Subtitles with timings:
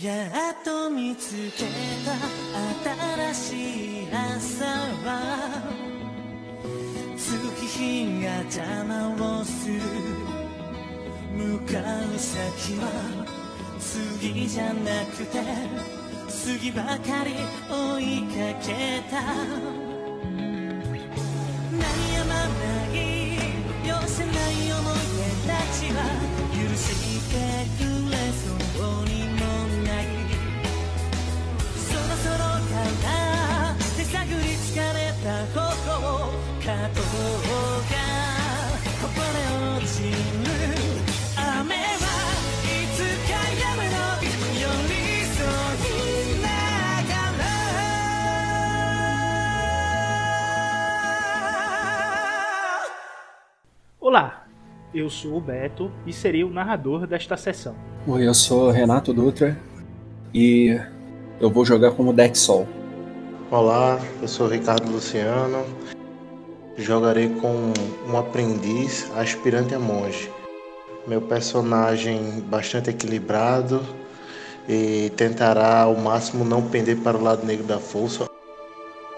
[0.00, 1.64] やっと見つけ
[2.06, 2.12] た
[3.32, 4.64] 新しい朝
[5.04, 5.10] は
[7.16, 7.26] 月
[7.66, 9.80] 日が邪魔をする。
[11.34, 11.80] 向か
[12.14, 12.86] う先は
[13.80, 15.42] 次じゃなくて
[16.28, 17.34] 次ばかり
[17.68, 19.20] 追いかけた。
[19.20, 22.94] 鳴りやまない
[23.84, 25.02] 寄せない思い
[25.42, 25.98] 出たちは
[26.54, 26.86] 許し
[27.28, 27.34] て
[27.82, 28.57] くれそう。
[54.92, 57.74] Eu sou o Beto e serei o narrador desta sessão.
[58.06, 59.58] Oi, eu sou Renato Dutra
[60.32, 60.80] e
[61.40, 62.66] eu vou jogar como deck Sol.
[63.50, 65.64] Olá, eu sou Ricardo Luciano.
[66.76, 67.72] Jogarei com
[68.08, 70.30] um aprendiz aspirante a monge.
[71.06, 73.82] Meu personagem bastante equilibrado
[74.68, 78.28] e tentará ao máximo não pender para o lado negro da força.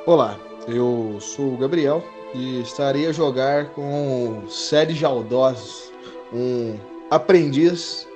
[0.07, 2.03] Olá, eu sou o Gabriel
[2.35, 5.93] e estarei a jogar com Sérgio Aldós,
[6.33, 6.79] um
[7.11, 8.07] aprendiz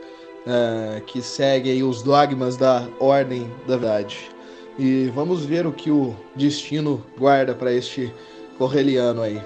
[0.46, 4.30] eh, que segue os dogmas da Ordem da Verdade.
[4.78, 8.12] E vamos ver o que o destino guarda para este
[8.58, 9.40] correliano aí.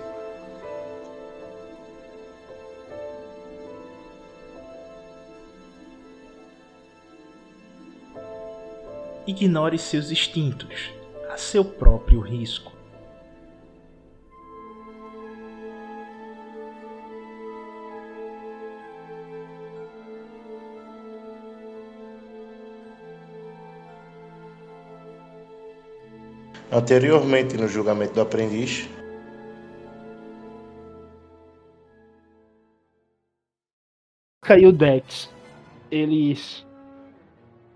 [9.27, 10.91] Ignore seus instintos,
[11.31, 12.78] a seu próprio risco.
[26.71, 28.89] Anteriormente, no julgamento do aprendiz,
[34.67, 35.33] o Dex,
[35.91, 36.67] eles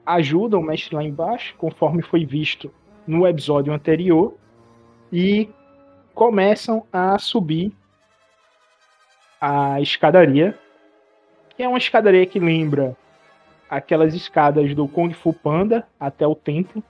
[0.04, 2.72] ajudam o mestre lá embaixo, conforme foi visto
[3.06, 4.34] no episódio anterior,
[5.12, 5.48] e
[6.14, 7.72] começam a subir
[9.40, 10.58] a escadaria,
[11.50, 12.96] que é uma escadaria que lembra
[13.68, 16.82] aquelas escadas do Kung Fu Panda até o templo.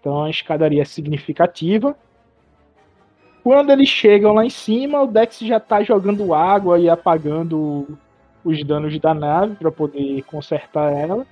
[0.00, 1.96] Então, é uma escadaria significativa.
[3.42, 7.86] Quando eles chegam lá em cima, o Dex já está jogando água e apagando
[8.44, 11.26] os danos da nave para poder consertar ela.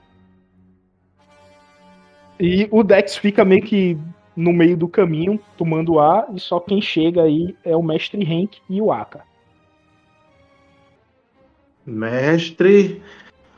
[2.40, 3.98] E o Dex fica meio que
[4.36, 8.58] no meio do caminho, tomando ar, e só quem chega aí é o mestre Henk
[8.70, 9.24] e o Aka.
[11.84, 13.02] mestre,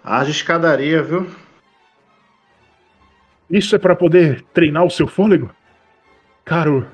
[0.03, 1.27] haja escadaria, viu?
[3.50, 5.50] Isso é para poder treinar o seu fôlego?
[6.44, 6.87] Caro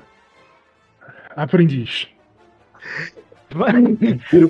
[1.37, 2.07] aprendiz.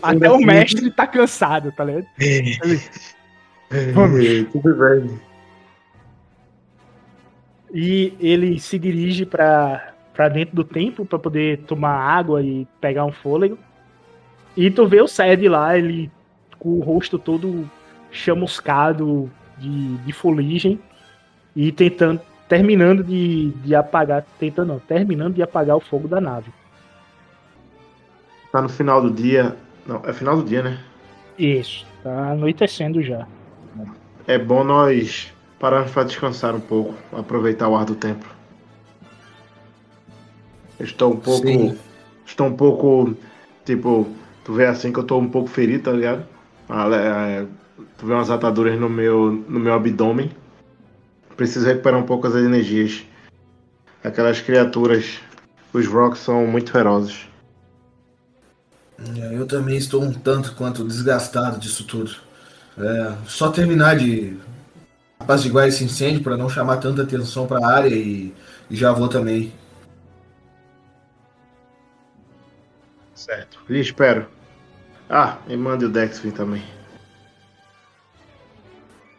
[0.01, 2.07] Até o mestre tá cansado, tá ligado?
[3.93, 4.25] Vamos.
[4.51, 5.19] Tudo bem.
[7.73, 13.05] E ele se dirige pra pra dentro do templo pra poder tomar água e pegar
[13.05, 13.55] um fôlego.
[14.55, 16.09] E tu vê o Sed lá, ele
[16.57, 17.69] com o rosto todo
[18.09, 19.29] chamuscado
[19.59, 20.79] de, de fuligem
[21.57, 26.51] e tentando, terminando de, de apagar, tentando não, terminando de apagar o fogo da nave.
[28.51, 29.57] Tá no final do dia.
[29.87, 30.79] Não, é final do dia, né?
[31.37, 33.27] Isso, tá anoitecendo já.
[34.27, 38.29] É bom nós pararmos para descansar um pouco, aproveitar o ar do templo.
[40.79, 41.47] Estou um pouco.
[41.47, 41.75] Sim.
[42.23, 43.17] Estou um pouco.
[43.65, 44.07] Tipo,
[44.43, 46.23] tu vê assim que eu tô um pouco ferido, tá ligado?
[46.69, 47.45] Ah, é,
[47.97, 50.29] tu vê umas ataduras no meu, no meu abdômen.
[51.37, 53.05] Preciso recuperar um pouco as energias.
[54.03, 55.19] Aquelas criaturas,
[55.71, 57.27] os rocks são muito ferozes.
[58.99, 62.11] É, Eu também estou um tanto quanto desgastado disso tudo.
[62.77, 64.37] É, só terminar de
[65.19, 68.33] apaziguar esse incêndio para não chamar tanta atenção para a área e,
[68.69, 69.53] e já vou também.
[73.13, 73.59] Certo.
[73.69, 74.27] E espero.
[75.07, 76.63] Ah, e mande o Dex vir também.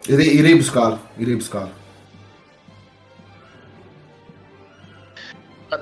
[0.09, 1.78] Irei, irei buscá-lo, irei buscá-lo.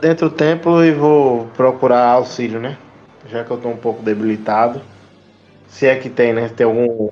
[0.00, 2.76] Dentro do templo e vou procurar auxílio, né?
[3.28, 4.82] Já que eu tô um pouco debilitado.
[5.68, 6.48] Se é que tem, né?
[6.48, 7.08] Tem algum.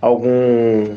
[0.00, 0.96] Algum.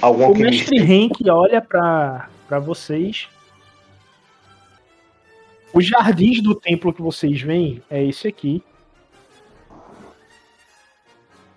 [0.00, 3.30] Algum O mestre Henk olha pra pra vocês.
[5.72, 8.62] Os jardins do templo que vocês veem é esse aqui.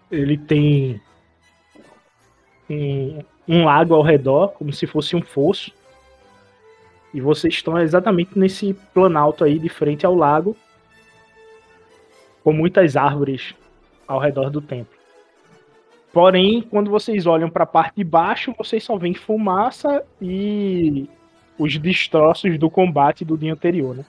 [0.10, 1.02] Ele tem,
[2.66, 5.74] tem um lago ao redor, como se fosse um fosso.
[7.16, 10.54] E vocês estão exatamente nesse planalto aí de frente ao lago,
[12.44, 13.56] com muitas árvores
[14.06, 14.94] ao redor do templo.
[16.12, 21.10] Porém, quando vocês olham para a parte de baixo, vocês só veem fumaça e
[21.58, 24.06] os destroços do combate do dia anterior, né?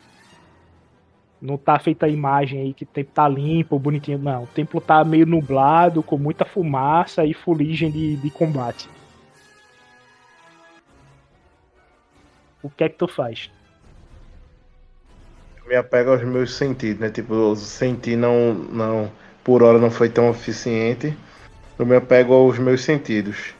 [1.40, 4.42] Não tá feita a imagem aí que o tempo tá limpo, bonitinho, não.
[4.42, 8.88] O templo tá meio nublado, com muita fumaça e fuligem de, de combate.
[12.66, 13.48] O que é que tu faz?
[15.68, 17.10] me apego aos meus sentidos, né?
[17.10, 19.12] Tipo, sentir não, não,
[19.44, 21.16] por hora não foi tão eficiente.
[21.78, 23.54] Eu me apego aos meus sentidos.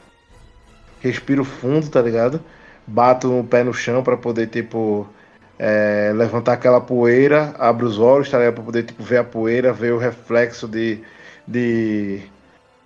[1.00, 2.40] Respiro fundo, tá ligado?
[2.84, 5.06] Bato o pé no chão para poder, tipo,
[5.56, 8.54] é, levantar aquela poeira, abro os olhos, tá ligado?
[8.54, 11.00] Pra poder, tipo, ver a poeira, ver o reflexo de,
[11.46, 12.22] de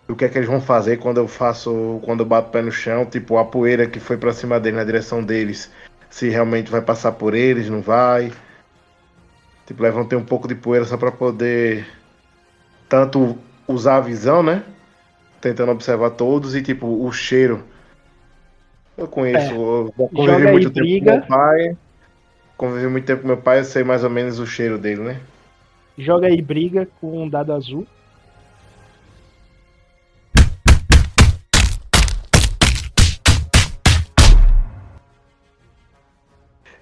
[0.06, 2.62] do que é que eles vão fazer quando eu faço, quando eu bato o pé
[2.62, 5.70] no chão, tipo, a poeira que foi para cima deles, na direção deles,
[6.10, 8.32] se realmente vai passar por eles, não vai.
[9.66, 11.86] Tipo, levantei um pouco de poeira só para poder
[12.88, 14.64] tanto usar a visão, né?
[15.40, 17.62] Tentando observar todos e tipo o cheiro.
[18.98, 19.56] Eu conheço, É.
[19.56, 21.12] eu Joga convivi aí, muito tempo briga.
[21.12, 21.76] com meu pai.
[22.56, 25.20] Convivi muito tempo com meu pai, eu sei mais ou menos o cheiro dele, né?
[25.96, 27.86] Joga aí briga com um dado azul.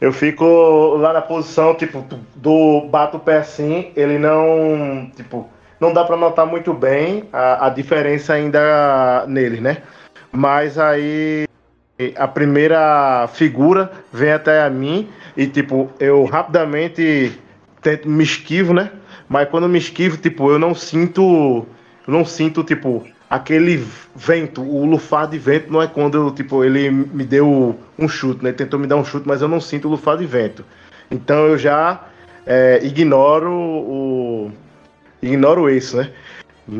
[0.00, 0.44] Eu fico
[0.96, 2.04] lá na posição, tipo,
[2.36, 5.48] do bato o pé assim, ele não, tipo,
[5.80, 9.78] não dá pra notar muito bem a, a diferença ainda nele, né?
[10.30, 11.46] Mas aí
[12.16, 17.36] a primeira figura vem até a mim e, tipo, eu rapidamente
[17.82, 18.92] tento me esquivo, né?
[19.28, 21.66] Mas quando me esquivo, tipo, eu não sinto,
[22.06, 26.90] eu não sinto, tipo, aquele vento, o lufar de vento não é quando, tipo, ele
[26.90, 28.52] me deu um chute, né?
[28.52, 30.64] Tentou me dar um chute, mas eu não sinto o lufar de vento.
[31.10, 32.06] Então eu já
[32.46, 34.50] é, ignoro o.
[35.20, 36.10] Ignoro isso, né?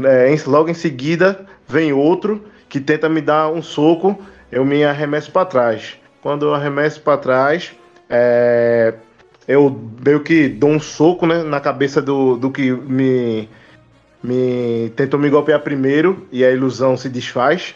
[0.05, 4.19] É, logo em seguida vem outro que tenta me dar um soco,
[4.53, 5.99] eu me arremesso para trás.
[6.21, 7.73] Quando eu arremesso para trás,
[8.09, 8.95] é,
[9.47, 9.75] eu
[10.05, 13.49] meio que dou um soco né, na cabeça do, do que me,
[14.23, 17.75] me tentou me golpear primeiro e a ilusão se desfaz.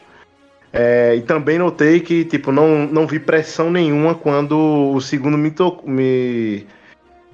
[0.73, 5.51] É, e também notei que tipo não, não vi pressão nenhuma quando o segundo me,
[5.51, 6.67] to me,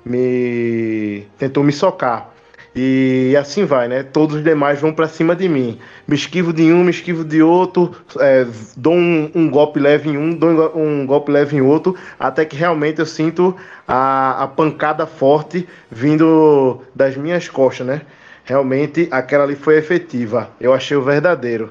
[0.05, 2.32] me tentou me socar.
[2.81, 4.05] E assim vai, né?
[4.05, 5.78] Todos os demais vão pra cima de mim.
[6.06, 8.46] Me esquivo de um, me esquivo de outro, é,
[8.76, 12.44] dou um, um golpe leve em um, dou um um golpe leve em outro, até
[12.44, 13.56] que realmente eu sinto
[13.87, 18.02] a, a pancada forte vindo das minhas costas, né?
[18.48, 20.48] Realmente aquela ali foi efetiva.
[20.58, 21.70] Eu achei o verdadeiro.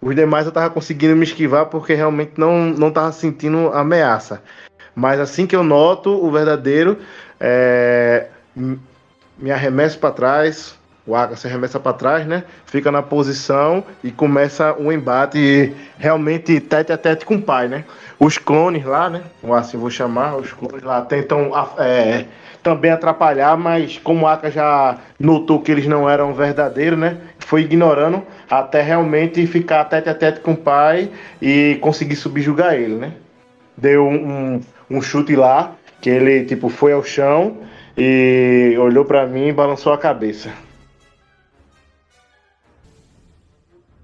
[0.00, 4.40] Os demais eu tava conseguindo me esquivar porque realmente não, não tava sentindo ameaça.
[4.94, 6.96] Mas assim que eu noto o verdadeiro,
[7.40, 8.28] é,
[9.36, 12.44] me arremesso para trás, o Aka se arremessa para trás, né?
[12.66, 17.84] Fica na posição e começa um embate realmente tete a tete com o pai, né?
[18.20, 19.22] Os clones lá, né?
[19.56, 22.26] Assim vou chamar, os clones lá tentam é,
[22.62, 27.20] também atrapalhar, mas como o Aka já notou que eles não eram verdadeiros, né?
[27.38, 31.10] Foi ignorando até realmente ficar tete a tete com o pai
[31.40, 33.12] e conseguir subjugar ele, né?
[33.76, 37.58] Deu um, um, chute lá, que ele tipo foi ao chão
[37.96, 40.52] e olhou pra mim e balançou a cabeça.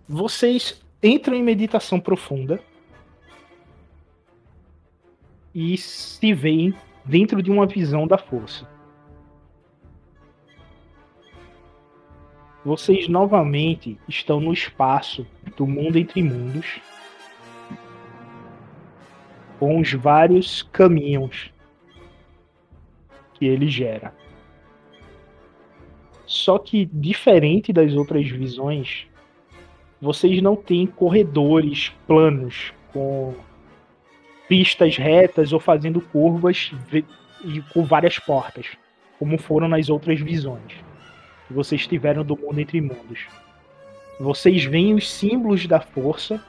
[0.09, 2.59] Vocês entram em meditação profunda
[5.55, 6.75] e se veem
[7.09, 8.69] dentro de uma visão da força.
[12.65, 16.81] Vocês novamente estão no espaço do mundo entre mundos,
[19.59, 21.51] com os vários caminhos
[23.35, 24.15] que ele gera.
[26.27, 29.07] Só que diferente das outras visões,
[29.99, 33.35] vocês não têm corredores planos com
[34.49, 36.73] pistas retas ou fazendo curvas
[37.45, 38.67] e com várias portas,
[39.19, 40.89] como foram nas outras visões
[41.49, 43.27] que vocês tiveram do mundo entre mundos.
[44.21, 46.45] Vocês veem os símbolos da força,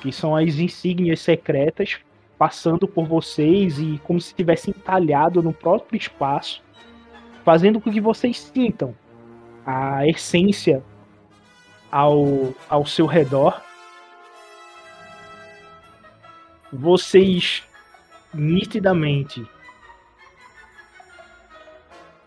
[0.00, 1.98] que são as insígnias secretas,
[2.38, 6.62] passando por vocês e como se tivessem talhado no próprio espaço,
[7.44, 8.94] fazendo com que vocês sintam
[9.66, 10.82] a essência
[11.92, 13.60] ao, ao seu redor.
[16.72, 17.62] Vocês
[18.32, 19.44] nitidamente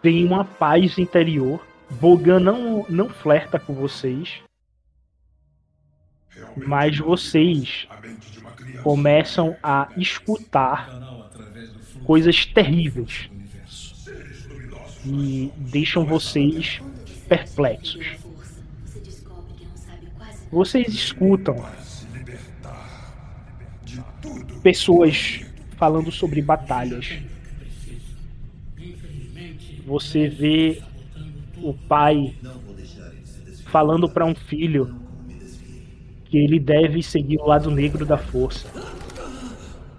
[0.02, 1.66] têm uma paz interior.
[1.90, 4.42] Bogan não, não flerta com vocês,
[6.56, 7.88] mas vocês
[8.82, 10.90] começam a escutar
[12.04, 13.30] coisas terríveis
[15.06, 16.82] e deixam vocês
[17.28, 18.18] perplexos.
[20.52, 21.64] Vocês escutam
[24.64, 25.46] pessoas
[25.78, 27.20] falando sobre batalhas.
[29.86, 30.82] Você vê
[31.58, 32.34] o pai
[33.66, 34.96] falando para um filho
[36.26, 38.68] que ele deve seguir o lado negro da força,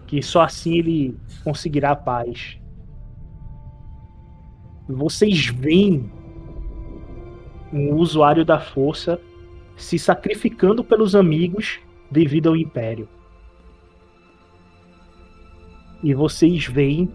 [0.07, 2.59] que só assim ele conseguirá a paz.
[4.89, 6.11] Vocês veem
[7.73, 9.21] um usuário da força
[9.77, 11.81] se sacrificando pelos amigos
[12.11, 13.09] devido ao império.
[16.05, 17.11] E vocês veem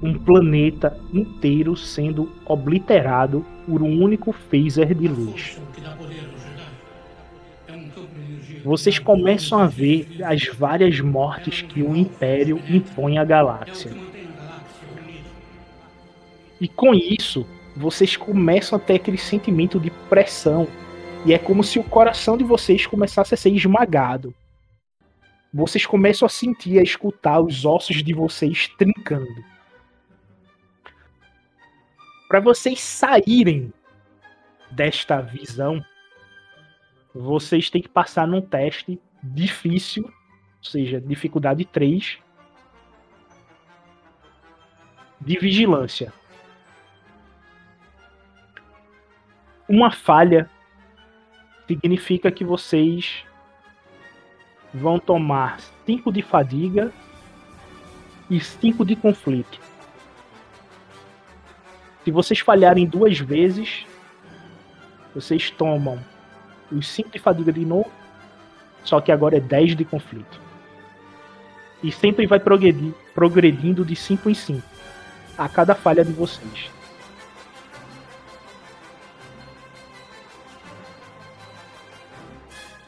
[0.00, 5.60] um planeta inteiro sendo obliterado por um único phaser de luz.
[8.64, 13.90] Vocês começam a ver as várias mortes que o Império impõe à galáxia.
[16.60, 17.44] E com isso,
[17.76, 20.68] vocês começam a ter aquele sentimento de pressão.
[21.26, 24.32] E é como se o coração de vocês começasse a ser esmagado.
[25.52, 29.44] Vocês começam a sentir, a escutar os ossos de vocês trincando.
[32.26, 33.72] Para vocês saírem
[34.70, 35.84] desta visão,
[37.14, 42.18] vocês têm que passar num teste difícil, ou seja, dificuldade 3
[45.20, 46.12] de vigilância.
[49.68, 50.50] Uma falha
[51.68, 53.24] significa que vocês
[54.72, 56.92] vão tomar 5 de fadiga
[58.30, 59.60] e 5 de conflito.
[62.04, 63.86] Se vocês falharem duas vezes,
[65.14, 66.02] vocês tomam
[66.70, 67.90] os 5 de fadiga de novo,
[68.82, 70.40] só que agora é 10 de conflito.
[71.82, 74.62] E sempre vai progredir, progredindo de 5 em 5
[75.36, 76.70] a cada falha de vocês.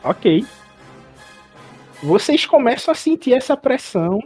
[0.03, 0.47] Ok.
[2.05, 4.19] Vocês começam a sentir essa pressão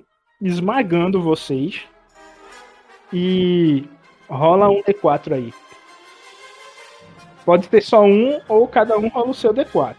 [0.42, 1.82] esmagando vocês.
[3.12, 3.88] E
[4.28, 5.54] rola um D4 aí.
[7.44, 9.94] Pode ter só um ou cada um rola o seu D4.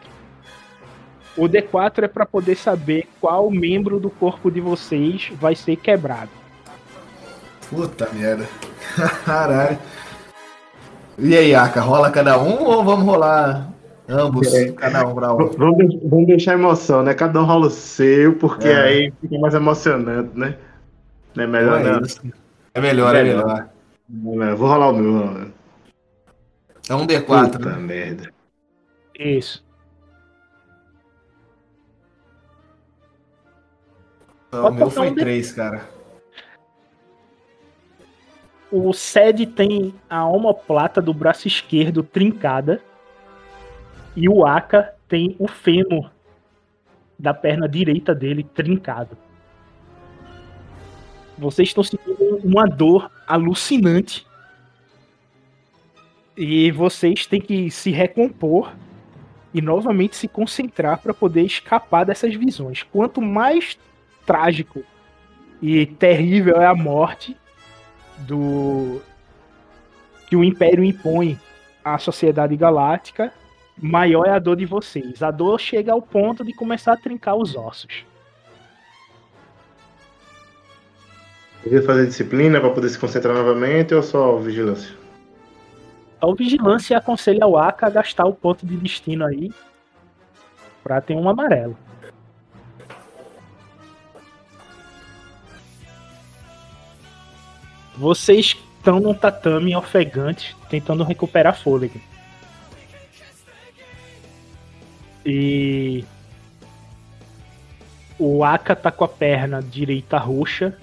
[1.37, 6.31] O D4 é para poder saber qual membro do corpo de vocês vai ser quebrado.
[7.69, 8.45] Puta merda.
[9.23, 9.79] Caralho.
[11.17, 13.78] E aí, Aka, rola cada um ou vamos rolar
[14.09, 14.53] ambos?
[14.53, 14.71] É.
[14.73, 15.37] Cada um pra um.
[15.49, 17.13] Vamos, vamos deixar emoção, né?
[17.13, 18.81] Cada um rola o seu, porque É.
[18.81, 20.57] aí fica mais emocionante, né?
[21.35, 22.01] Não é melhor, Não é não.
[22.73, 23.69] É melhor, é Melhor.
[24.09, 25.11] Vou rolar o meu.
[25.19, 25.47] rolar.
[26.89, 27.51] É um D4.
[27.51, 27.77] Puta né?
[27.77, 28.29] merda.
[29.17, 29.63] Isso.
[34.51, 35.87] Não, o meu foi um D- 3, cara.
[38.71, 42.81] O Sed tem a omoplata do braço esquerdo trincada.
[44.19, 46.11] E o Aka tem o fêmur
[47.17, 49.17] da perna direita dele trincado.
[51.37, 54.27] Vocês estão sentindo uma dor alucinante.
[56.35, 58.73] E vocês têm que se recompor
[59.53, 62.83] e novamente se concentrar para poder escapar dessas visões.
[62.83, 63.79] Quanto mais
[64.25, 64.83] trágico
[65.61, 67.37] e terrível é a morte,
[68.27, 69.01] do
[70.27, 71.39] que o Império impõe
[71.81, 73.33] à sociedade galáctica,
[73.81, 75.23] maior é a dor de vocês.
[75.23, 78.05] A dor chega ao ponto de começar a trincar os ossos.
[81.63, 84.95] Devia fazer disciplina para poder se concentrar novamente ou só vigilância?
[86.21, 89.51] A vigilância aconselha o Aka a gastar o ponto de destino aí
[90.83, 91.77] pra ter um amarelo.
[97.95, 101.99] Vocês estão num tatame ofegante tentando recuperar fôlego.
[105.25, 106.03] E
[108.17, 110.77] o Aka tá com a perna direita roxa,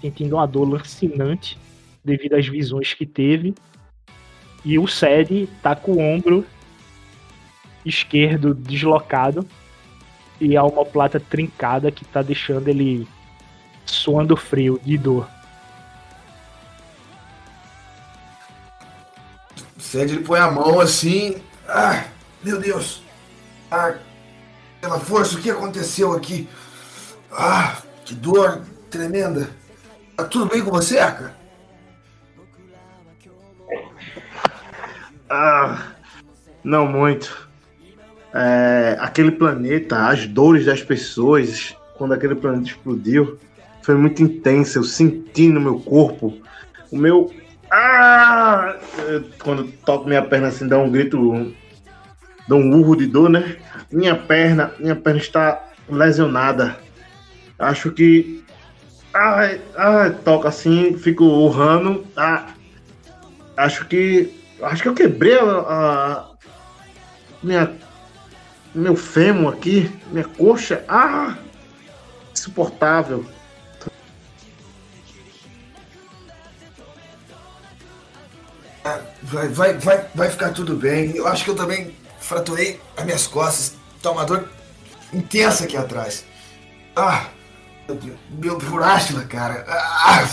[0.00, 1.58] sentindo uma dor lancinante
[2.04, 3.54] devido às visões que teve.
[4.64, 6.46] E o Sed tá com o ombro
[7.84, 9.46] esquerdo deslocado
[10.40, 13.08] e a omoplata trincada que tá deixando ele
[13.84, 15.28] suando frio de dor.
[19.76, 21.42] O Sed ele põe a mão assim.
[21.66, 22.04] Ah,
[22.42, 23.01] meu Deus.
[23.74, 23.94] Ah,
[24.82, 26.46] pela força, o que aconteceu aqui?
[27.30, 28.60] Ah, que dor
[28.90, 29.48] tremenda.
[30.14, 31.34] Tá tudo bem com você, Aka?
[35.30, 35.92] Ah,
[36.62, 37.48] não muito.
[38.34, 43.38] é, aquele planeta, as dores das pessoas, quando aquele planeta explodiu,
[43.82, 44.78] foi muito intensa.
[44.78, 46.38] Eu senti no meu corpo
[46.90, 47.32] o meu.
[47.70, 48.76] Ah!
[49.42, 51.54] Quando toco minha perna assim, dá um grito,
[52.54, 53.56] um urro de dor, né?
[53.90, 56.76] Minha perna, minha perna está lesionada.
[57.58, 58.42] Acho que.
[59.14, 62.06] Ai, ai, toca assim, fico urrando.
[62.16, 62.46] Ah,
[63.56, 64.32] acho que.
[64.62, 66.30] Acho que eu quebrei a, a
[67.42, 67.72] minha
[68.74, 70.84] meu fêmur aqui, minha coxa.
[70.88, 71.36] Ah!
[72.32, 73.26] Insuportável.
[79.22, 81.14] Vai, vai, vai, vai ficar tudo bem.
[81.14, 83.74] Eu acho que eu também fraturei as minhas costas.
[84.02, 84.48] Tá uma dor
[85.12, 86.24] intensa aqui atrás.
[86.96, 87.28] Ah!
[88.30, 89.64] Meu furástula, cara.
[89.68, 90.24] Ah!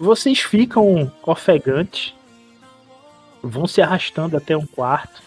[0.00, 2.12] Vocês ficam ofegantes,
[3.40, 5.22] vão se arrastando até um quarto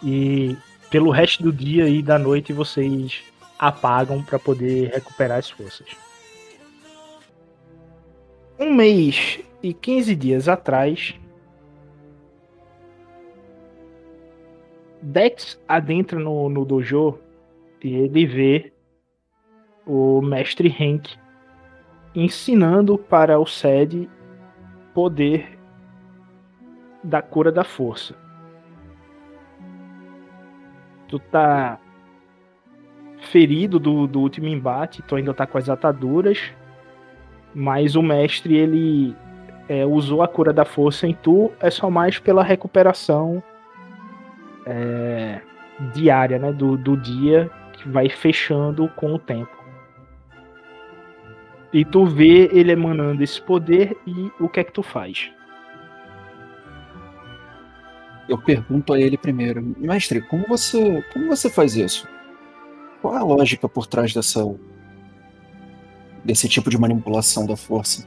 [0.00, 0.56] e
[0.90, 3.20] pelo resto do dia e da noite vocês
[3.58, 5.88] apagam para poder recuperar as forças.
[8.68, 11.18] Um mês e 15 dias atrás,
[15.00, 17.18] Dex adentra no, no dojo
[17.82, 18.70] e ele vê
[19.86, 21.16] o mestre Henk
[22.14, 24.06] ensinando para o Sed
[24.92, 25.58] poder
[27.02, 28.14] da cura da força.
[31.08, 31.80] Tu tá
[33.30, 36.52] ferido do, do último embate, tu ainda tá com as ataduras,
[37.58, 39.16] mas o mestre ele
[39.68, 43.42] é, usou a cura da força em tu, é só mais pela recuperação
[44.64, 45.40] é,
[45.92, 49.58] diária, né, do, do dia que vai fechando com o tempo.
[51.72, 55.28] E tu vê ele emanando esse poder e o que é que tu faz?
[58.28, 62.06] Eu pergunto a ele primeiro, mestre, como você, como você faz isso?
[63.02, 64.44] Qual é a lógica por trás dessa
[66.28, 68.06] desse tipo de manipulação da força?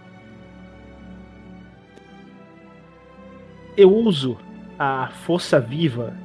[3.75, 4.37] Eu uso
[4.77, 6.15] a força viva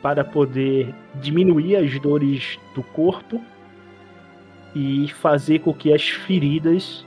[0.00, 3.38] para poder diminuir as dores do corpo
[4.74, 7.04] e fazer com que as feridas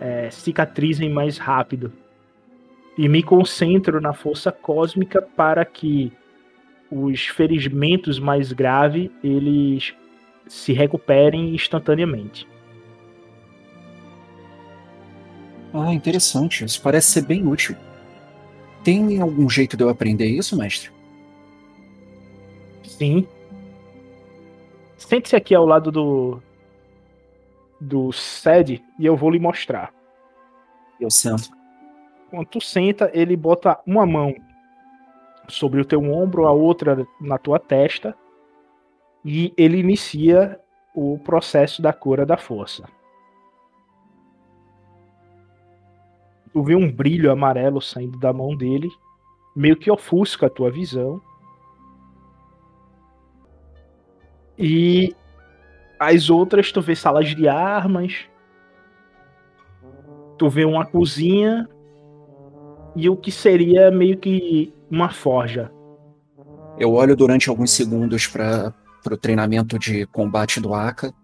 [0.00, 1.92] é, cicatrizem mais rápido.
[2.96, 6.10] E me concentro na força cósmica para que
[6.90, 9.94] os ferimentos mais graves eles
[10.46, 12.48] se recuperem instantaneamente.
[15.72, 16.64] Ah, interessante.
[16.64, 17.76] Isso parece ser bem útil.
[18.82, 20.90] Tem algum jeito de eu aprender isso, mestre?
[22.84, 23.26] Sim.
[24.96, 26.42] Sente-se aqui ao lado do
[27.80, 29.92] do SED e eu vou lhe mostrar.
[31.00, 31.50] Eu sento.
[32.30, 34.34] Quando tu senta, ele bota uma mão
[35.48, 38.14] sobre o teu ombro, a outra na tua testa,
[39.24, 40.60] e ele inicia
[40.94, 42.84] o processo da cura da força.
[46.58, 48.90] Tu vê um brilho amarelo saindo da mão dele,
[49.54, 51.22] meio que ofusca a tua visão.
[54.58, 55.14] E
[56.00, 58.28] as outras, tu vê salas de armas,
[60.36, 61.68] tu vê uma cozinha
[62.96, 65.70] e o que seria meio que uma forja.
[66.76, 68.74] Eu olho durante alguns segundos para
[69.08, 71.14] o treinamento de combate do Aka,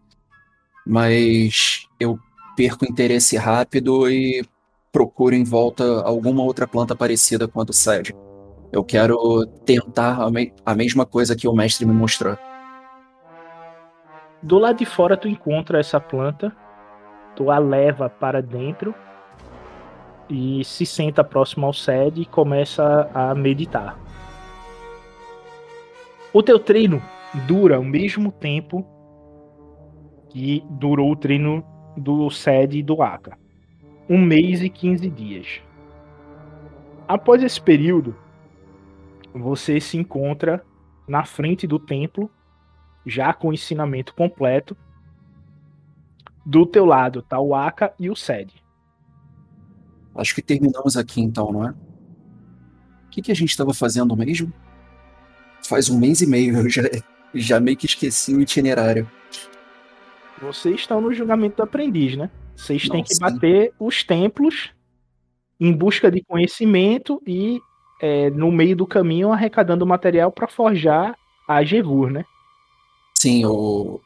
[0.86, 2.20] mas eu
[2.56, 4.46] perco interesse rápido e
[4.94, 8.14] procuro em volta alguma outra planta parecida com a do Sed.
[8.70, 12.38] Eu quero tentar a, me a mesma coisa que o mestre me mostrou.
[14.40, 16.54] Do lado de fora tu encontra essa planta,
[17.34, 18.94] tu a leva para dentro
[20.30, 23.98] e se senta próximo ao sede e começa a meditar.
[26.32, 27.02] O teu treino
[27.48, 28.86] dura o mesmo tempo
[30.28, 31.64] que durou o treino
[31.96, 33.43] do sede e do Aka.
[34.08, 35.62] Um mês e 15 dias.
[37.08, 38.14] Após esse período,
[39.32, 40.64] você se encontra
[41.08, 42.30] na frente do templo
[43.06, 44.76] já com o ensinamento completo.
[46.44, 48.52] Do teu lado tá o Aka e o Sed.
[50.14, 51.70] Acho que terminamos aqui então, não é?
[51.70, 54.52] O que, que a gente estava fazendo mesmo?
[55.66, 56.82] Faz um mês e meio, eu já,
[57.34, 59.10] já meio que esqueci o itinerário.
[60.40, 62.30] Vocês estão no julgamento do aprendiz, né?
[62.56, 64.70] Vocês têm que bater os templos
[65.60, 67.60] em busca de conhecimento e
[68.00, 71.16] é, no meio do caminho arrecadando material para forjar
[71.48, 72.24] a Gevur, né?
[73.18, 74.00] Sim, o,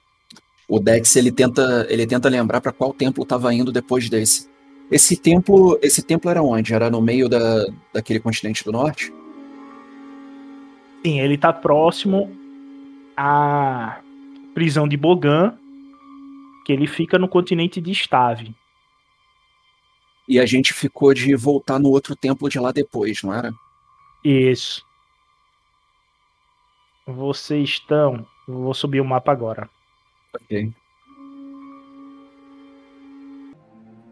[0.69, 4.49] o Dex ele tenta, ele tenta lembrar para qual templo estava indo depois desse.
[4.91, 6.73] Esse templo, esse templo era onde?
[6.73, 9.13] Era no meio da, daquele continente do norte?
[11.05, 12.31] Sim, ele tá próximo
[13.17, 14.01] à
[14.55, 15.58] prisão de Bogan,
[16.69, 18.55] que ele fica no continente de Stave.
[20.29, 23.55] E a gente ficou de voltar no outro templo de lá depois, não era?
[24.23, 24.85] Isso.
[27.07, 28.27] Vocês estão.
[28.47, 29.71] Vou subir o mapa agora.
[30.35, 30.71] Ok.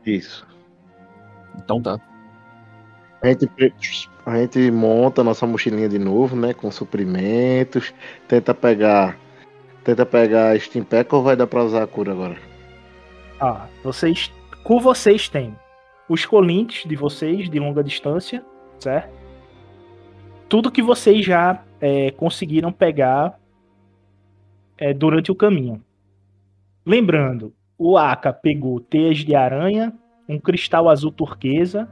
[0.06, 0.46] Isso.
[1.58, 2.00] Então tá.
[3.20, 3.50] A gente,
[4.24, 6.54] a gente monta nossa mochilinha de novo, né?
[6.54, 7.92] Com suprimentos.
[8.26, 9.18] Tenta pegar.
[9.86, 12.36] Tenta pegar Steam Pack ou vai dar pra usar a cura agora?
[13.40, 14.32] Ah, vocês.
[14.64, 15.54] Com vocês tem
[16.08, 18.44] os colintes de vocês de longa distância,
[18.80, 19.14] certo?
[20.48, 23.38] Tudo que vocês já é, conseguiram pegar
[24.76, 25.80] é, durante o caminho.
[26.84, 29.92] Lembrando, o Aka pegou teias de aranha,
[30.28, 31.88] um cristal azul turquesa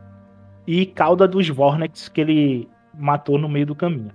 [0.66, 4.10] e cauda dos Vornex que ele matou no meio do caminho.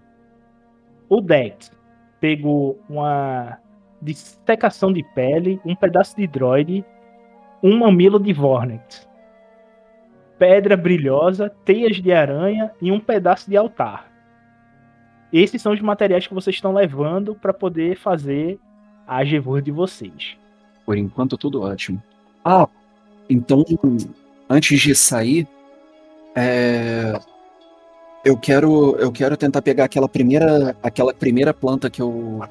[1.07, 1.71] O Dex
[2.19, 3.57] pegou uma
[4.01, 6.85] dissecação de pele, um pedaço de droid,
[7.61, 9.07] um mamilo de Vornex,
[10.37, 14.09] pedra brilhosa, teias de aranha e um pedaço de altar.
[15.31, 18.59] Esses são os materiais que vocês estão levando para poder fazer
[19.05, 20.37] a Agevur de vocês.
[20.85, 22.01] Por enquanto, tudo ótimo.
[22.43, 22.67] Ah,
[23.29, 23.63] então,
[24.49, 25.47] antes de sair,
[26.35, 27.19] é,
[28.23, 32.41] eu quero eu quero tentar pegar aquela primeira aquela primeira planta que eu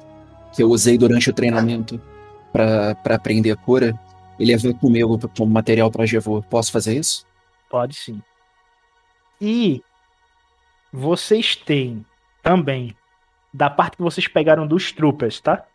[0.53, 2.01] que eu usei durante o treinamento
[2.51, 3.97] para aprender a cura
[4.39, 6.43] e levar comigo como material para Gevor.
[6.45, 7.25] Posso fazer isso?
[7.69, 8.21] Pode sim.
[9.39, 9.83] E
[10.91, 12.05] vocês têm
[12.41, 12.95] também,
[13.53, 15.65] da parte que vocês pegaram dos troopers, tá?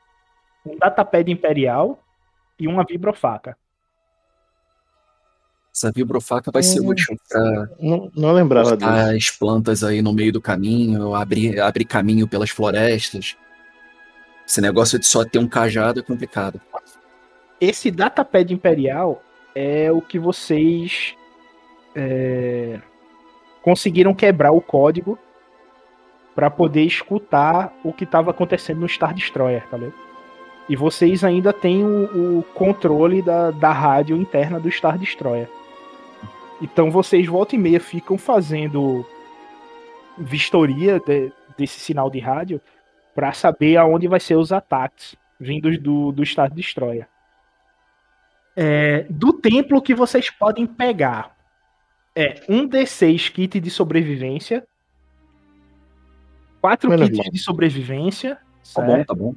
[0.67, 2.03] Um datapad imperial
[2.59, 3.57] e uma vibrofaca.
[5.75, 6.89] Essa vibrofaca vai ser Hum.
[6.89, 8.89] útil para Não, não lembrava disso.
[8.91, 13.37] as plantas aí no meio do caminho, abrir, abrir caminho pelas florestas.
[14.47, 16.61] Esse negócio de só ter um cajado é complicado.
[17.61, 19.23] Esse datapad imperial
[19.55, 21.15] é o que vocês
[21.95, 22.81] é,
[23.63, 25.19] conseguiram quebrar o código
[26.35, 29.95] para poder escutar o que estava acontecendo no Star Destroyer, tá ligado?
[30.69, 35.49] E vocês ainda têm o, o controle da, da rádio interna do Star Destroyer.
[36.61, 39.07] Então vocês volta e meia ficam fazendo
[40.17, 42.61] vistoria de- desse sinal de rádio
[43.15, 47.07] para saber aonde vai ser os ataques vindos do, do Star Destroyer.
[48.57, 51.35] É, do templo que vocês podem pegar
[52.15, 54.67] é um D6 kit de sobrevivência,
[56.61, 58.39] quatro Menos kits de sobrevivência,
[58.75, 58.87] Tá certo?
[58.87, 59.35] bom, tá bom.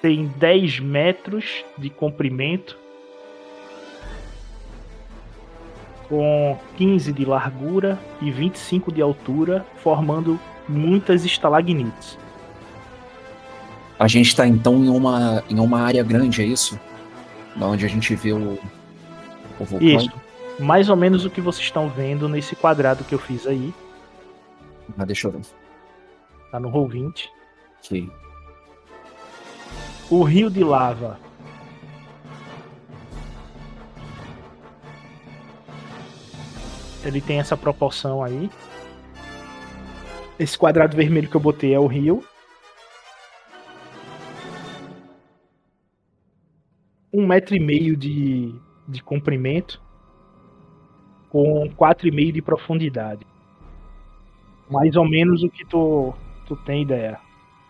[0.00, 2.78] tem 10 metros de comprimento,
[6.10, 12.18] com 15 de largura e 25 de altura, formando muitas estalagnites.
[13.96, 16.78] A gente tá então em uma, em uma área grande, é isso?
[17.54, 18.58] Da onde a gente vê o,
[19.58, 19.88] o vulcão.
[19.88, 20.10] Isso.
[20.58, 23.72] Mais ou menos o que vocês estão vendo nesse quadrado que eu fiz aí,
[24.98, 25.40] Ah, deixa eu ver.
[26.50, 27.30] tá no roll 20.
[27.84, 28.10] Ok.
[30.10, 31.18] O rio de lava.
[37.04, 38.50] Ele tem essa proporção aí.
[40.38, 42.24] Esse quadrado vermelho que eu botei é o rio.
[47.12, 48.54] Um metro e meio de,
[48.86, 49.80] de comprimento.
[51.28, 53.26] Com quatro e meio de profundidade.
[54.70, 56.14] Mais ou menos o que tu,
[56.46, 57.18] tu tem ideia.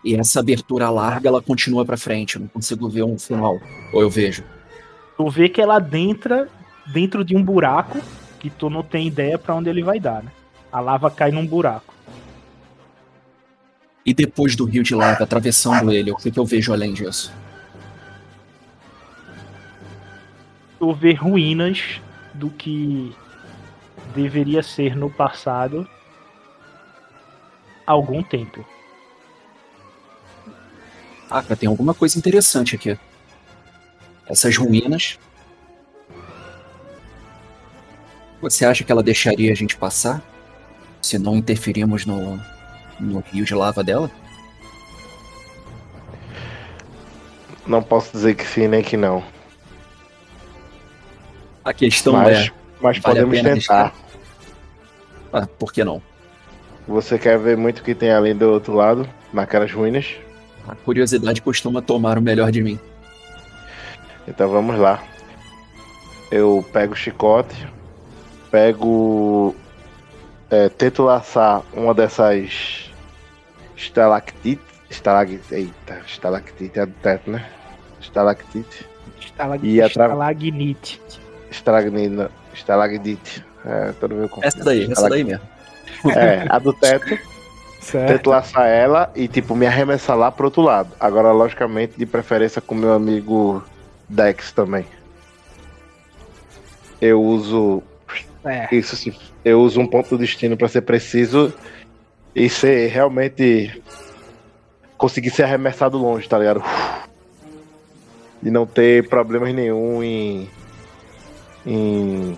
[0.03, 2.35] E essa abertura larga, ela continua pra frente.
[2.35, 3.59] Eu não consigo ver um final.
[3.93, 4.43] Ou eu vejo.
[5.17, 6.49] tu vê que ela adentra
[6.91, 7.99] dentro de um buraco
[8.41, 10.31] que tu não tem ideia pra onde ele vai dar, né?
[10.71, 11.93] A lava cai num buraco.
[14.03, 17.31] E depois do rio de lava, atravessando ele, o que, que eu vejo além disso?
[20.79, 22.01] Tu vê ruínas
[22.33, 23.15] do que
[24.15, 25.87] deveria ser no passado
[27.85, 28.65] algum tempo.
[31.29, 32.97] Ah, cara, tem alguma coisa interessante aqui.
[34.25, 35.19] Essas ruínas.
[38.41, 40.21] Você acha que ela deixaria a gente passar?
[41.01, 42.39] Se não interferirmos no,
[42.99, 44.09] no rio de lava dela?
[47.67, 49.23] Não posso dizer que sim nem que não.
[51.63, 52.51] A questão Mas, é.
[52.81, 53.93] mas vale podemos tentar.
[55.31, 56.01] Ah, por que não?
[56.87, 60.15] Você quer ver muito o que tem ali do outro lado, naquelas ruínas?
[60.67, 62.79] A curiosidade costuma tomar o melhor de mim.
[64.27, 65.03] Então vamos lá.
[66.31, 67.67] Eu pego o chicote,
[68.51, 69.55] pego.
[70.49, 72.91] É, tento laçar uma dessas
[73.75, 74.69] estalactites.
[74.89, 75.39] Estalag...
[75.49, 77.49] Eita, estalactite é do teto, né?
[78.01, 78.85] Estalactite.
[79.19, 79.65] Estalag...
[79.65, 81.01] E atra- Estalagnite.
[81.49, 82.29] Estalagnina.
[82.53, 83.45] Estalagdite.
[83.65, 84.47] É, todo meu confuso.
[84.47, 85.47] Essa daí, essa daí mesmo.
[86.13, 87.17] É, a do teto.
[87.79, 88.07] Certo.
[88.07, 90.91] Tento laçar ela e, tipo, me arremessar lá pro outro lado.
[90.99, 93.63] Agora, logicamente, de preferência com meu amigo
[94.09, 94.85] Dex também.
[96.99, 97.81] Eu uso.
[98.45, 98.73] É.
[98.73, 99.13] Isso sim.
[99.43, 101.53] Eu uso um ponto de destino pra ser preciso
[102.35, 103.81] e ser realmente.
[104.97, 106.63] Conseguir ser arremessado longe, tá ligado?
[108.43, 110.49] E não ter problemas nenhum em.
[111.65, 112.37] em.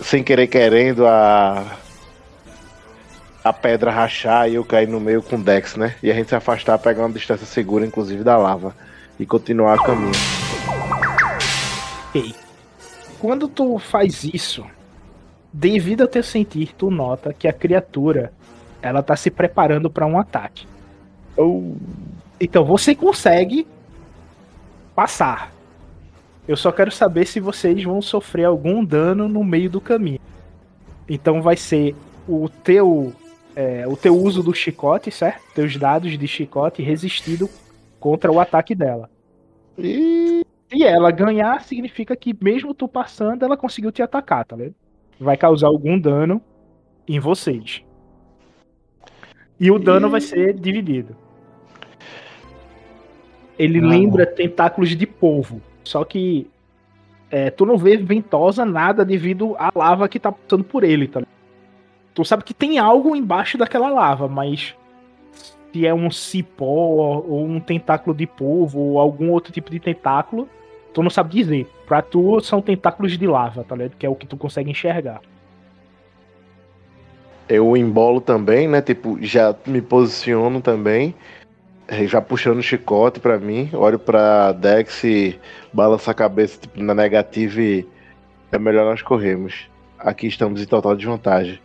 [0.00, 1.78] Sem querer querendo a
[3.42, 5.94] a pedra rachar e eu cair no meio com o Dex, né?
[6.02, 8.74] E a gente se afastar, pegar uma distância segura, inclusive da lava,
[9.18, 10.12] e continuar o caminho.
[12.08, 12.34] Ok.
[13.20, 14.64] Quando tu faz isso,
[15.52, 18.32] devido ao teu sentir, tu nota que a criatura
[18.80, 20.66] ela tá se preparando para um ataque.
[22.40, 23.66] Então você consegue
[24.94, 25.52] passar.
[26.48, 30.20] Eu só quero saber se vocês vão sofrer algum dano no meio do caminho.
[31.06, 31.94] Então vai ser
[32.26, 33.12] o teu
[33.54, 35.42] é, o teu uso do chicote, certo?
[35.54, 37.50] Teus dados de chicote resistido
[37.98, 39.10] contra o ataque dela.
[39.78, 44.74] E Se ela ganhar, significa que mesmo tu passando, ela conseguiu te atacar, tá vendo?
[45.18, 46.40] Vai causar algum dano
[47.08, 47.82] em vocês.
[49.58, 51.16] E o dano vai ser dividido.
[53.58, 53.86] Ele Ah.
[53.86, 55.60] lembra tentáculos de polvo.
[55.84, 56.48] Só que
[57.30, 61.20] é, tu não vê ventosa nada devido à lava que tá passando por ele, tá
[61.20, 61.34] ligado?
[62.14, 64.74] Tu sabe que tem algo embaixo daquela lava, mas
[65.72, 70.48] se é um cipó ou um tentáculo de polvo ou algum outro tipo de tentáculo,
[71.00, 71.66] tu não sabe dizer.
[71.86, 73.96] Pra tu são tentáculos de lava, tá ligado?
[73.96, 75.20] Que é o que tu consegue enxergar.
[77.48, 78.80] eu embolo também, né?
[78.80, 81.12] Tipo, já me posiciono também,
[81.88, 85.36] eh, já puxando o chicote pra mim, olho pra Dex e
[85.72, 87.84] balanço a cabeça tipo, na negativa e
[88.52, 89.68] é melhor nós corrermos.
[89.98, 91.58] Aqui estamos em total desvantagem.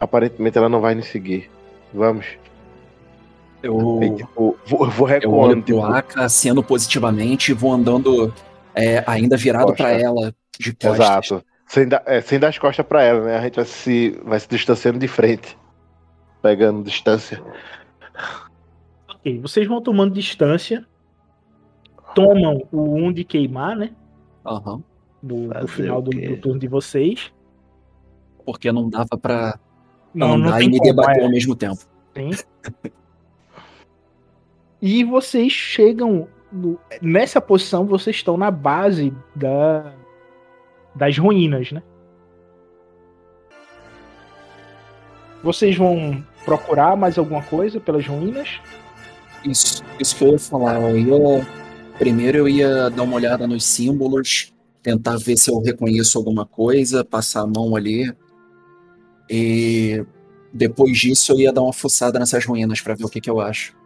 [0.00, 1.48] Aparentemente ela não vai nos seguir.
[1.92, 2.26] Vamos.
[3.62, 8.34] Eu, E, tipo, vou, vou eu olho recuando, pro tipo, Aka, positivamente e vou andando
[8.74, 10.98] é, ainda virado pra ela de costas.
[10.98, 11.44] Exato.
[11.66, 13.36] Sem dar, é, sem dar as costas pra ela, né?
[13.36, 15.56] A gente vai se, vai se distanciando de frente.
[16.42, 17.42] Pegando distância.
[19.08, 20.86] Ok, vocês vão tomando distância.
[22.14, 23.90] Tomam o 1 de queimar, né?
[24.46, 24.82] Aham.
[25.22, 27.32] Do, do final do, do turno de vocês.
[28.44, 29.58] Porque não dava pra
[30.12, 31.24] Não, não tem e me como, debater é.
[31.24, 31.80] ao mesmo tempo.
[32.14, 32.30] Sim.
[34.82, 39.92] E vocês chegam no- nessa posição, vocês estão na base da
[40.94, 41.82] das ruínas, né?
[45.42, 48.60] Vocês vão procurar mais alguma coisa pelas ruínas?
[49.44, 50.80] Isso, isso que eu ia falar.
[50.80, 51.46] Eu ia,
[51.98, 57.04] primeiro eu ia dar uma olhada nos símbolos, tentar ver se eu reconheço alguma coisa,
[57.04, 58.10] passar a mão ali.
[59.28, 60.04] E
[60.52, 63.40] depois disso eu ia dar uma fuçada nessas ruínas pra ver o que, que eu
[63.40, 63.76] acho.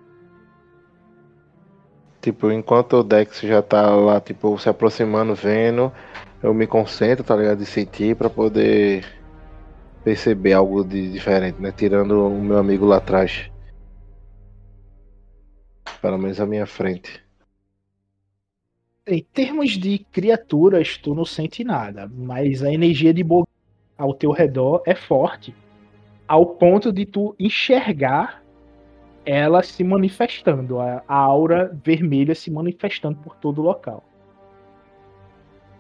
[2.20, 5.92] Tipo, enquanto o Dex já tá lá, tipo, se aproximando, vendo,
[6.42, 7.58] eu me concentro, tá ligado?
[7.58, 9.04] De sentir pra poder
[10.02, 11.72] perceber algo de diferente, né?
[11.72, 13.50] Tirando o meu amigo lá atrás.
[16.02, 17.22] Pelo menos à minha frente.
[19.06, 23.46] Em termos de criaturas, tu não sente nada, mas a energia de Bo
[23.96, 25.54] ao teu redor é forte,
[26.26, 28.42] ao ponto de tu enxergar
[29.24, 34.04] ela se manifestando, a, a aura vermelha se manifestando por todo o local.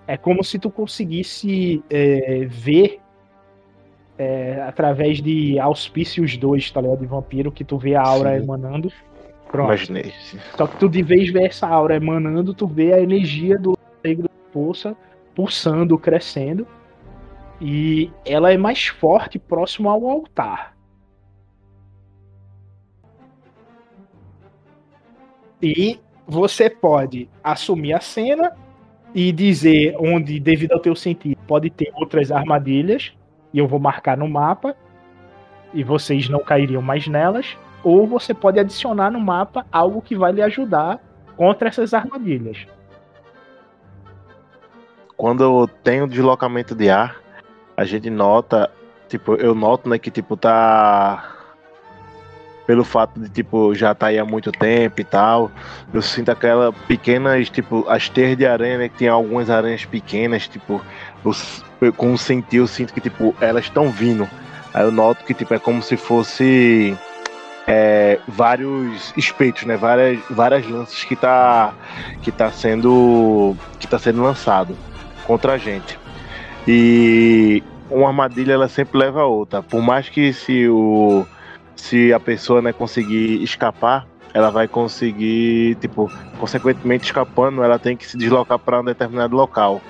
[0.06, 3.00] É como se tu conseguisse é, ver
[4.18, 7.00] é, através de auspícios 2, tá ligado?
[7.00, 8.42] De vampiro, que tu vê a aura Sim.
[8.42, 8.92] emanando.
[9.50, 9.68] Pronto.
[9.68, 10.12] Imaginei.
[10.56, 14.24] Só que tu, de vez ver essa aura emanando, tu vê a energia do negro
[14.24, 14.96] da força
[15.34, 16.66] pulsando, crescendo.
[17.60, 20.77] E ela é mais forte próximo ao altar.
[25.62, 28.52] E você pode assumir a cena
[29.14, 33.12] e dizer onde, devido ao teu sentido, pode ter outras armadilhas.
[33.52, 34.76] E eu vou marcar no mapa.
[35.72, 40.32] E vocês não cairiam mais nelas ou você pode adicionar no mapa algo que vai
[40.32, 41.00] lhe ajudar
[41.36, 42.66] contra essas armadilhas.
[45.16, 47.20] Quando eu tenho deslocamento de ar,
[47.76, 48.70] a gente nota,
[49.08, 51.37] tipo, eu noto, né, que tipo tá
[52.68, 55.50] pelo fato de, tipo, já tá aí há muito tempo e tal.
[55.90, 58.88] Eu sinto aquela pequenas, tipo, as teias de aranha, né?
[58.90, 60.78] Que tem algumas aranhas pequenas, tipo,
[61.24, 61.64] os,
[61.96, 64.28] com o sentir, eu sinto que, tipo, elas estão vindo.
[64.74, 66.94] Aí eu noto que, tipo, é como se fosse
[67.66, 69.74] é, vários espeitos, né?
[69.78, 71.72] Várias, várias lanças que tá,
[72.20, 74.76] que tá sendo que tá sendo lançado
[75.26, 75.98] contra a gente.
[76.66, 79.62] E uma armadilha ela sempre leva a outra.
[79.62, 81.26] Por mais que se o
[81.78, 88.06] se a pessoa né, conseguir escapar, ela vai conseguir, tipo, consequentemente escapando, ela tem que
[88.06, 89.80] se deslocar para um determinado local.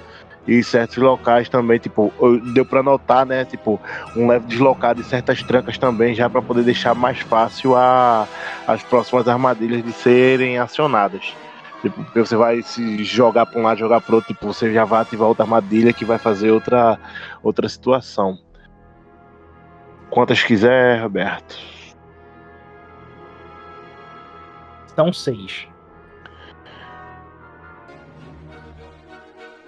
[0.46, 2.12] E certos locais também, tipo,
[2.54, 3.80] deu para notar, né, tipo,
[4.14, 8.26] um leve deslocado em certas trancas também, já para poder deixar mais fácil a,
[8.66, 11.34] as próximas armadilhas de serem acionadas.
[11.82, 14.84] Tipo, porque você vai se jogar para um lado, jogar para outro, tipo, você já
[14.84, 16.98] vai ativar outra armadilha que vai fazer outra,
[17.42, 18.38] outra situação.
[20.10, 21.77] Quantas quiser, Roberto.
[24.98, 25.68] São seis.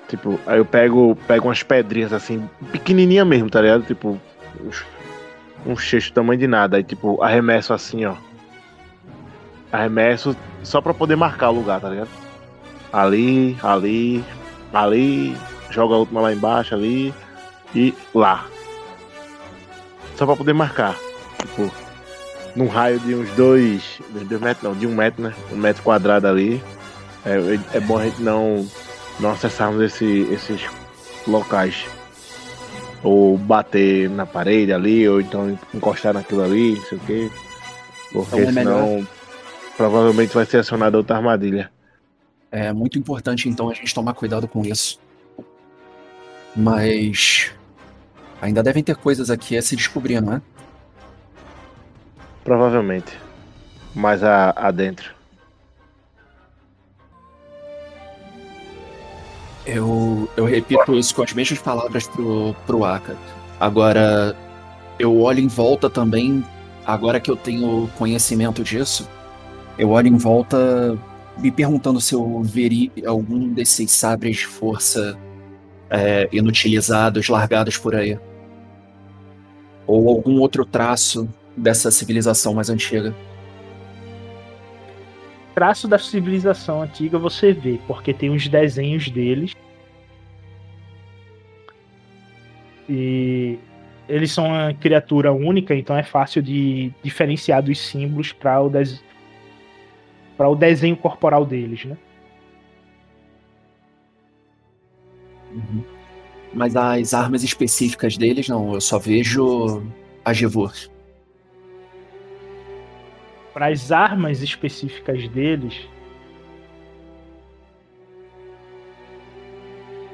[0.08, 3.84] Tipo, aí eu pego, pego umas pedrinhas assim, pequenininha mesmo, tá ligado?
[3.84, 4.20] Tipo,
[5.64, 6.78] um cheiro tamanho de nada.
[6.78, 8.16] Aí, tipo, arremesso assim, ó.
[9.70, 12.10] Arremesso só pra poder marcar o lugar, tá ligado?
[12.92, 14.24] Ali, ali,
[14.72, 15.36] ali.
[15.70, 17.14] Joga a última lá embaixo, ali.
[17.72, 18.46] E lá.
[20.16, 20.96] Só pra poder marcar.
[21.38, 21.70] Tipo,
[22.54, 24.00] num raio de uns dois.
[24.10, 25.34] Dois metros não, de um metro, né?
[25.52, 26.62] Um metro quadrado ali.
[27.24, 28.66] É, é bom a gente não,
[29.18, 30.62] não acessarmos esse, esses
[31.26, 31.86] locais.
[33.02, 37.30] Ou bater na parede ali, ou então encostar naquilo ali, não sei o quê.
[38.12, 39.06] Porque Então é senão melhor.
[39.76, 41.70] provavelmente vai ser acionada outra armadilha.
[42.50, 45.00] É muito importante, então, a gente tomar cuidado com isso.
[46.54, 47.52] Mas.
[48.40, 50.42] Ainda devem ter coisas aqui a se descobrir, não é?
[52.44, 53.18] Provavelmente.
[53.94, 55.14] Mais a, adentro.
[59.66, 63.16] Eu, eu repito isso com as mesmas palavras pro, pro Aka.
[63.59, 64.35] Agora,
[64.98, 66.44] eu olho em volta também,
[66.85, 69.09] agora que eu tenho conhecimento disso,
[69.79, 70.98] eu olho em volta
[71.38, 75.18] me perguntando se eu veria algum desses sabres de força
[75.88, 78.18] é, inutilizados, largados por aí.
[79.87, 81.29] Ou algum outro traço
[81.61, 83.14] dessa civilização mais antiga.
[85.55, 89.55] Traço da civilização antiga você vê, porque tem os desenhos deles.
[92.88, 93.59] E
[94.09, 99.03] eles são uma criatura única, então é fácil de diferenciar dos símbolos para o, des...
[100.38, 101.96] o desenho corporal deles, né?
[105.53, 105.85] Uhum.
[106.55, 109.83] Mas as armas específicas deles, não, eu só vejo
[110.25, 110.73] a Gevur.
[113.52, 115.88] Para as armas específicas deles,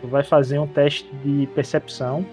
[0.00, 2.24] tu vai fazer um teste de percepção.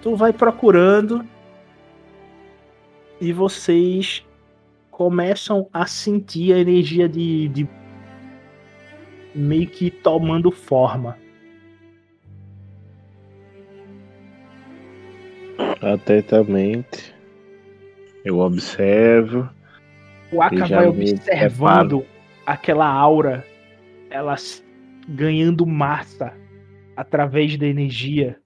[0.00, 1.26] Tu vai procurando
[3.20, 4.24] e vocês
[4.90, 7.68] começam a sentir a energia de, de
[9.34, 11.18] meio que tomando forma.
[15.80, 17.13] Atentamente.
[18.24, 19.48] Eu observo.
[20.32, 22.04] O Aka vai observando
[22.46, 23.44] aquela aura,
[24.10, 24.34] ela
[25.08, 26.32] ganhando massa
[26.96, 28.38] através da energia.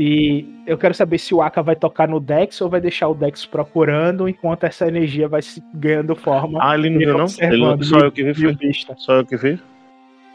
[0.00, 3.14] E eu quero saber se o Aka vai tocar no Dex ou vai deixar o
[3.14, 6.60] Dex procurando enquanto essa energia vai se ganhando forma.
[6.62, 7.26] Ah, ele não Ele viu, não?
[7.40, 8.54] Ele não- só eu que vi, foi?
[8.54, 8.94] vista.
[8.96, 9.58] Só eu que vi?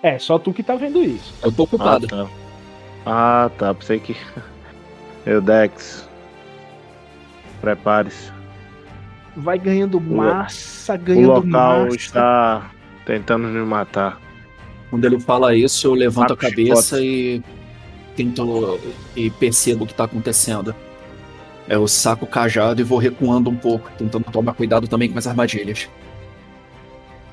[0.03, 1.33] É, só tu que tá vendo isso.
[1.41, 2.07] Eu tô Ah, ocupado.
[2.07, 2.27] tá.
[3.05, 3.73] Ah, tá.
[3.73, 4.13] Pensei que.
[5.25, 6.02] Eu, Dex.
[7.63, 8.29] Prepare-se.
[9.37, 11.95] Vai ganhando massa, O ganhando local massa.
[11.95, 12.71] está
[13.05, 14.19] tentando me matar.
[14.89, 17.01] Quando ele fala isso, eu levanto a Marcos cabeça Fox.
[17.01, 17.41] e
[18.17, 18.79] tento
[19.15, 20.75] e percebo o que tá acontecendo.
[21.69, 25.25] Eu saco o cajado e vou recuando um pouco, tentando tomar cuidado também com as
[25.25, 25.89] armadilhas.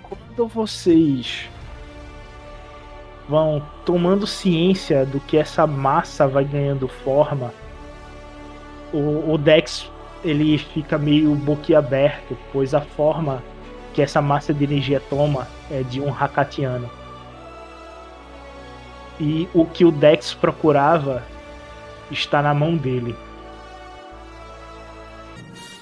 [0.04, 1.50] quando vocês
[3.28, 7.52] vão tomando ciência do que essa massa vai ganhando forma,
[8.92, 9.90] o, o Dex
[10.25, 13.42] ele fica meio boquiaberto, pois a forma
[13.92, 16.90] que essa massa de energia toma é de um Hakatiano.
[19.18, 21.23] E o que o Dex procurava
[22.10, 23.14] está na mão dele.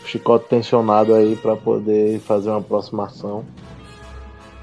[0.05, 3.45] Chicote tensionado aí pra poder fazer uma aproximação.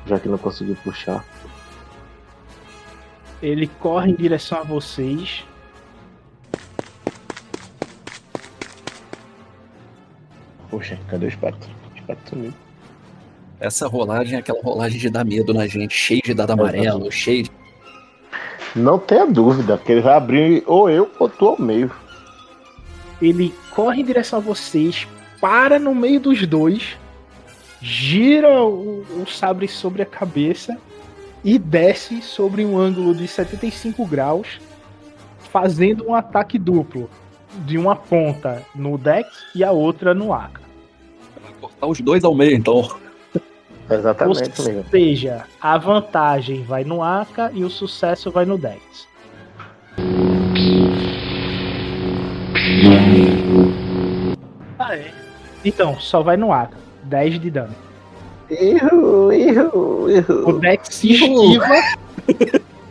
[0.06, 1.24] Já que não conseguiu puxar.
[3.42, 5.46] Ele corre em direção a vocês.
[10.76, 11.70] Poxa, cadê o espectro
[12.28, 12.54] sumiu.
[13.62, 17.44] Essa rolagem é aquela rolagem de dar medo na gente, cheio de dado amarelo, cheio
[17.44, 17.52] de.
[18.76, 21.90] Não tenha dúvida que ele vai abrir ou eu ou tu ao meio.
[23.22, 25.08] Ele corre em direção a vocês,
[25.40, 26.98] para no meio dos dois,
[27.82, 30.78] gira o, o sabre sobre a cabeça
[31.42, 34.60] e desce sobre um ângulo de 75 graus,
[35.40, 37.10] fazendo um ataque duplo.
[37.66, 40.65] De uma ponta no Dex e a outra no Aka.
[41.86, 42.90] Cortar os dois ao meio, então.
[43.90, 49.08] Exatamente, Ou seja, a vantagem vai no Aka e o sucesso vai no Dex.
[54.80, 55.12] Ah, é.
[55.64, 56.78] Então, só vai no Aka.
[57.04, 57.76] 10 de dano.
[58.50, 60.60] Erro, erro, O erro.
[60.60, 61.66] Dex se esquiva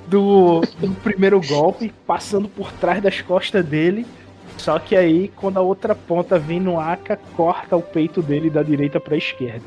[0.07, 4.07] do, do primeiro golpe, passando por trás das costas dele.
[4.65, 8.63] Só que aí, quando a outra ponta vem no Aka, corta o peito dele da
[8.63, 9.67] direita pra esquerda.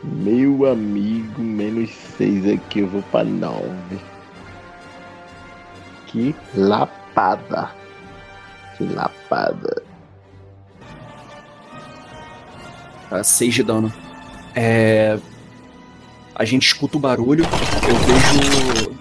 [0.00, 3.64] Meu amigo, menos 6 aqui, eu vou pra 9.
[6.06, 7.72] Que lapada.
[8.76, 9.82] Que lapada.
[13.10, 13.92] Tá, 6 de dano.
[14.54, 15.18] É...
[16.32, 18.96] A gente escuta o barulho, eu vejo.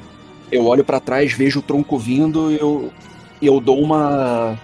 [0.52, 2.92] Eu olho pra trás, vejo o tronco vindo e eu,
[3.42, 4.58] eu dou uma.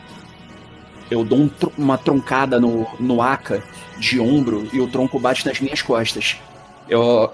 [1.09, 3.63] Eu dou um uma troncada no, no Aka
[3.97, 6.37] de ombro e o tronco bate nas minhas costas.
[6.87, 7.31] Eu,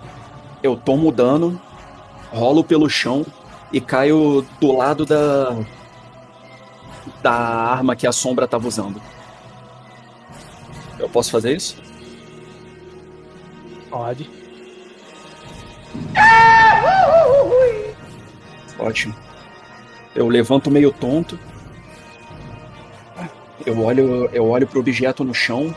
[0.61, 1.59] eu tomo dano,
[2.31, 3.25] rolo pelo chão
[3.71, 5.57] e caio do lado da.
[7.21, 9.01] da arma que a sombra tava usando.
[10.99, 11.75] Eu posso fazer isso?
[13.89, 14.29] Pode.
[18.79, 19.32] Ótimo.
[20.15, 21.39] Eu levanto meio tonto.
[23.65, 25.73] Eu olho, eu olho pro objeto no chão.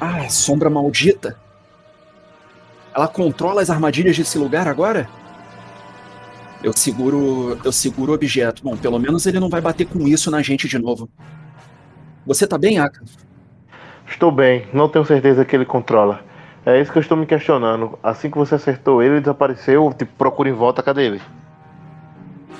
[0.00, 1.38] Ah, sombra maldita.
[2.94, 5.08] Ela controla as armadilhas desse lugar agora?
[6.62, 8.62] Eu seguro, eu seguro o objeto.
[8.62, 11.08] Bom, pelo menos ele não vai bater com isso na gente de novo.
[12.26, 13.02] Você tá bem, Aka?
[14.06, 16.24] Estou bem, não tenho certeza que ele controla.
[16.64, 17.98] É isso que eu estou me questionando.
[18.02, 21.22] Assim que você acertou ele, ele desapareceu, tipo, procura em volta, cadê ele?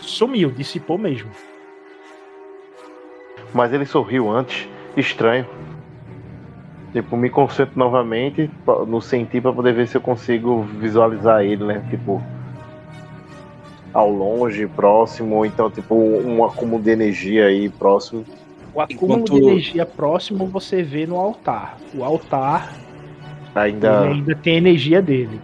[0.03, 1.31] Sumiu, dissipou mesmo.
[3.55, 4.69] Mas ele sorriu antes.
[4.97, 5.47] Estranho.
[6.93, 8.51] Tipo, me concentro novamente
[8.87, 11.83] no sentir para poder ver se eu consigo visualizar ele, né?
[11.89, 12.23] Tipo,
[13.95, 18.25] ao longe, próximo, ou então, tipo, um acúmulo de energia aí próximo.
[18.75, 21.79] O acúmulo Enquanto- de energia próximo você vê no altar.
[21.95, 22.73] O altar
[23.55, 24.01] Ainda.
[24.09, 25.41] ainda tem energia dele.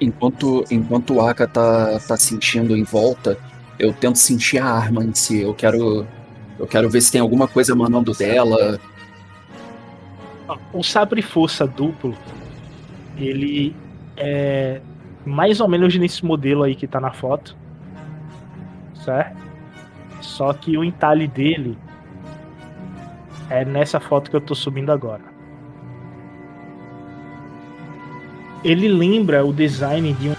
[0.00, 3.38] Enquanto, enquanto o Aka tá, tá sentindo em volta,
[3.78, 5.40] eu tento sentir a arma em si.
[5.40, 6.06] Eu quero,
[6.58, 8.78] eu quero ver se tem alguma coisa emanando dela.
[10.72, 12.14] O sabre força duplo,
[13.16, 13.74] ele
[14.16, 14.80] é
[15.24, 17.56] mais ou menos nesse modelo aí que tá na foto.
[18.94, 19.36] Certo?
[20.20, 21.78] Só que o entalhe dele
[23.48, 25.35] é nessa foto que eu tô subindo agora.
[28.66, 30.36] Ele lembra o design de um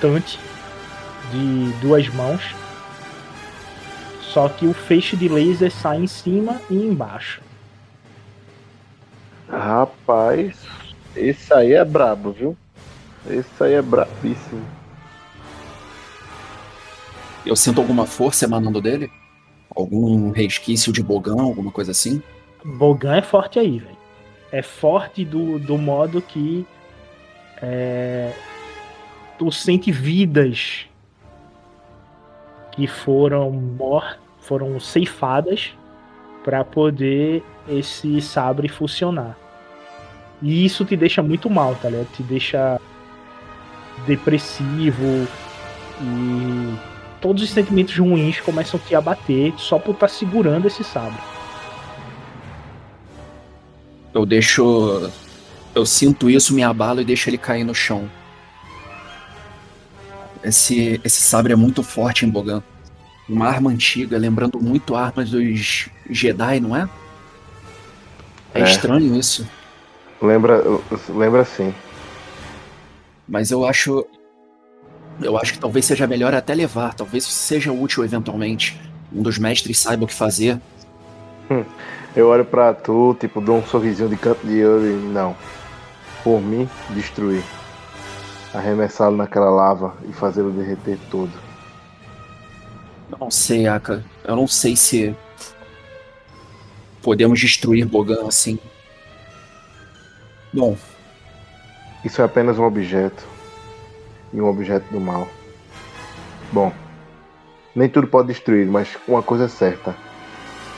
[0.00, 0.40] tante
[1.30, 2.52] de duas mãos.
[4.20, 7.40] Só que o feixe de laser sai em cima e embaixo.
[9.48, 10.56] Rapaz,
[11.14, 12.56] esse aí é brabo, viu?
[13.30, 14.66] Esse aí é brabíssimo.
[17.46, 19.08] Eu sinto alguma força emanando dele?
[19.70, 22.20] Algum resquício de bogão, alguma coisa assim?
[22.64, 23.96] Bogan é forte aí, velho.
[24.50, 26.66] É forte do, do modo que
[27.62, 28.32] é,
[29.38, 30.86] tu sente vidas
[32.72, 35.72] que foram mor foram ceifadas
[36.44, 39.36] para poder esse sabre funcionar.
[40.42, 42.12] E isso te deixa muito mal, tá ligado?
[42.12, 42.78] Te deixa
[44.06, 45.26] depressivo
[46.02, 46.78] e
[47.20, 51.18] todos os sentimentos ruins começam a te abater só por estar segurando esse sabre.
[54.12, 55.10] Eu deixo.
[55.74, 58.08] Eu sinto isso, me abalo e deixo ele cair no chão.
[60.42, 62.62] Esse, esse sabre é muito forte em Bogan.
[63.28, 66.88] Uma arma antiga, lembrando muito armas dos Jedi, não é?
[68.54, 68.64] É, É.
[68.64, 69.48] estranho isso.
[70.20, 70.62] Lembra,
[71.08, 71.74] lembra sim.
[73.26, 74.06] Mas eu acho.
[75.20, 76.94] Eu acho que talvez seja melhor até levar.
[76.94, 78.78] Talvez seja útil eventualmente.
[79.12, 80.60] Um dos mestres saiba o que fazer.
[82.14, 85.36] Eu olho pra tu, tipo, dou um sorrisinho de canto de olho e não.
[86.24, 87.44] Por mim, destruir.
[88.54, 91.30] Arremessá-lo naquela lava e fazê-lo derreter todo.
[93.20, 94.02] Não sei, Aka.
[94.24, 95.14] Eu não sei se.
[97.02, 98.58] podemos destruir Bogan assim.
[100.52, 100.76] Bom,
[102.04, 103.22] Isso é apenas um objeto.
[104.32, 105.28] E um objeto do mal.
[106.52, 106.72] Bom,
[107.74, 109.94] nem tudo pode destruir, mas uma coisa é certa.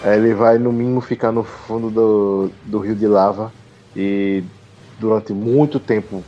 [0.04, 3.52] Ele vai no mínimo ficar no fundo do, do rio de lava
[3.94, 4.42] e
[4.98, 6.24] durante muito tempo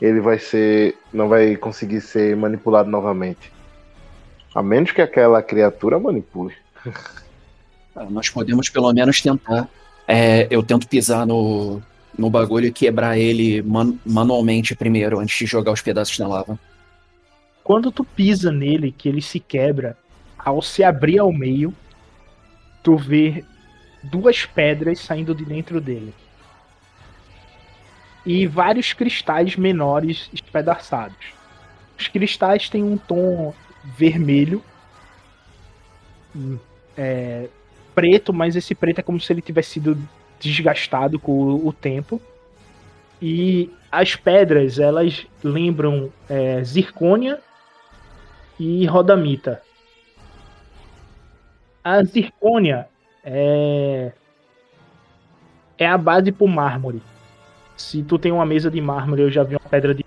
[0.00, 0.96] ele vai ser.
[1.12, 3.52] não vai conseguir ser manipulado novamente.
[4.54, 6.54] A menos que aquela criatura manipule.
[8.10, 9.68] nós podemos pelo menos tentar.
[10.08, 11.80] É, eu tento pisar no,
[12.18, 16.58] no bagulho e quebrar ele man- manualmente primeiro, antes de jogar os pedaços na lava.
[17.62, 19.96] Quando tu pisa nele, que ele se quebra,
[20.36, 21.72] ao se abrir ao meio,
[22.82, 23.44] tu vê
[24.02, 26.12] duas pedras saindo de dentro dele.
[28.24, 31.16] E vários cristais menores espedaçados.
[31.98, 33.54] Os cristais têm um tom
[33.84, 34.62] vermelho,
[36.96, 37.48] é,
[37.94, 39.98] preto, mas esse preto é como se ele tivesse sido
[40.38, 42.20] desgastado com o, o tempo.
[43.20, 47.40] E as pedras, elas lembram é, zircônia
[48.58, 49.60] e rodamita.
[51.82, 52.88] A zircônia
[53.24, 54.12] é,
[55.78, 57.02] é a base pro mármore.
[57.80, 60.04] Se tu tem uma mesa de mármore, eu já vi uma pedra de.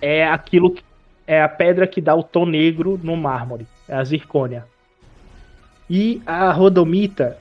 [0.00, 0.82] É aquilo que.
[1.26, 3.66] É a pedra que dá o tom negro no mármore.
[3.88, 4.64] É a zircônia.
[5.90, 7.36] E a rodomita,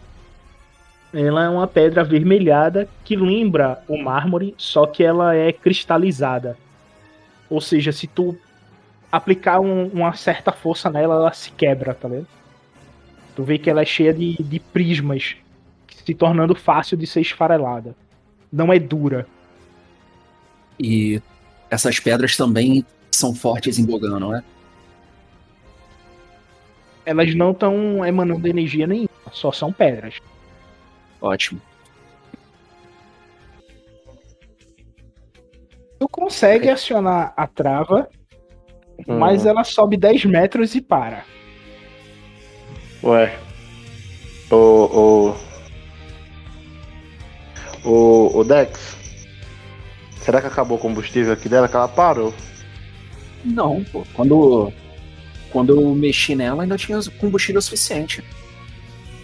[1.14, 6.58] ela é uma pedra avermelhada que lembra o mármore, só que ela é cristalizada.
[7.48, 8.36] Ou seja, se tu
[9.12, 12.28] aplicar um- uma certa força nela, ela se quebra, tá vendo?
[13.36, 15.36] Tu vê que ela é cheia de, de prismas,
[16.04, 17.96] se tornando fácil de ser esfarelada.
[18.52, 19.28] Não é dura.
[20.80, 21.22] E
[21.70, 24.44] essas pedras também são fortes em Bogan, não é?
[27.06, 30.20] Elas não estão emanando energia nenhuma, só são pedras.
[31.22, 31.62] Ótimo.
[36.00, 38.10] Tu consegue acionar a trava,
[39.08, 39.20] Hum.
[39.20, 41.24] mas ela sobe 10 metros e para.
[43.04, 43.38] Ué.
[44.52, 44.56] O.
[44.56, 45.36] O.
[47.86, 48.96] O, o Dex.
[50.22, 51.68] Será que acabou o combustível aqui dela?
[51.68, 52.34] Que ela parou.
[53.44, 54.04] Não, pô.
[54.14, 54.74] Quando,
[55.52, 58.24] quando eu mexi nela, ainda tinha combustível suficiente.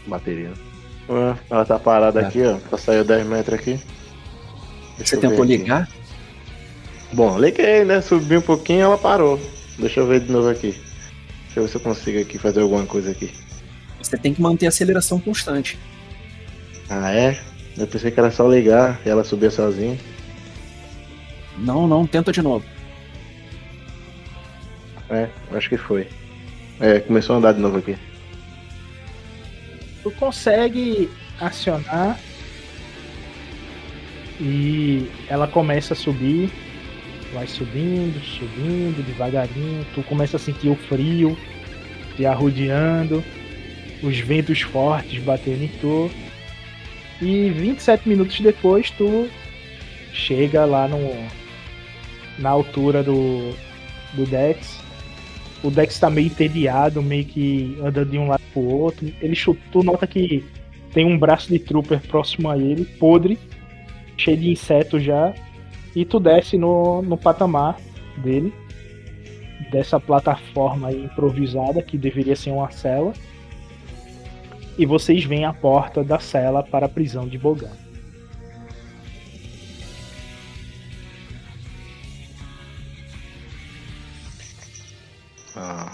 [0.06, 0.52] Bateria.
[1.10, 2.26] Ué, ela tá parada É.
[2.26, 2.58] aqui, ó.
[2.68, 3.80] Ela saiu 10 metros aqui.
[4.98, 5.58] Deixa Você tentou aqui.
[5.58, 5.90] ligar?
[7.14, 8.00] Bom, liguei, né?
[8.02, 9.40] Subi um pouquinho ela parou.
[9.80, 10.72] Deixa eu ver de novo aqui.
[11.46, 13.32] Deixa eu ver se eu consigo aqui fazer alguma coisa aqui.
[14.02, 15.78] Você tem que manter a aceleração constante.
[16.90, 17.40] Ah, é?
[17.78, 19.98] Eu pensei que era só ligar e ela subia sozinha.
[21.58, 22.66] Não, não, tenta de novo.
[25.10, 26.08] É, acho que foi.
[26.80, 27.98] É, começou a andar de novo aqui.
[30.04, 31.10] Tu consegue
[31.40, 32.18] acionar
[34.40, 36.52] e ela começa a subir,
[37.34, 39.86] vai subindo, subindo devagarinho.
[39.94, 41.38] Tu começa a sentir o frio
[42.16, 43.24] te arrodeando,
[44.02, 46.10] os ventos fortes batendo em tu.
[47.22, 49.30] E 27 minutos depois tu
[50.12, 50.98] chega lá no
[52.40, 53.54] na altura do
[54.14, 54.80] do Dex.
[55.64, 59.12] O Dex tá meio entediado, meio que andando de um lado pro outro.
[59.22, 60.44] Ele chuta, tu nota que
[60.92, 63.38] tem um braço de trooper próximo a ele, podre,
[64.18, 65.34] cheio de inseto já.
[65.96, 67.78] E tu desce no, no patamar
[68.18, 68.52] dele,
[69.72, 73.14] dessa plataforma improvisada, que deveria ser uma cela.
[74.78, 77.72] E vocês veem a porta da cela para a prisão de Bogan.
[85.56, 85.92] Ah.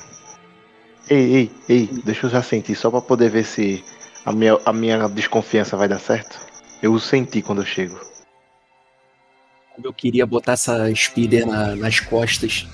[1.09, 3.83] Ei, ei, ei, deixa eu já sentir, só pra poder ver se
[4.25, 6.37] a minha, a minha desconfiança vai dar certo.
[6.81, 7.99] Eu senti quando eu chego.
[9.81, 12.67] Eu queria botar essa speeder na- nas costas.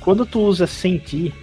[0.00, 1.34] Quando tu usa sentir,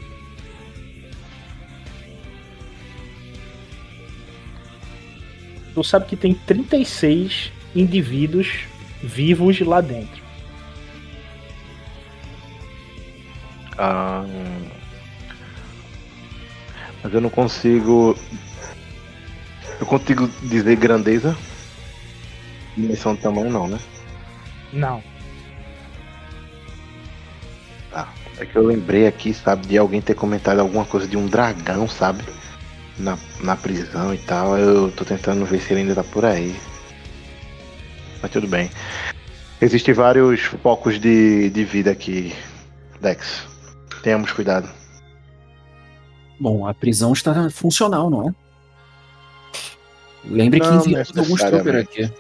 [5.74, 8.66] tu sabe que tem 36 indivíduos
[9.02, 10.22] vivos lá dentro.
[13.78, 14.26] Ah,
[17.04, 18.16] mas eu não consigo.
[19.80, 21.36] Eu consigo dizer grandeza?
[22.78, 23.80] Dimensão do tamanho não, né?
[24.72, 25.04] Não.
[28.40, 31.88] É que eu lembrei aqui, sabe, de alguém ter comentado alguma coisa de um dragão,
[31.88, 32.24] sabe?
[32.98, 34.58] Na, na prisão e tal.
[34.58, 36.56] Eu tô tentando ver se ele ainda tá por aí.
[38.22, 38.70] Mas tudo bem.
[39.62, 42.34] Existem vários focos de, de vida aqui,
[43.02, 43.48] Dex.
[44.02, 44.70] Tenhamos cuidado.
[46.40, 48.36] Bom, a prisão está funcional, não é?
[50.26, 52.12] Lembre que Não enviamos alguns trooper aqui.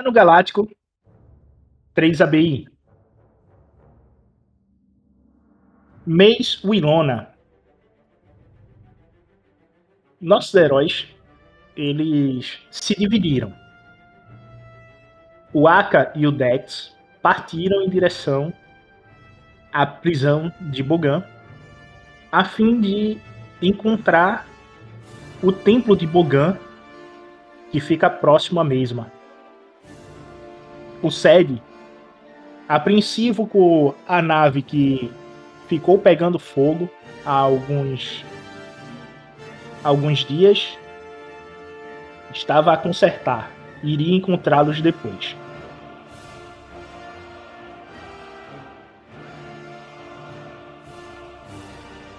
[0.00, 0.66] Ano Galáctico
[1.92, 2.66] 3 ABI.
[6.06, 7.34] Mês Wilona.
[10.18, 11.06] Nossos heróis,
[11.76, 13.52] eles se dividiram.
[15.52, 18.54] O Aka e o Dex partiram em direção
[19.70, 21.22] à prisão de Bogan,
[22.32, 23.18] a fim de
[23.60, 24.48] encontrar
[25.42, 26.56] o templo de Bogan,
[27.70, 29.19] que fica próximo à mesma
[31.02, 31.62] o SED,
[32.68, 35.10] apreensivo com a nave que
[35.68, 36.88] ficou pegando fogo
[37.24, 38.24] há alguns,
[39.82, 40.78] alguns dias,
[42.32, 43.50] estava a consertar.
[43.82, 45.36] Iria encontrá-los depois.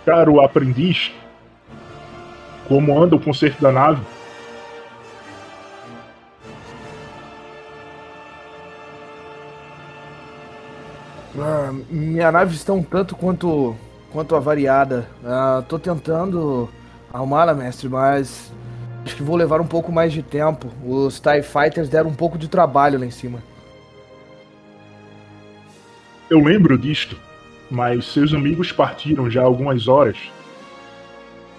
[0.05, 1.11] Caro aprendiz,
[2.67, 4.01] como anda o conserto da nave?
[11.43, 13.75] Ah, minha nave está um tanto quanto,
[14.11, 15.09] quanto avariada.
[15.25, 16.69] Ah, tô tentando
[17.11, 18.53] arrumá-la, mestre, mas
[19.03, 20.67] acho que vou levar um pouco mais de tempo.
[20.85, 23.41] Os TIE Fighters deram um pouco de trabalho lá em cima.
[26.29, 27.17] Eu lembro disto,
[27.71, 30.17] mas seus amigos partiram já há algumas horas.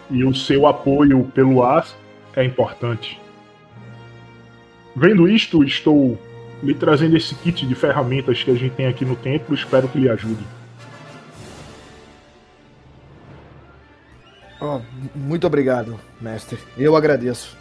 [0.09, 1.89] E o seu apoio pelo ar
[2.37, 3.21] é importante.
[4.95, 6.17] Vendo isto, estou
[6.63, 9.55] lhe trazendo esse kit de ferramentas que a gente tem aqui no templo.
[9.55, 10.45] Espero que lhe ajude.
[14.61, 14.81] Oh,
[15.15, 16.59] muito obrigado, mestre.
[16.79, 17.57] Eu agradeço.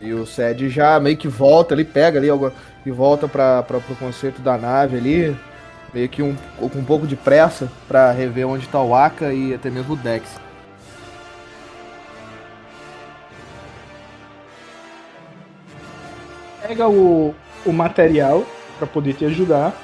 [0.00, 2.52] E o Sed já meio que volta ali, pega ali algo-
[2.86, 5.36] e volta para o concerto da nave ali,
[5.92, 9.54] meio que um, com um pouco de pressa para rever onde tá o Aka e
[9.54, 10.41] até mesmo o Dex.
[16.66, 17.34] Pega o,
[17.66, 18.44] o material
[18.78, 19.74] para poder te ajudar.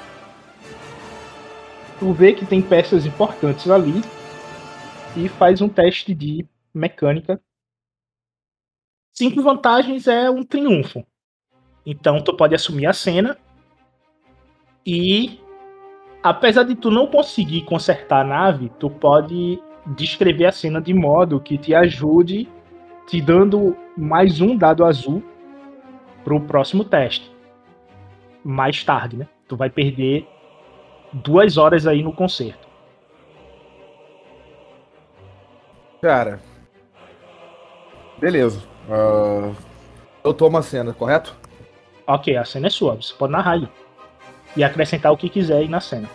[1.99, 4.01] Tu vê que tem peças importantes ali
[5.15, 7.41] e faz um teste de mecânica.
[9.13, 11.05] Cinco vantagens é um triunfo.
[11.85, 13.37] Então tu pode assumir a cena
[14.85, 15.39] e
[16.23, 21.39] apesar de tu não conseguir consertar a nave, tu pode descrever a cena de modo
[21.41, 22.47] que te ajude
[23.07, 25.23] te dando mais um dado azul
[26.29, 27.31] pro próximo teste.
[28.43, 29.27] Mais tarde, né?
[29.47, 30.27] Tu vai perder
[31.11, 32.67] duas horas aí no concerto.
[35.99, 36.39] Cara.
[38.19, 38.61] Beleza.
[38.87, 39.51] Ah,
[40.23, 41.35] eu tomo a cena, correto?
[42.05, 43.67] Ok, a cena é sua, você pode narrar aí.
[44.55, 46.07] E acrescentar o que quiser aí na cena.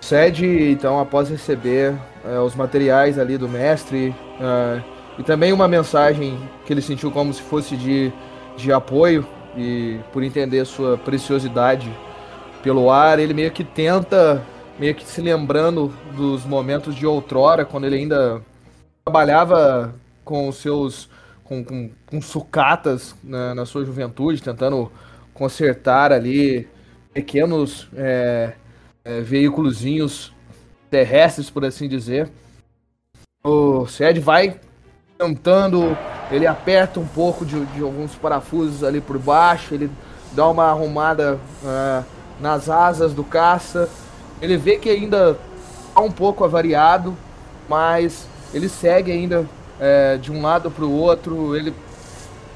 [0.00, 1.94] Sede, então, após receber
[2.24, 4.80] eh, os materiais ali do mestre ah,
[5.18, 8.12] e também uma mensagem que ele sentiu como se fosse de,
[8.56, 11.92] de apoio e por entender sua preciosidade
[12.62, 14.42] pelo ar, ele meio que tenta,
[14.78, 18.40] meio que se lembrando dos momentos de outrora, quando ele ainda
[19.04, 19.94] trabalhava
[20.24, 21.08] com os seus
[21.44, 24.90] com, com, com sucatas na, na sua juventude, tentando
[25.34, 26.68] consertar ali
[27.12, 28.52] pequenos é,
[29.04, 30.32] é, veículozinhos
[30.88, 32.30] terrestres, por assim dizer.
[33.44, 34.60] O Sed vai
[35.22, 35.96] tentando,
[36.30, 39.90] ele aperta um pouco de, de alguns parafusos ali por baixo, ele
[40.32, 42.02] dá uma arrumada ah,
[42.40, 43.88] nas asas do caça.
[44.40, 45.36] Ele vê que ainda
[45.94, 47.16] tá um pouco avariado,
[47.68, 49.46] mas ele segue ainda
[49.78, 51.54] é, de um lado para o outro.
[51.54, 51.72] Ele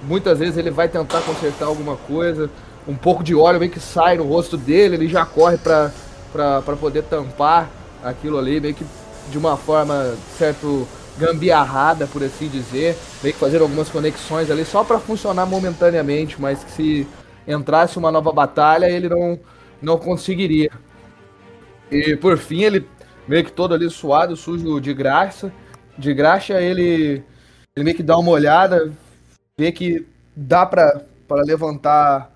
[0.03, 2.51] muitas vezes ele vai tentar consertar alguma coisa,
[2.87, 5.91] um pouco de óleo meio que sai no rosto dele, ele já corre para
[6.33, 7.71] para poder tampar
[8.05, 8.85] aquilo ali, meio que
[9.31, 10.87] de uma forma certo
[11.19, 16.63] gambiarrada, por assim dizer, meio que fazendo algumas conexões ali só para funcionar momentaneamente, mas
[16.65, 17.07] que se
[17.47, 19.39] entrasse uma nova batalha, ele não
[19.81, 20.71] não conseguiria.
[21.91, 22.87] E por fim, ele
[23.29, 25.53] meio que todo ali suado, sujo de graça,
[25.99, 27.25] de graxa, ele
[27.75, 28.93] ele meio que dá uma olhada,
[29.59, 32.31] vê que dá pra, pra levantar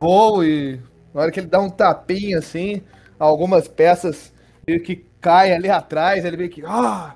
[0.00, 0.80] voo e
[1.14, 2.82] na hora que ele dá um tapinha assim,
[3.18, 4.32] algumas peças
[4.66, 7.14] meio que caem ali atrás, ele meio que, ah,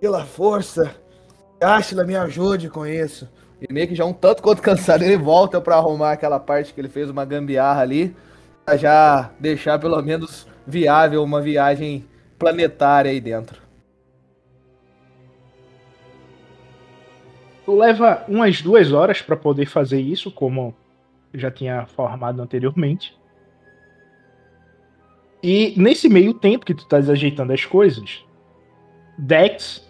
[0.00, 0.94] pela força,
[1.60, 3.28] Ashla me ajude com isso.
[3.60, 6.80] E meio que já um tanto quanto cansado, ele volta pra arrumar aquela parte que
[6.80, 8.14] ele fez uma gambiarra ali,
[8.64, 12.04] pra já deixar pelo menos viável uma viagem
[12.38, 13.62] planetária aí dentro.
[17.64, 20.74] Tu leva umas duas horas para poder fazer isso, como
[21.32, 23.18] eu já tinha formado anteriormente.
[25.42, 28.24] E nesse meio tempo que tu tá ajeitando as coisas,
[29.18, 29.85] Dex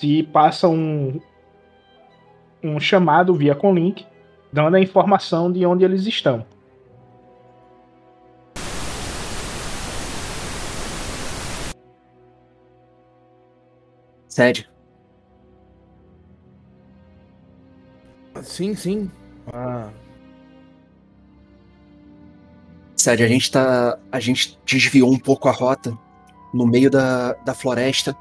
[0.00, 1.20] te passa um,
[2.62, 4.06] um chamado via Conlink,
[4.50, 6.46] dando a informação de onde eles estão.
[14.26, 14.64] Sério.
[18.42, 19.10] Sim, sim.
[19.52, 19.90] Ah,
[22.96, 23.98] Sério, a gente tá.
[24.12, 25.96] A gente desviou um pouco a rota
[26.52, 28.14] no meio da, da floresta.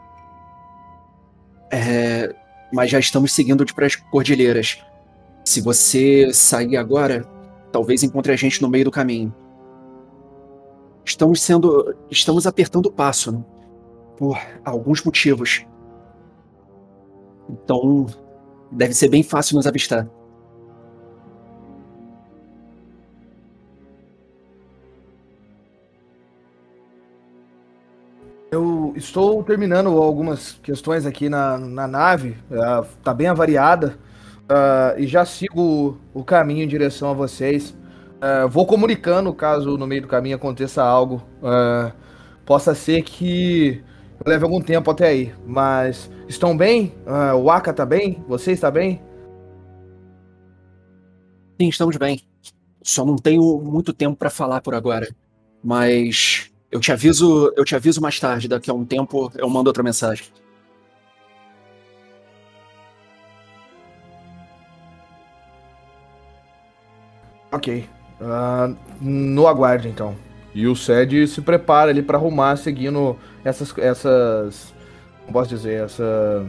[1.72, 2.34] É,
[2.72, 4.84] mas já estamos seguindo para as cordilheiras.
[5.44, 7.26] Se você sair agora,
[7.72, 9.34] talvez encontre a gente no meio do caminho.
[11.04, 11.96] Estamos sendo.
[12.10, 13.44] Estamos apertando o passo, né?
[14.18, 15.66] Por alguns motivos.
[17.50, 18.06] Então,
[18.72, 20.08] deve ser bem fácil nos avistar.
[29.04, 33.98] Estou terminando algumas questões aqui na, na nave, ah, tá bem avariada,
[34.48, 37.76] ah, e já sigo o caminho em direção a vocês.
[38.22, 41.24] Ah, vou comunicando caso no meio do caminho aconteça algo.
[41.44, 41.92] Ah,
[42.46, 43.84] possa ser que
[44.26, 46.94] leve algum tempo até aí, mas estão bem?
[47.06, 48.24] Ah, o Aka tá bem?
[48.28, 49.02] Você está bem?
[51.62, 52.22] Sim, estamos bem.
[52.82, 55.08] Só não tenho muito tempo para falar por agora.
[55.64, 59.70] Mas eu te aviso, eu te aviso mais tarde, daqui a um tempo eu mando
[59.70, 60.28] outra mensagem.
[67.52, 67.88] Ok.
[68.22, 70.16] Ah, no aguarde, então.
[70.54, 73.76] E o Sed se prepara ali para arrumar, seguindo essas.
[73.78, 74.74] essas
[75.22, 75.84] como posso dizer?
[75.84, 76.46] Essa,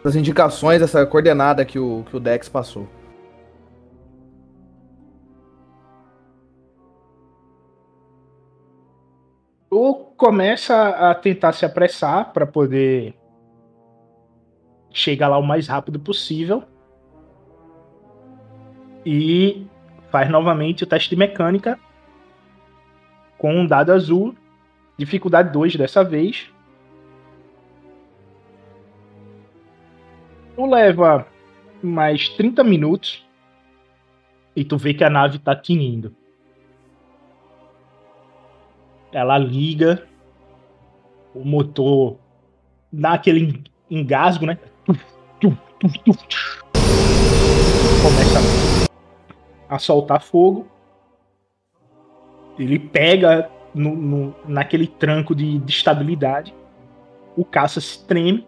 [0.00, 2.86] essas indicações, essa coordenada que o, que o Dex passou.
[9.70, 13.14] Tu começa a tentar se apressar para poder
[14.90, 16.64] chegar lá o mais rápido possível.
[19.04, 19.66] E
[20.10, 21.78] faz novamente o teste de mecânica
[23.36, 24.34] com um dado azul,
[24.96, 26.50] dificuldade 2 dessa vez.
[30.56, 31.26] Tu leva
[31.80, 33.24] mais 30 minutos
[34.56, 36.17] e tu vê que a nave tá tinindo.
[39.12, 40.06] Ela liga,
[41.34, 42.16] o motor
[42.92, 44.58] dá aquele engasgo, né?
[48.02, 48.38] Começa
[49.68, 50.66] a soltar fogo.
[52.58, 56.54] Ele pega no, no- naquele tranco de, de estabilidade.
[57.36, 58.46] O caça se treme.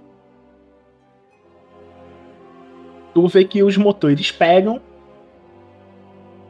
[3.15, 4.81] Tu vê que os motores pegam.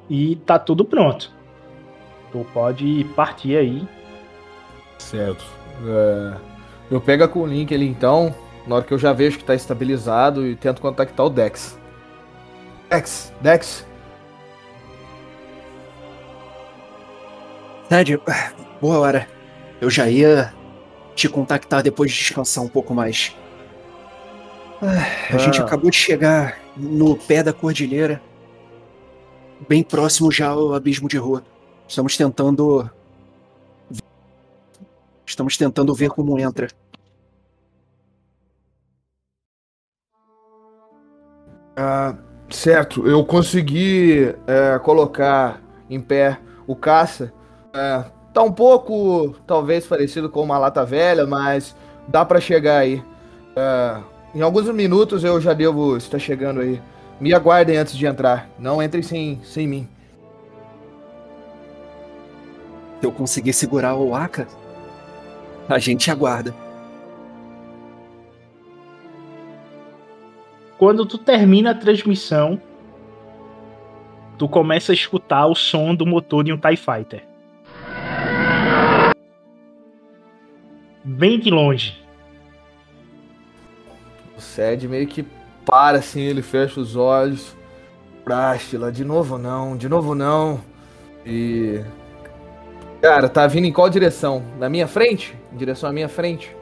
[0.09, 1.33] E tá tudo pronto.
[2.33, 3.87] Tu pode partir aí.
[5.01, 5.45] Certo.
[5.87, 6.37] É,
[6.91, 8.35] eu pego com o link ali então,
[8.67, 11.79] na hora que eu já vejo que tá estabilizado e tento contactar o Dex.
[12.91, 13.87] Dex, Dex,
[17.89, 18.23] Sério,
[18.81, 19.27] boa hora.
[19.81, 20.55] Eu já ia
[21.17, 23.35] te contactar depois de descansar um pouco mais.
[24.81, 25.65] Ah, A gente Ah.
[25.65, 28.23] acabou de chegar no pé da cordilheira,
[29.69, 31.43] bem próximo já ao abismo de rua.
[31.89, 32.89] Estamos tentando.
[35.31, 36.67] Estamos tentando ver como entra.
[41.77, 42.17] Ah,
[42.51, 47.33] certo, eu consegui é, colocar em pé o caça.
[47.73, 48.05] É,
[48.35, 51.77] tá um pouco, talvez, parecido com uma lata velha, mas
[52.09, 53.03] dá pra chegar aí.
[53.55, 54.03] É,
[54.35, 56.83] em alguns minutos eu já devo estar chegando aí.
[57.21, 58.51] Me aguardem antes de entrar.
[58.59, 59.89] Não entrem sem, sem mim.
[63.01, 64.49] Se eu conseguir segurar o Aka,
[65.75, 66.55] a gente aguarda.
[70.79, 72.61] Quando tu termina a transmissão,
[74.39, 77.25] tu começa a escutar o som do motor de um TIE Fighter.
[81.05, 82.03] Bem de longe.
[84.37, 85.27] O Sed meio que
[85.67, 87.55] para assim, ele fecha os olhos.
[88.25, 90.61] Prástila, de novo não, de novo não.
[91.27, 91.83] E.
[93.01, 94.43] Cara, tá vindo em qual direção?
[94.59, 95.35] Na minha frente?
[95.53, 96.55] Em direção à minha frente?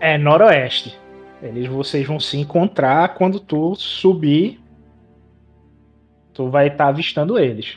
[0.00, 0.98] É noroeste.
[1.42, 4.60] Eles vocês vão se encontrar quando tu subir.
[6.32, 7.76] Tu vai estar avistando eles.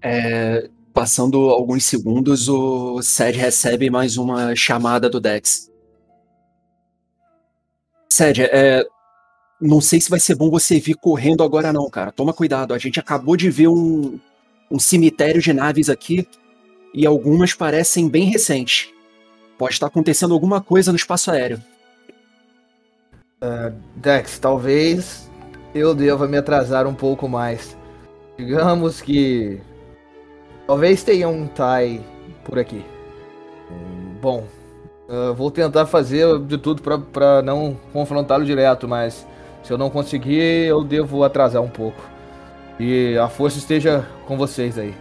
[0.00, 5.70] É, Passando alguns segundos, o Sed recebe mais uma chamada do Dex.
[8.12, 8.84] Sed, é,
[9.60, 12.10] não sei se vai ser bom você vir correndo agora não, cara.
[12.10, 12.74] Toma cuidado.
[12.74, 14.18] A gente acabou de ver um,
[14.70, 16.26] um cemitério de naves aqui
[16.94, 18.90] e algumas parecem bem recentes.
[19.56, 21.62] Pode estar acontecendo alguma coisa no espaço aéreo.
[23.42, 25.30] Uh, Dex, talvez
[25.74, 27.76] eu deva me atrasar um pouco mais.
[28.36, 29.60] Digamos que.
[30.66, 32.00] Talvez tenha um Tai
[32.44, 32.84] por aqui.
[34.20, 34.46] Bom,
[35.08, 39.26] uh, vou tentar fazer de tudo para não confrontá-lo direto, mas
[39.62, 42.02] se eu não conseguir, eu devo atrasar um pouco.
[42.78, 44.94] E a força esteja com vocês aí.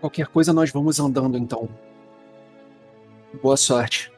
[0.00, 1.68] Qualquer coisa nós vamos andando então.
[3.42, 4.12] Boa sorte.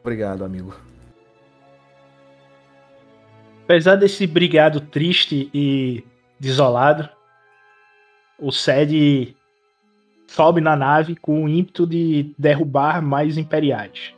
[0.00, 0.74] Obrigado, amigo.
[3.64, 6.04] Apesar desse brigado triste e
[6.38, 7.08] desolado,
[8.38, 9.36] o Sed
[10.26, 14.14] sobe na nave com o ímpeto de derrubar mais imperiais.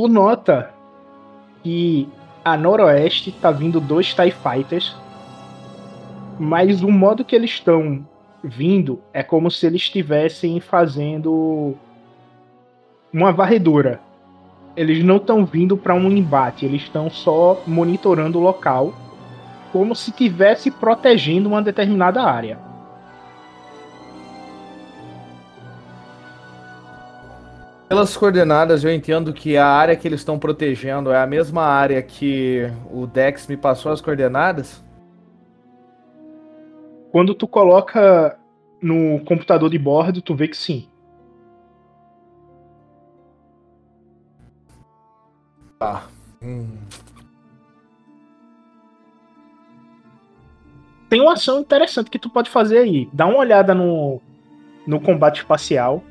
[0.00, 0.70] Tu nota
[1.62, 2.08] que
[2.42, 4.96] a noroeste tá vindo dois TIE Fighters,
[6.38, 8.02] mas o modo que eles estão
[8.42, 11.74] vindo é como se eles estivessem fazendo
[13.12, 14.00] uma varredura.
[14.74, 18.94] Eles não estão vindo para um embate, eles estão só monitorando o local,
[19.70, 22.69] como se estivesse protegendo uma determinada área.
[27.90, 32.00] Pelas coordenadas, eu entendo que a área que eles estão protegendo é a mesma área
[32.00, 34.80] que o Dex me passou as coordenadas.
[37.10, 38.38] Quando tu coloca
[38.80, 40.88] no computador de bordo, tu vê que sim.
[45.76, 46.04] Tá.
[46.40, 46.78] Hum.
[51.08, 53.08] Tem uma ação interessante que tu pode fazer aí.
[53.12, 54.20] Dá uma olhada no,
[54.86, 56.04] no combate espacial.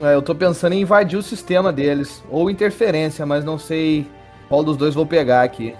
[0.00, 2.22] É, eu tô pensando em invadir o sistema deles.
[2.30, 4.06] Ou interferência, mas não sei
[4.48, 5.76] qual dos dois vou pegar aqui.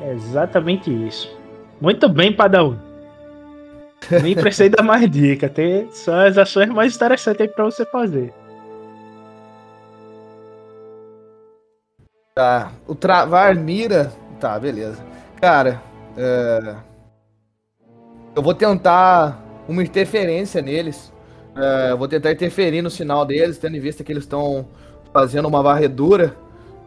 [0.00, 1.34] É exatamente isso.
[1.80, 2.78] Muito bem, Padawan.
[4.22, 5.48] Nem precisei dar mais dica.
[5.48, 8.32] Tem, são as ações mais interessantes aí pra você fazer.
[12.34, 12.70] Tá.
[12.86, 14.12] O travar mira.
[14.38, 15.02] Tá, beleza.
[15.40, 15.80] Cara,
[16.16, 16.76] é...
[18.34, 21.12] eu vou tentar uma interferência neles.
[21.56, 24.68] É, eu vou tentar interferir no sinal deles, tendo em vista que eles estão
[25.12, 26.36] fazendo uma varredura.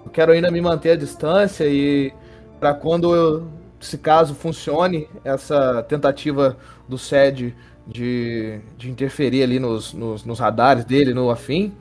[0.05, 2.13] Eu quero ainda me manter à distância e
[2.59, 3.47] para quando eu,
[3.79, 6.55] se caso funcione essa tentativa
[6.87, 7.55] do SED
[7.87, 11.73] de, de interferir ali nos, nos, nos radares dele, no afim,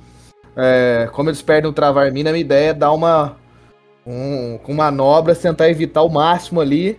[0.57, 3.37] é, como eles perdem o travar mina, a minha ideia é dar uma
[4.07, 6.99] um, com manobras, tentar evitar o máximo ali,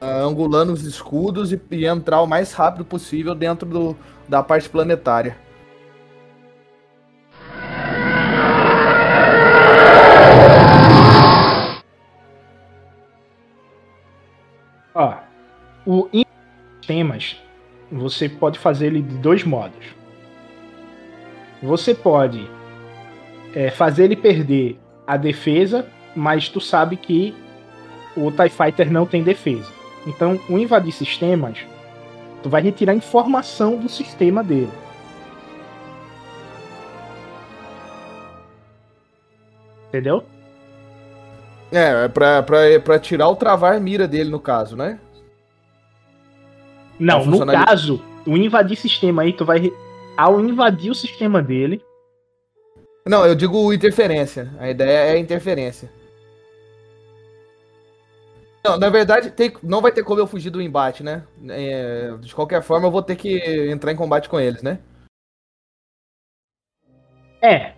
[0.00, 3.96] ah, angulando os escudos e, e entrar o mais rápido possível dentro do,
[4.28, 5.36] da parte planetária.
[14.94, 15.14] Ó,
[15.86, 16.08] o
[16.80, 17.40] sistemas
[17.90, 19.86] você pode fazer ele de dois modos.
[21.62, 22.48] Você pode
[23.54, 27.34] é, fazer ele perder a defesa, mas tu sabe que
[28.16, 29.72] o TIE Fighter não tem defesa.
[30.06, 31.58] Então, o invadir sistemas,
[32.42, 34.70] tu vai retirar informação do sistema dele.
[39.88, 40.24] Entendeu?
[41.72, 44.98] É, é pra, pra, pra tirar o travar mira dele, no caso, né?
[46.98, 49.70] Não, no caso, o invadir sistema aí, tu vai.
[50.16, 51.80] Ao invadir o sistema dele,
[53.06, 54.52] Não, eu digo interferência.
[54.58, 55.90] A ideia é interferência.
[58.64, 61.22] Não, na verdade, tem, não vai ter como eu fugir do embate, né?
[61.48, 63.38] É, de qualquer forma, eu vou ter que
[63.70, 64.78] entrar em combate com eles, né?
[67.40, 67.72] É.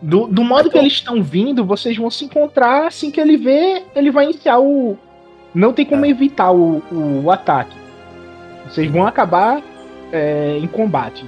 [0.00, 3.36] Do, do modo Então- que eles estão vindo, vocês vão se encontrar assim que ele
[3.36, 4.96] vê, ele vai iniciar o.
[5.54, 6.08] Não tem como É.
[6.08, 6.82] evitar o,
[7.22, 7.76] o ataque.
[8.66, 9.62] Vocês vão acabar
[10.12, 11.26] é, em combate.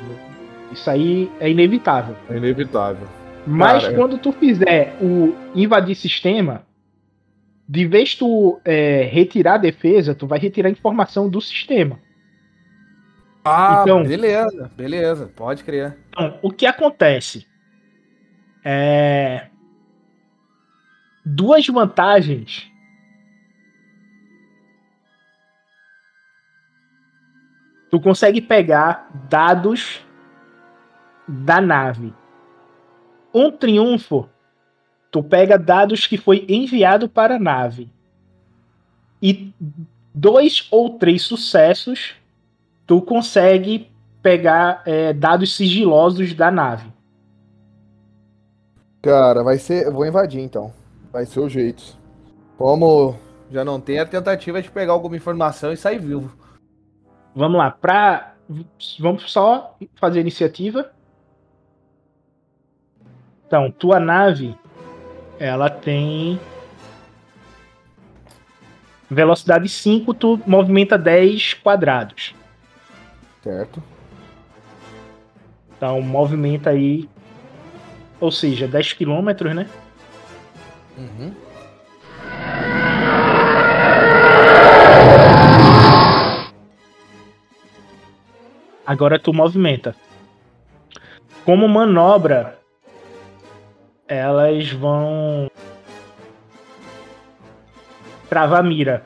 [0.71, 2.17] Isso aí é inevitável.
[2.31, 3.07] É inevitável.
[3.47, 3.95] Mas Cara.
[3.97, 6.63] quando tu fizer o invadir sistema,
[7.69, 11.99] de vez tu é, retirar a defesa, tu vai retirar a informação do sistema.
[13.45, 15.97] Ah, Então- beleza, beleza, pode crer.
[16.11, 17.47] Então, o que acontece?
[18.65, 19.49] É.
[21.25, 22.71] Duas vantagens
[27.91, 30.01] Tu consegue pegar dados
[31.29, 32.15] da nave.
[33.35, 34.31] Um triunfo,
[35.13, 37.89] tu pega dados que foi enviado para a nave.
[39.21, 39.53] E
[40.13, 42.17] dois ou três sucessos,
[42.87, 43.91] tu consegue
[44.23, 46.91] pegar é, dados sigilosos da nave.
[49.03, 49.87] Cara, vai ser.
[49.87, 50.73] Eu vou invadir então.
[51.13, 51.97] Vai ser o jeito.
[52.57, 53.15] Como
[53.51, 56.35] já não tem a tentativa de pegar alguma informação e sair vivo.
[57.35, 58.35] Vamos lá, pra.
[58.99, 60.91] Vamos só fazer a iniciativa.
[63.47, 64.57] Então, tua nave,
[65.39, 66.39] ela tem
[69.11, 72.35] velocidade 5, tu movimenta 10 quadrados.
[73.43, 73.83] Certo.
[75.77, 77.09] Então, movimenta aí,
[78.21, 79.69] ou seja, 10 quilômetros, né?
[80.97, 81.35] Uhum.
[88.87, 89.95] Agora tu movimenta.
[91.45, 92.62] Como manobra,
[94.07, 95.51] elas vão
[98.29, 99.05] travar mira.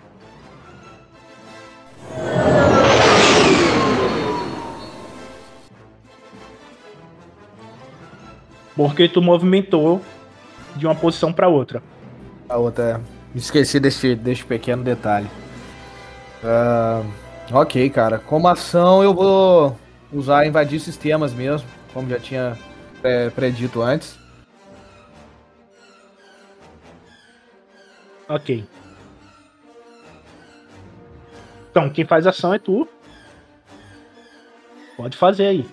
[8.75, 10.03] Porque tu movimentou
[10.77, 11.83] de uma posição para outra.
[12.49, 13.37] A outra é.
[13.37, 15.29] Esqueci desse, desse pequeno detalhe.
[16.45, 17.03] Ah,
[17.53, 18.19] ok, cara.
[18.19, 19.77] Como ação, eu vou
[20.13, 22.57] usar invadir sistemas mesmo, como já tinha
[23.03, 24.19] é, predito antes.
[28.29, 28.65] Ok.
[31.71, 32.89] Então, quem faz ação é tu.
[34.97, 35.69] Pode fazer aí.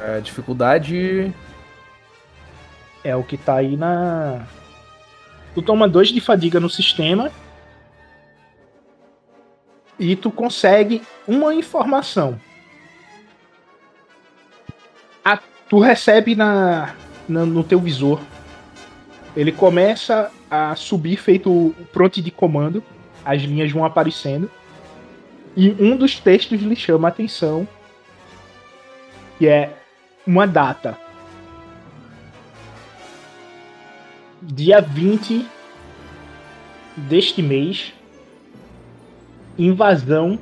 [0.00, 1.32] É, dificuldade.
[3.04, 4.44] É o que tá aí na.
[5.54, 7.30] Tu toma dois de fadiga no sistema.
[9.98, 12.40] E tu consegue uma informação.
[15.24, 16.94] A- tu recebe na,
[17.28, 18.20] na- no teu visor.
[19.36, 22.82] Ele começa a subir feito o pronto de comando.
[23.24, 24.50] As linhas vão aparecendo.
[25.56, 27.66] E um dos textos lhe chama a atenção.
[29.38, 29.72] Que é
[30.26, 30.98] uma data.
[34.42, 35.46] dia 20
[36.96, 37.94] deste mês,
[39.56, 40.38] invasão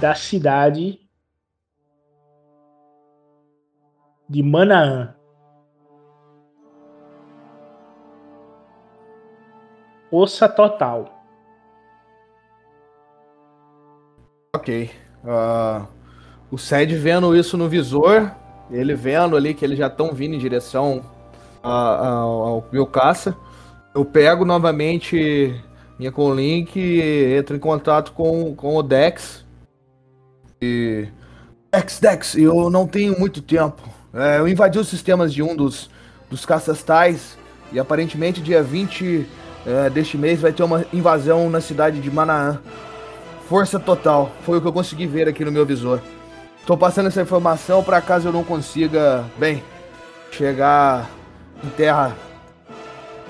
[0.00, 1.00] da cidade
[4.28, 5.14] de Manaã.
[10.14, 11.10] Força total.
[14.54, 14.88] Ok.
[15.24, 15.86] Ah,
[16.52, 18.30] o Sed vendo isso no visor,
[18.70, 21.02] ele vendo ali que eles já estão vindo em direção
[21.64, 23.36] a- ao, ao meu caça,
[23.92, 25.60] eu pego novamente
[25.98, 29.44] minha Conlink e entro em contato com, com o Dex.
[30.62, 31.08] E.
[31.72, 33.82] Dex, Dex, eu não tenho muito tempo.
[34.12, 35.90] É, eu invadi os sistemas de um dos,
[36.30, 37.36] dos caças tais
[37.72, 39.26] e aparentemente dia 20
[39.66, 42.58] é, deste mês vai ter uma invasão na cidade de Manaã.
[43.48, 46.00] Força total, foi o que eu consegui ver aqui no meu visor.
[46.66, 49.62] Tô passando essa informação para caso eu não consiga, bem,
[50.30, 51.10] chegar
[51.62, 52.16] em terra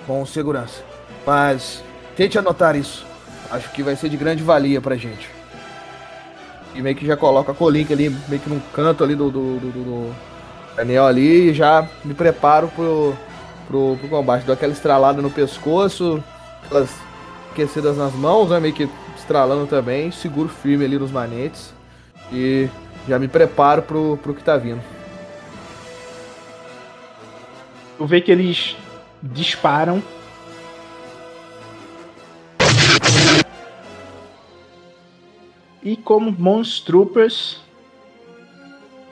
[0.07, 0.83] com segurança.
[1.27, 1.83] Mas
[2.17, 3.05] tente anotar isso.
[3.51, 5.29] Acho que vai ser de grande valia pra gente.
[6.75, 9.59] E meio que já coloca a Colink ali, meio que num canto ali do, do,
[9.59, 10.15] do, do- do
[10.81, 13.17] anel ali e já me preparo pro,
[13.67, 14.45] pro, pro combate.
[14.45, 16.23] Dou aquela estralada no pescoço,
[16.65, 16.91] aquelas
[17.51, 18.61] aquecidas nas mãos, né?
[18.61, 21.73] Meio que estralando também, seguro firme ali nos manetes
[22.33, 22.69] e
[23.09, 24.83] já me preparo pro, pro que tá vindo.
[27.97, 28.77] Tu vê que eles
[29.23, 30.03] disparam.
[35.83, 37.61] E como Monster Troopers,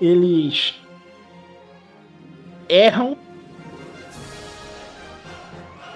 [0.01, 0.75] eles
[2.69, 3.17] erram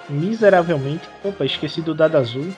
[0.09, 1.09] miseravelmente.
[1.25, 2.53] Opa, esqueci do dado azul.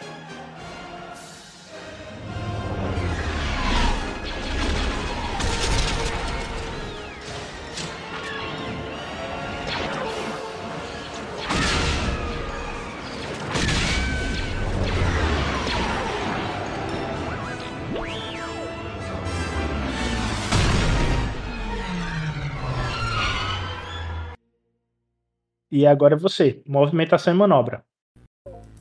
[25.79, 27.85] E agora é você, movimentação e manobra.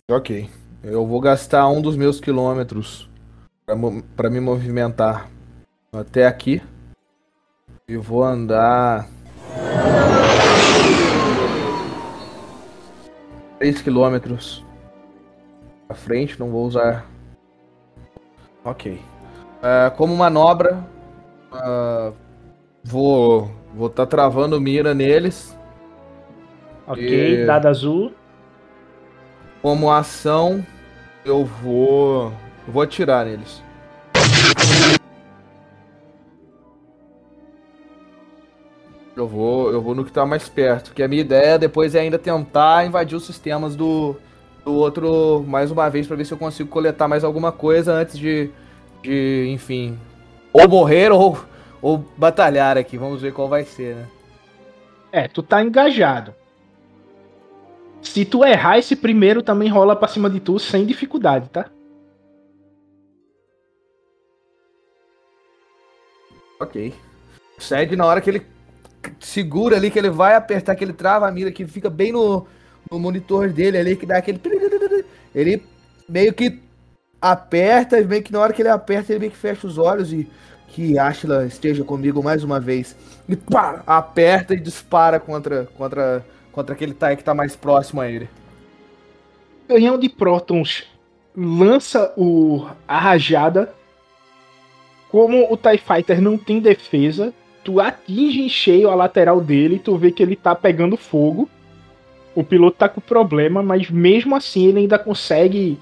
[0.09, 0.49] Ok.
[0.83, 3.07] Eu vou gastar um dos meus quilômetros
[4.15, 5.29] pra me movimentar
[5.93, 6.59] até aqui.
[7.87, 9.07] E vou andar.
[13.59, 14.65] 3 quilômetros
[15.87, 16.39] pra frente.
[16.39, 17.05] Não vou usar
[18.65, 18.99] Ok.
[19.61, 20.83] É, como manobra,
[21.53, 22.11] uh,
[22.83, 25.55] vou vou estar tá travando mira neles.
[26.87, 27.45] Ok, e...
[27.45, 28.13] dado azul.
[29.61, 30.65] Como ação,
[31.25, 32.31] eu vou
[32.67, 33.61] vou atirar neles.
[39.15, 40.93] Eu vou, eu vou no que tá mais perto.
[40.93, 44.15] Que a minha ideia depois é ainda tentar invadir os sistemas do,
[44.63, 48.17] do outro mais uma vez para ver se eu consigo coletar mais alguma coisa antes
[48.17, 48.51] de,
[49.01, 49.97] de enfim,
[50.53, 51.37] ou morrer ou,
[51.81, 52.95] ou batalhar aqui.
[52.97, 54.07] Vamos ver qual vai ser, né?
[55.11, 56.35] É, tu tá engajado.
[58.01, 61.69] Se tu errar esse primeiro, também rola pra cima de tu sem dificuldade, tá?
[66.59, 66.93] Ok.
[67.59, 68.45] Segue na hora que ele
[69.19, 72.45] segura ali, que ele vai apertar, que ele trava a mira, que fica bem no,
[72.91, 74.39] no monitor dele ali, que dá aquele.
[75.33, 75.63] Ele
[76.07, 76.59] meio que
[77.21, 80.11] aperta, e meio que na hora que ele aperta, ele meio que fecha os olhos
[80.13, 80.29] e
[80.69, 82.95] que Ashla esteja comigo mais uma vez.
[83.27, 86.25] E pá, aperta e dispara contra, contra,
[86.57, 88.27] contra aquele Tai que tá mais próximo a ele.
[89.67, 90.85] Canhão de prótons
[91.35, 93.71] lança o, a rajada.
[95.11, 97.31] Como o TIE Fighter não tem defesa,
[97.63, 101.47] tu atinge em cheio a lateral dele, tu vê que ele tá pegando fogo.
[102.33, 105.77] O piloto tá com problema, mas mesmo assim ele ainda consegue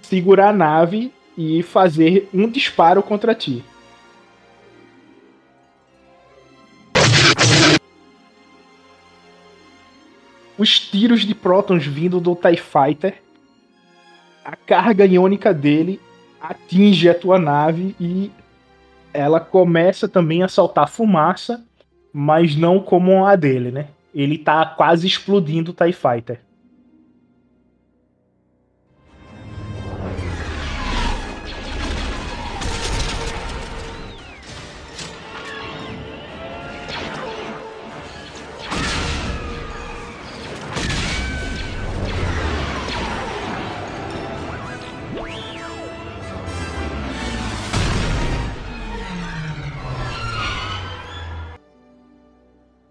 [0.00, 3.62] segurar a nave e fazer um disparo contra ti.
[10.56, 13.20] Os tiros de prótons vindo do TIE Fighter,
[14.44, 16.00] a carga iônica dele
[16.40, 18.30] atinge a tua nave e
[19.12, 21.64] ela começa também a soltar fumaça,
[22.12, 23.88] mas não como a dele, né?
[24.14, 26.40] Ele tá quase explodindo o TIE Fighter.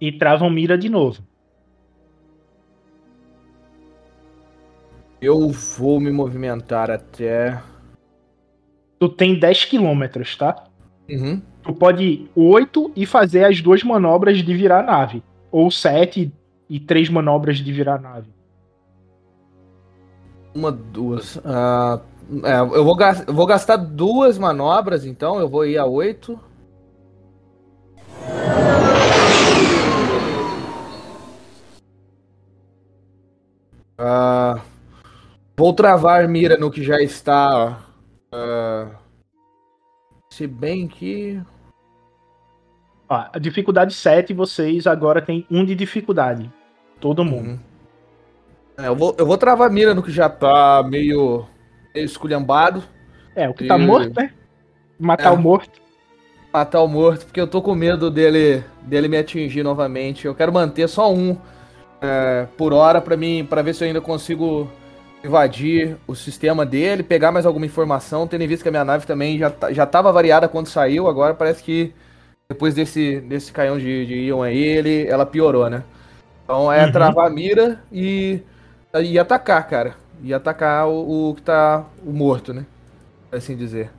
[0.03, 1.23] E travam mira de novo.
[5.21, 7.61] Eu vou me movimentar até.
[8.99, 10.65] Tu tem 10 quilômetros, tá?
[11.09, 11.41] Uhum.
[11.61, 15.23] Tu pode ir 8 e fazer as duas manobras de virar a nave.
[15.49, 16.29] Ou 7
[16.69, 18.29] e 3 manobras de virar a nave.
[20.53, 21.37] Uma, duas.
[21.37, 22.01] Uh,
[22.43, 25.39] é, eu, vou eu vou gastar duas manobras, então.
[25.39, 26.37] Eu vou ir a 8.
[33.99, 34.59] Uh,
[35.55, 37.79] vou travar mira no que já está.
[38.33, 38.95] Uh,
[40.31, 41.41] se bem que.
[43.09, 46.51] Ah, a dificuldade 7, vocês agora tem um de dificuldade.
[46.99, 47.49] Todo mundo.
[47.49, 47.59] Uhum.
[48.77, 51.45] É, eu, vou, eu vou travar mira no que já tá meio,
[51.93, 52.83] meio esculhambado.
[53.35, 53.79] É, o que tá e...
[53.79, 54.33] tá morto, né?
[54.99, 55.81] Matar é, o morto.
[56.51, 60.25] Matar o morto, porque eu tô com medo dele, dele me atingir novamente.
[60.25, 61.37] Eu quero manter só um
[62.03, 64.69] é, por hora para mim, para ver se eu ainda consigo
[65.23, 69.07] invadir o sistema dele, pegar mais alguma informação, tendo em vista que a minha nave
[69.07, 71.93] também já, já tava variada quando saiu, agora parece que
[72.49, 75.81] depois desse, desse canhão de, de Ion aí, ele, ela piorou, né?
[76.43, 76.91] Então é uhum.
[76.91, 78.41] travar a mira e,
[79.01, 79.95] e atacar, cara.
[80.21, 82.65] E atacar o, o que tá o morto, né?
[83.31, 83.89] Assim dizer.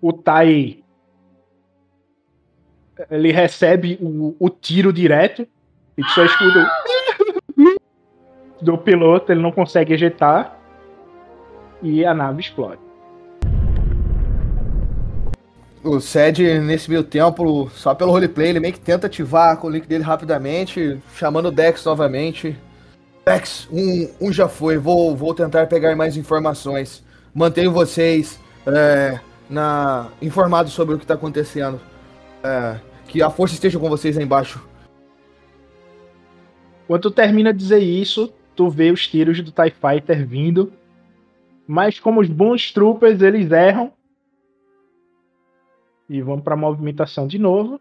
[0.00, 0.81] O Tai
[3.10, 5.46] ele recebe o, o tiro direto
[5.96, 6.70] e só escuta
[8.60, 10.58] do piloto, ele não consegue ejetar
[11.82, 12.80] e a nave explode.
[15.84, 19.70] O Sed, nesse meio tempo, só pelo roleplay, ele meio que tenta ativar com o
[19.70, 22.56] link dele rapidamente, chamando o Dex novamente.
[23.26, 27.02] Dex, um, um já foi, vou, vou tentar pegar mais informações.
[27.34, 29.18] Mantenho vocês é,
[29.50, 31.80] na, informados sobre o que está acontecendo.
[32.44, 32.76] É,
[33.12, 34.66] que a força esteja com vocês aí embaixo.
[36.86, 40.72] Quando tu termina de dizer isso, tu vê os tiros do TIE Fighter vindo.
[41.66, 43.92] Mas como os bons troopers, eles erram.
[46.08, 47.78] E vão pra movimentação de novo.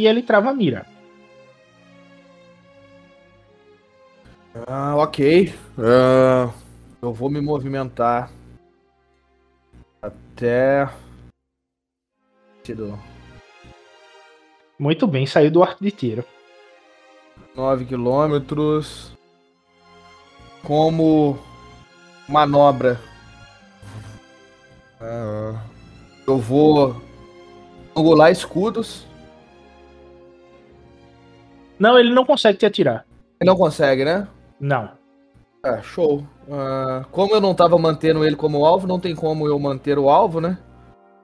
[0.00, 0.86] E ele trava a mira.
[4.66, 5.54] Ah, ok.
[5.78, 6.50] Ah,
[7.02, 8.30] eu vou me movimentar
[10.00, 10.88] até.
[14.78, 16.24] Muito bem, saiu do arco de tiro.
[17.54, 19.12] 9 quilômetros.
[20.62, 21.38] Como
[22.28, 22.98] manobra.
[25.00, 25.62] Ah,
[26.26, 27.02] eu vou
[27.94, 29.09] angular escudos.
[31.80, 33.06] Não, ele não consegue te atirar.
[33.40, 34.28] Ele não consegue, né?
[34.60, 34.90] Não.
[35.64, 36.22] É, show.
[36.50, 40.10] Ah, como eu não tava mantendo ele como alvo, não tem como eu manter o
[40.10, 40.58] alvo, né?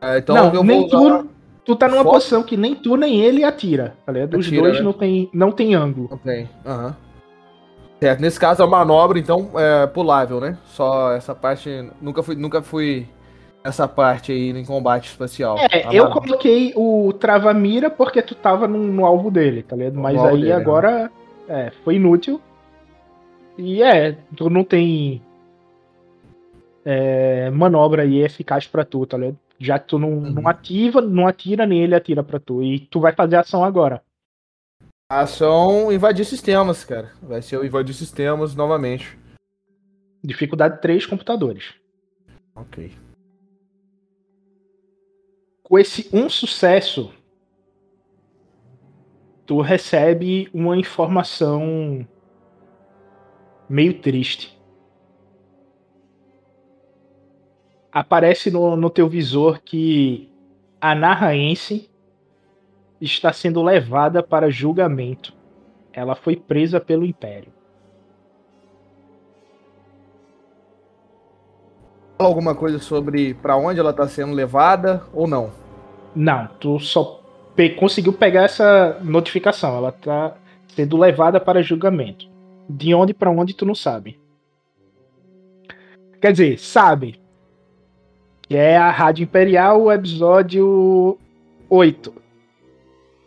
[0.00, 1.22] Ah, então não, eu nem vou usar...
[1.22, 1.28] tu,
[1.64, 3.94] tu tá numa posição que nem tu nem ele atira.
[4.06, 4.38] Tá ligado?
[4.38, 4.82] Os Atira, dois né?
[4.82, 6.08] não, tem, não tem ângulo.
[6.10, 6.48] Não tem.
[6.64, 6.96] Aham.
[8.00, 10.58] Certo, nesse caso a manobra, então, é pulável, né?
[10.66, 11.90] Só essa parte.
[12.00, 13.06] Nunca fui, nunca fui
[13.66, 15.56] essa parte aí em combate espacial.
[15.58, 16.20] É, eu manobra.
[16.22, 19.98] coloquei o trava-mira porque tu tava no, no alvo dele, tá ligado?
[19.98, 20.54] Mas aí dele, né?
[20.54, 21.10] agora
[21.48, 22.40] é, foi inútil.
[23.58, 25.22] E é, tu não tem
[26.84, 29.38] é, manobra aí eficaz pra tu, tá ligado?
[29.58, 30.32] Já que tu não, Uhum.
[30.32, 32.62] não ativa, não atira, nem ele atira pra tu.
[32.62, 34.02] E tu vai fazer ação agora.
[35.10, 37.12] Ação invadir sistemas, cara.
[37.22, 39.16] Vai ser o invadir sistemas novamente.
[40.22, 41.74] Dificuldade 3 computadores.
[42.54, 42.92] Ok.
[45.68, 47.12] Com esse um sucesso,
[49.44, 52.06] tu recebe uma informação
[53.68, 54.56] meio triste.
[57.90, 60.30] Aparece no, no teu visor que
[60.80, 61.90] a Narraense
[63.00, 65.34] está sendo levada para julgamento.
[65.92, 67.52] Ela foi presa pelo Império.
[72.18, 75.50] Fala alguma coisa sobre pra onde ela tá sendo levada ou não?
[76.14, 77.20] Não, tu só
[77.54, 79.76] pe- conseguiu pegar essa notificação.
[79.76, 80.34] Ela tá
[80.68, 82.26] sendo levada para julgamento.
[82.68, 84.18] De onde para onde tu não sabe.
[86.20, 87.20] Quer dizer, sabe.
[88.48, 91.18] Que é a Rádio Imperial, o episódio
[91.68, 92.14] 8.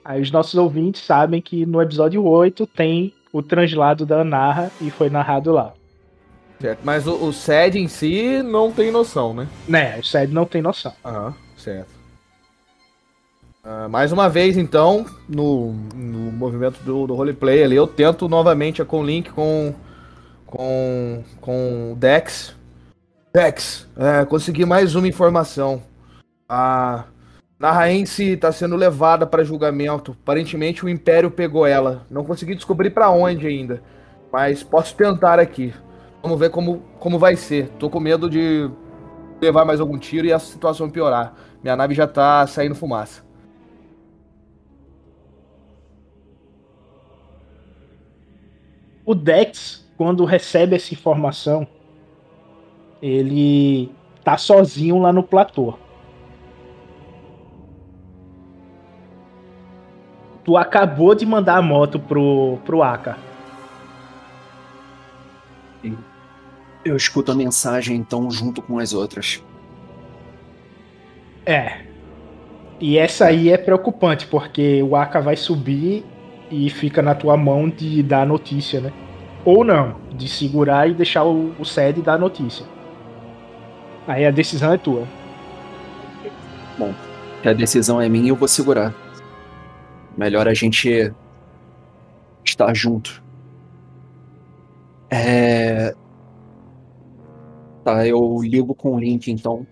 [0.04, 4.90] Aí os nossos ouvintes sabem que no episódio 8 tem o translado da Narra e
[4.90, 5.74] foi narrado lá.
[6.60, 6.80] Certo.
[6.84, 9.48] Mas o, o SED em si não tem noção, né?
[9.68, 10.94] Né, o Sed não tem noção.
[11.06, 12.00] Aham, certo.
[13.64, 18.82] Ah, mais uma vez, então, no, no movimento do, do roleplay ali, eu tento novamente
[18.82, 19.74] a Conlink com,
[20.46, 22.56] com, com o Dex.
[23.34, 25.84] Dex, é, consegui mais uma informação.
[26.48, 27.06] A
[27.60, 30.18] Narraense está sendo levada para julgamento.
[30.24, 32.06] Aparentemente o Império pegou ela.
[32.10, 33.84] Não consegui descobrir para onde ainda.
[34.32, 35.74] Mas posso tentar aqui.
[36.22, 37.70] Vamos ver como, como vai ser.
[37.80, 38.70] Tô com medo de
[39.42, 41.34] levar mais algum tiro e a situação piorar.
[41.64, 43.24] Minha nave já tá saindo fumaça.
[49.06, 51.66] O Dex, quando recebe essa informação,
[53.02, 53.92] ele
[54.24, 55.74] tá sozinho lá no platô.
[60.44, 63.29] Tu acabou de mandar a moto pro, pro Aka.
[66.84, 69.44] Eu escuto a mensagem, então, junto com as outras.
[71.46, 71.82] É.
[72.80, 76.06] E essa aí é preocupante, porque o Aka vai subir
[76.50, 78.94] e fica na tua mão de dar a notícia, né?
[79.44, 82.66] Ou não, de segurar e deixar o, o Sed dar a notícia.
[84.08, 85.08] Aí a decisão é tua.
[87.42, 88.94] Se a decisão é minha, eu vou segurar.
[90.18, 91.14] Melhor a gente
[92.44, 93.22] estar junto.
[95.10, 95.94] É.
[97.90, 99.66] Tá, eu ligo com o link então.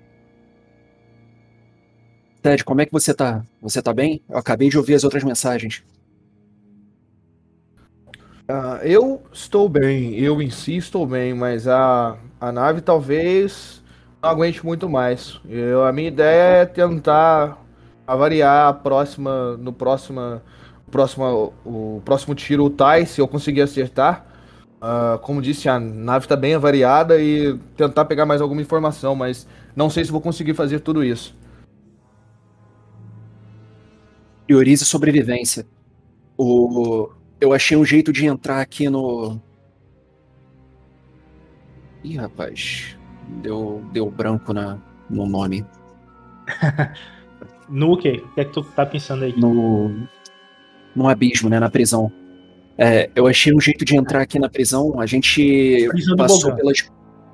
[2.41, 3.45] Ted, como é que você tá?
[3.61, 4.23] Você tá bem?
[4.27, 5.83] Eu acabei de ouvir as outras mensagens.
[8.49, 13.83] Ah, eu estou bem, eu si estou bem, mas a, a nave talvez
[14.23, 15.39] não aguente muito mais.
[15.47, 17.63] Eu, a minha ideia é tentar
[18.07, 20.41] avariar a próxima, no próxima,
[20.89, 21.31] próxima,
[21.63, 24.25] o próximo tiro o Tai, se eu conseguir acertar.
[24.81, 29.47] Ah, como disse, a nave está bem avariada e tentar pegar mais alguma informação, mas
[29.75, 31.35] não sei se vou conseguir fazer tudo isso.
[34.45, 35.65] Priorize sobrevivência.
[36.37, 37.09] O...
[37.39, 39.39] Eu achei um jeito de entrar aqui no.
[42.03, 42.97] Ih, rapaz.
[43.41, 44.77] Deu, deu branco na,
[45.09, 45.65] no nome.
[47.69, 48.23] No quê?
[48.23, 49.37] O que é que tu tá pensando aí?
[49.37, 50.07] No.
[50.95, 51.59] No abismo, né?
[51.59, 52.09] Na prisão.
[52.77, 54.99] É, eu achei um jeito de entrar aqui na prisão.
[54.99, 56.89] A gente Prisão passou pelas.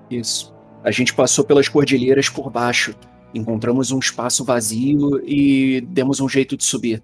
[0.10, 0.53] Isso.
[0.84, 2.95] A gente passou pelas cordilheiras por baixo.
[3.34, 7.03] Encontramos um espaço vazio e demos um jeito de subir.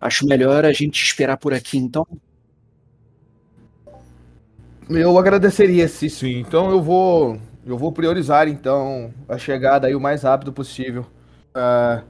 [0.00, 2.06] Acho melhor a gente esperar por aqui, então.
[4.88, 6.40] Eu agradeceria se sim.
[6.40, 7.38] Então eu vou.
[7.64, 11.06] Eu vou priorizar então a chegada aí o mais rápido possível.
[11.54, 12.02] Ah,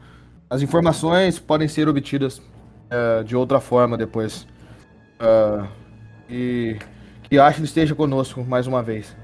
[0.49, 2.41] as informações podem ser obtidas
[2.91, 4.47] ah, de outra forma depois.
[5.19, 5.67] Ah,
[6.29, 6.77] e
[7.23, 9.17] que Ashley esteja conosco mais uma vez.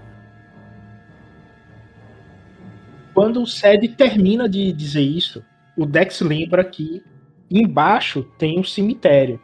[3.14, 5.42] Quando o Sed termina de dizer isso,
[5.76, 7.02] o Dex lembra que
[7.50, 9.40] embaixo tem um cemitério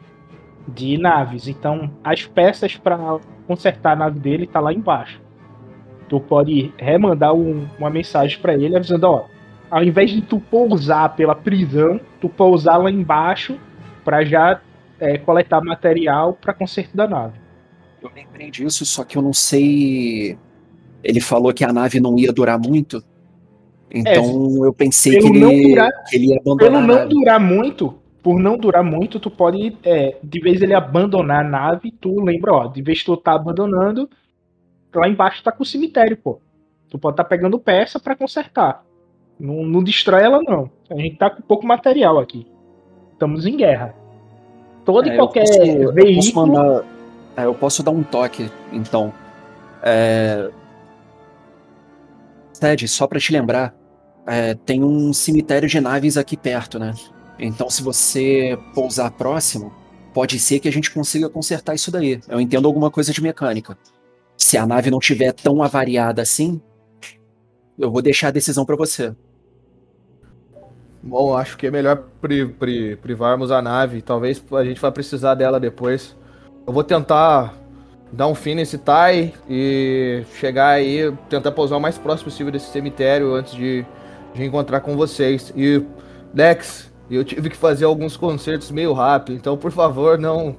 [0.67, 1.47] de naves.
[1.47, 5.21] Então, as peças para consertar a nave dele tá lá embaixo.
[6.07, 9.25] Tu pode remandar um- uma mensagem para ele avisando, ó,
[9.71, 13.59] ao invés de tu pousar pela prisão, tu pousar lá embaixo
[14.03, 14.61] para já
[14.99, 17.39] é, coletar material para conserto da nave.
[18.01, 20.37] Eu lembrei disso, só que eu não sei.
[21.03, 23.03] Ele falou que a nave não ia durar muito.
[23.91, 26.97] Então eu pensei que pelo ele, durar- que ele ia Pelo abandonar.
[26.97, 27.93] a não durar muito,
[28.23, 32.53] por não durar muito, tu pode, é, de vez ele abandonar a nave, tu lembra,
[32.53, 34.09] ó, de vez que tu tá abandonando,
[34.95, 36.39] lá embaixo tá com o cemitério, pô.
[36.89, 38.83] Tu pode tá pegando peça pra consertar.
[39.39, 40.69] Não, não destrói ela, não.
[40.89, 42.47] A gente tá com pouco material aqui.
[43.23, 43.95] Estamos em guerra.
[44.83, 46.47] Todo É, e eu qualquer posso- eu posso veículo.
[46.47, 46.83] mandar-
[47.37, 49.13] é, eu posso dar um toque, então.
[49.81, 50.49] É...
[52.59, 53.73] Ted, só pra te lembrar,
[54.27, 56.93] é, tem um cemitério de naves aqui perto, né?
[57.39, 59.71] Então, se você pousar próximo,
[60.13, 62.19] pode ser que a gente consiga consertar isso daí.
[62.27, 63.77] Eu entendo alguma coisa de mecânica.
[64.37, 66.61] Se a nave não tiver tão avariada assim,
[67.79, 69.15] eu vou deixar a decisão pra você.
[71.05, 74.01] Bom, acho que é melhor pri- pri- privarmos a nave.
[74.01, 76.15] Talvez a gente vá precisar dela depois.
[76.65, 77.53] Eu vou tentar
[78.11, 82.71] dar um fim nesse tie e chegar aí, tentar pousar o mais próximo possível desse
[82.71, 83.85] cemitério antes de,
[84.33, 85.51] de encontrar com vocês.
[85.57, 85.85] E,
[86.33, 90.57] Dex, eu tive que fazer alguns concertos meio rápido, então por favor, não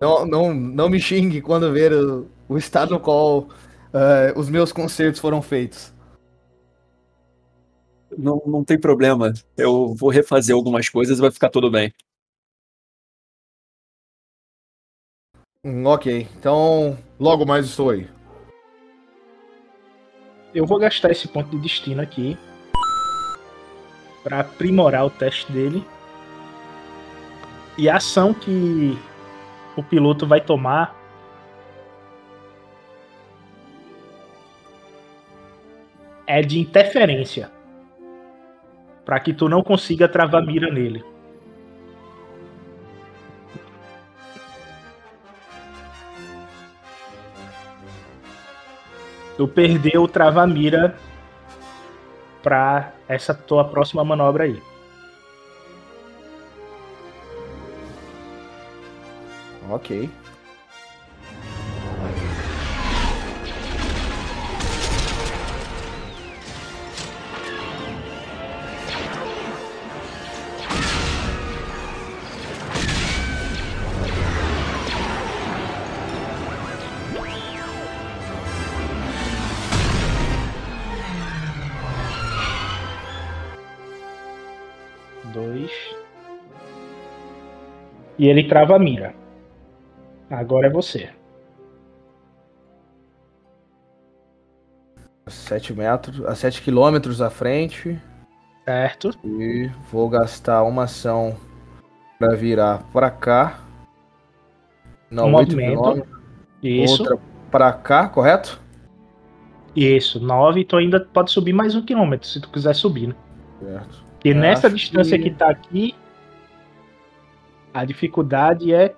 [0.00, 3.48] não, não, não me xingue quando ver o, o estado no qual
[3.94, 5.91] eh, os meus concertos foram feitos.
[8.16, 9.32] Não, não tem problema.
[9.56, 11.92] Eu vou refazer algumas coisas e vai ficar tudo bem.
[15.64, 18.08] Hum, ok, então logo mais estou aí.
[20.54, 22.36] Eu vou gastar esse ponto de destino aqui
[24.22, 25.84] para aprimorar o teste dele.
[27.78, 28.98] E a ação que
[29.76, 30.94] o piloto vai tomar
[36.26, 37.61] é de interferência.
[39.04, 41.04] Para que tu não consiga travar mira nele.
[49.36, 50.94] Tu perdeu o trava-mira
[52.42, 54.62] pra essa tua próxima manobra aí.
[59.70, 60.10] Ok.
[88.22, 89.16] E ele trava a mira.
[90.30, 91.10] Agora é você.
[95.26, 98.00] A 7 metros, a 7 quilômetros à frente.
[98.64, 99.10] Certo?
[99.24, 101.36] E vou gastar uma ação
[102.16, 103.58] pra virar pra cá.
[105.10, 105.80] Não, Um 8 movimento.
[105.80, 106.18] quilômetros.
[106.62, 107.02] Isso.
[107.02, 107.18] Outra
[107.50, 108.60] pra cá, correto?
[109.74, 110.20] Isso.
[110.20, 110.64] Nove.
[110.64, 113.16] Tu ainda pode subir mais um quilômetro se tu quiser subir, né?
[113.60, 114.04] Certo.
[114.12, 115.96] Porque Eu nessa acho distância que- que tá aqui,
[117.72, 118.94] a dificuldade é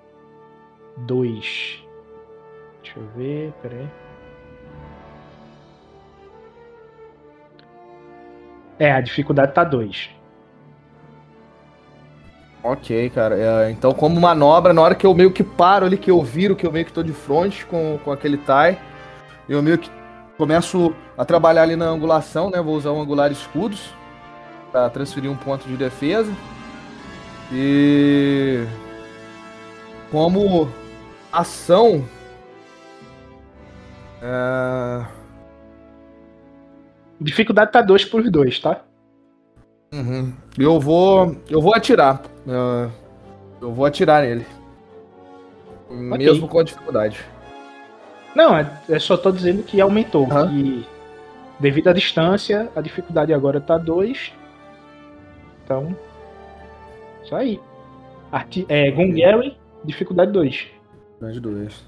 [0.97, 1.83] 2.
[2.83, 3.87] Deixa eu ver, peraí.
[8.77, 10.09] É, a dificuldade tá 2.
[12.63, 13.35] Ok, cara.
[13.37, 16.55] É, então, como manobra, na hora que eu meio que paro ali, que eu viro,
[16.55, 18.77] que eu meio que tô de frente com, com aquele tie,
[19.47, 19.89] eu meio que
[20.37, 22.61] começo a trabalhar ali na angulação, né?
[22.61, 23.93] Vou usar um angular escudos
[24.71, 26.31] para transferir um ponto de defesa.
[27.51, 28.65] E
[30.11, 30.69] como
[31.31, 32.03] ação.
[34.21, 35.05] É...
[37.19, 38.81] Dificuldade tá 2 por 2, tá?
[39.93, 40.33] uhum.
[40.57, 41.35] Eu vou.
[41.49, 42.21] Eu vou atirar.
[42.47, 42.89] É,
[43.61, 44.45] Eu vou atirar nele.
[45.89, 47.19] Mesmo com a dificuldade.
[48.35, 50.25] Não, é, é só tô dizendo que aumentou.
[50.25, 50.51] Aham.
[50.51, 50.85] E
[51.59, 54.33] devido à distância, a dificuldade agora tá 2.
[55.63, 55.95] Então.
[57.25, 57.59] Isso aí.
[58.31, 60.67] Arti é, Gongary, dificuldade 2.
[61.19, 61.83] Grande dois.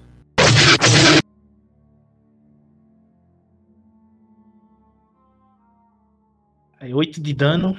[6.80, 7.78] Aí 8 de dano.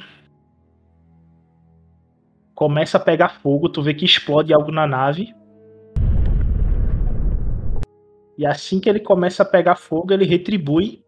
[2.55, 5.35] Começa a pegar fogo, tu vê que explode algo na nave.
[8.36, 11.02] E assim que ele começa a pegar fogo, ele retribui.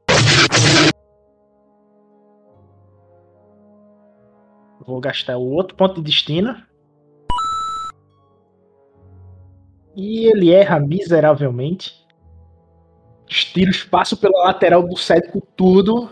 [4.87, 6.57] Vou gastar o outro ponto de destino.
[9.95, 12.07] E ele erra miseravelmente.
[13.29, 16.11] Os passam pela lateral do cético tudo.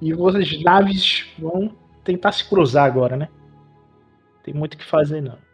[0.00, 1.74] E as naves vão
[2.04, 3.28] tentar se cruzar agora, né?
[4.44, 5.45] Tem muito o que fazer não.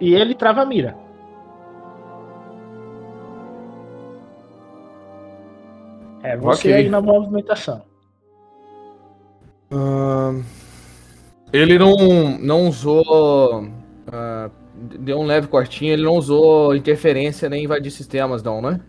[0.00, 0.96] E ele trava a mira.
[6.22, 6.74] É, você Ok.
[6.74, 7.82] aí na movimentação.
[9.72, 10.42] Ahn,
[11.52, 13.68] ele não, não usou.
[14.12, 14.50] ah,
[14.98, 18.80] deu um leve cortinho, ele não usou interferência nem invadir sistemas, não, né?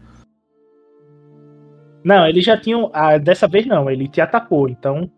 [2.04, 2.90] Não, ele já tinha.
[2.94, 5.10] Ah, dessa vez não, ele te atacou, então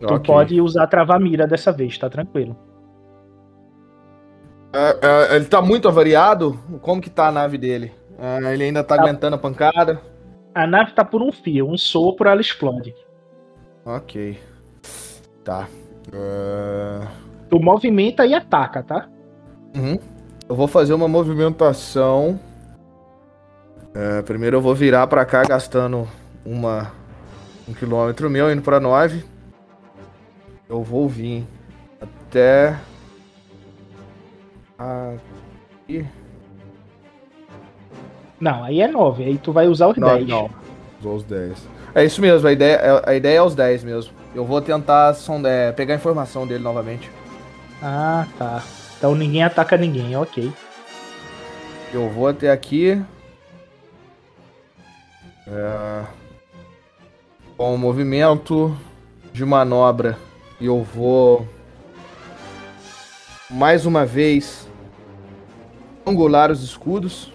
[0.00, 0.26] tu Ok.
[0.26, 2.56] pode usar travar a mira dessa vez, tá tranquilo.
[4.72, 4.94] Ah,
[5.30, 6.58] ah, ele tá muito avariado?
[6.82, 7.92] Como que tá a nave dele?
[8.18, 9.02] Ah, ele ainda tá Tá.
[9.02, 10.00] aguentando a pancada?
[10.54, 12.94] A nave tá por um fio, um sopro ela explode.
[13.84, 14.38] Ok.
[15.44, 15.66] Tá.
[16.12, 17.06] Ah,
[17.48, 19.08] Tu movimenta e ataca, tá?
[19.74, 19.98] uhum.
[20.48, 22.38] Eu vou fazer uma movimentação.
[23.94, 26.06] É, primeiro eu vou virar pra cá gastando
[26.44, 26.92] uma
[27.68, 29.24] um quilômetro meu indo pra nove.
[30.68, 31.46] Eu vou vir
[32.00, 32.78] até
[34.78, 36.06] aqui.
[38.40, 40.28] Não, aí é 9, aí tu vai usar os Não, 10.
[40.28, 40.50] não.
[41.00, 41.58] Usou os 10.
[41.94, 44.12] É isso mesmo, a ideia, é- a ideia é os 10 mesmo.
[44.34, 47.10] Eu vou tentar sonda- é, pegar a informação dele novamente.
[47.82, 48.62] Ah, tá.
[48.96, 50.52] Então ninguém ataca ninguém, ok.
[51.92, 53.02] Eu vou até aqui.
[55.46, 56.04] É,
[57.56, 58.76] com o movimento
[59.32, 60.18] de manobra.
[60.60, 61.48] E eu vou.
[63.50, 64.67] Mais uma vez.
[66.08, 67.32] Angular os escudos.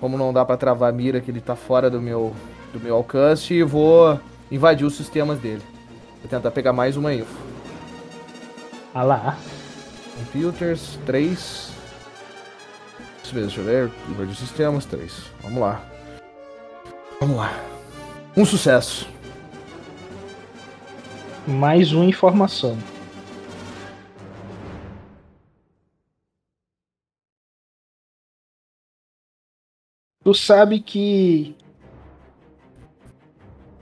[0.00, 2.32] Como não dá pra travar a mira, que ele tá fora do meu,
[2.72, 3.54] do meu alcance.
[3.54, 4.18] E vou
[4.50, 5.62] invadir os sistemas dele.
[6.20, 7.36] Vou tentar pegar mais uma info.
[8.94, 9.38] Ah lá.
[10.16, 11.70] Computers 3.
[13.22, 13.92] Isso mesmo, deixa eu ver.
[14.08, 15.12] Invadir sistemas 3.
[15.42, 15.80] Vamos lá.
[17.20, 17.52] Vamos lá.
[18.36, 19.08] Um sucesso.
[21.46, 22.76] Mais uma informação.
[30.28, 31.56] Tu sabe que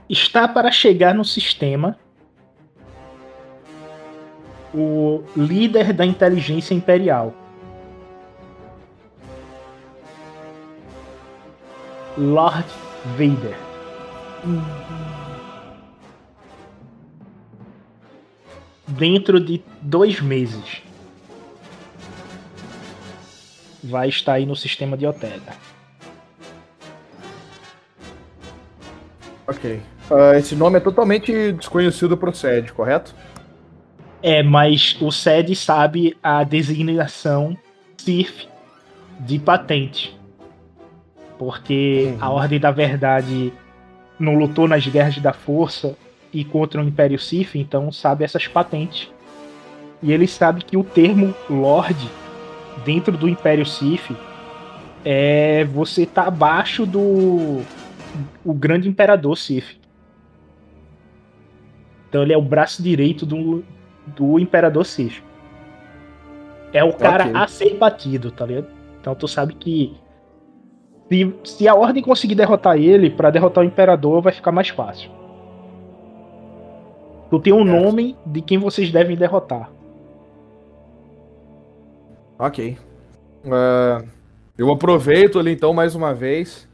[0.09, 1.99] está para chegar no sistema
[4.73, 7.35] o líder da inteligência imperial.
[12.17, 12.69] Lord
[13.19, 13.57] Vader.
[18.87, 20.81] Dentro de dois meses.
[23.83, 25.76] Vai estar aí no sistema de Otega.
[29.49, 29.81] Ok.
[30.11, 33.15] Ah, esse nome é totalmente desconhecido pro SED, correto?
[34.23, 37.57] É, mas o SED sabe a designação
[37.97, 38.49] CIRF
[39.21, 40.17] de patente.
[41.39, 42.19] Porque Uhum.
[42.21, 43.53] a Ordem da Verdade
[44.19, 45.97] não lutou nas guerras da força
[46.33, 49.09] e contra o Império Sith, então sabe essas patentes.
[50.03, 52.09] E ele sabe que o termo Lorde
[52.85, 54.11] dentro do Império Sith
[55.05, 57.61] é você tá abaixo do
[58.45, 59.79] o grande imperador Sith.
[62.09, 63.65] Então ele é o braço direito do,
[64.07, 65.23] do imperador Sith.
[66.73, 67.37] É o cara Ok.
[67.37, 68.69] a ser batido, tá ligado?
[69.01, 69.97] Então tu sabe que
[71.09, 75.11] se, se a ordem conseguir derrotar ele, pra derrotar o imperador vai ficar mais fácil.
[77.31, 77.83] Tu tem um Certo.
[77.83, 79.71] nome de quem vocês devem derrotar.
[82.39, 82.77] Ok.
[83.51, 84.03] Ah,
[84.59, 86.69] eu aproveito ali então mais uma vez.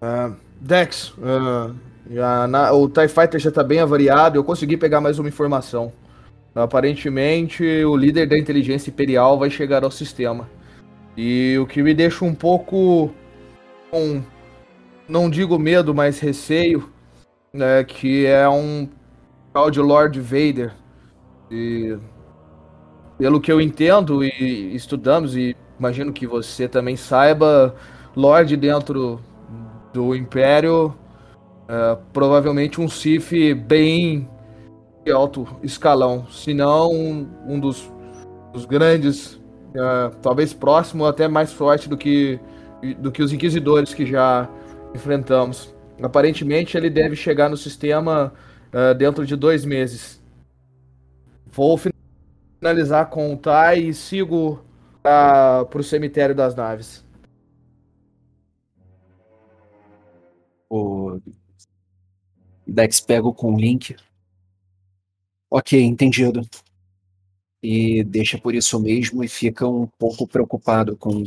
[0.00, 0.32] Ah,
[0.62, 1.72] Dex, ah,
[2.08, 4.38] já na- o TIE Fighter já tá bem avariado.
[4.38, 5.92] Eu consegui pegar mais uma informação.
[6.54, 10.48] Aparentemente, o líder da inteligência imperial vai chegar ao sistema.
[11.16, 13.10] E o que me deixa um pouco
[13.90, 14.22] com,
[15.08, 16.88] não digo medo, mas receio,
[17.52, 18.88] né, que é um
[19.52, 20.72] tal de Lord Vader.
[21.50, 21.98] E
[23.18, 27.74] pelo que eu entendo e estudamos, e imagino que você também saiba,
[28.14, 29.20] Lord dentro
[29.92, 30.94] do Império,
[31.68, 34.28] é, provavelmente um Sith bem
[35.04, 37.90] de alto escalão, se não um, um dos,
[38.52, 39.40] dos, grandes,
[39.74, 42.38] é, talvez próximo até mais forte do que,
[42.98, 44.48] do que os Inquisidores que já
[44.94, 45.74] enfrentamos.
[46.02, 48.32] Aparentemente ele deve chegar no sistema
[48.72, 50.20] uh, dentro de dois meses.
[51.46, 51.78] Vou
[52.60, 54.64] finalizar com o Tai e sigo
[54.98, 57.04] uh, para o cemitério das naves.
[60.74, 61.20] O
[62.66, 63.94] Dex pega com o link.
[65.50, 66.40] Ok, entendido.
[67.62, 71.26] E deixa por isso mesmo e fica um pouco preocupado com,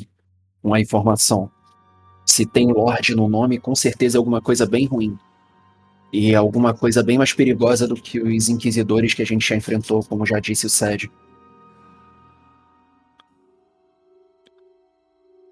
[0.64, 1.52] com a informação.
[2.26, 5.16] Se tem Lorde no nome, com certeza é alguma coisa bem ruim.
[6.12, 10.04] E alguma coisa bem mais perigosa do que os inquisidores que a gente já enfrentou,
[10.04, 11.08] como já disse o Sed.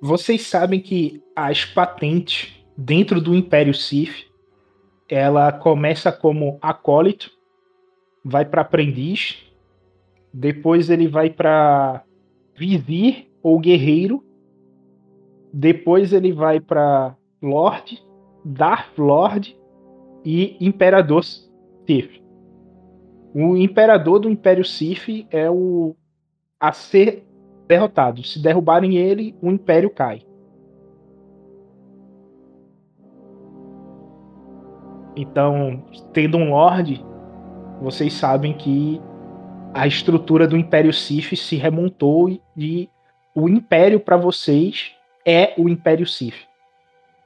[0.02, 4.28] Vocês sabem que as patentes dentro do Império Sith,
[5.10, 7.32] ela começa como acólito,
[8.24, 9.38] vai para aprendiz,
[10.34, 12.04] depois ele vai para
[12.56, 14.24] vizir ou guerreiro,
[15.54, 18.02] depois ele vai para Lord,
[18.44, 19.58] Darth Lord
[20.26, 22.24] e Imperador Sith.
[23.36, 25.96] O imperador do Império Sith é o
[26.60, 27.28] a ser
[27.68, 28.24] derrotado.
[28.24, 30.22] Se derrubarem ele, o império cai.
[35.16, 37.04] Então, tendo um Lorde,
[37.82, 39.02] vocês sabem que
[39.74, 42.90] a estrutura do Império Sith se remontou e
[43.36, 44.92] o Império para vocês
[45.26, 46.48] é o Império Sith.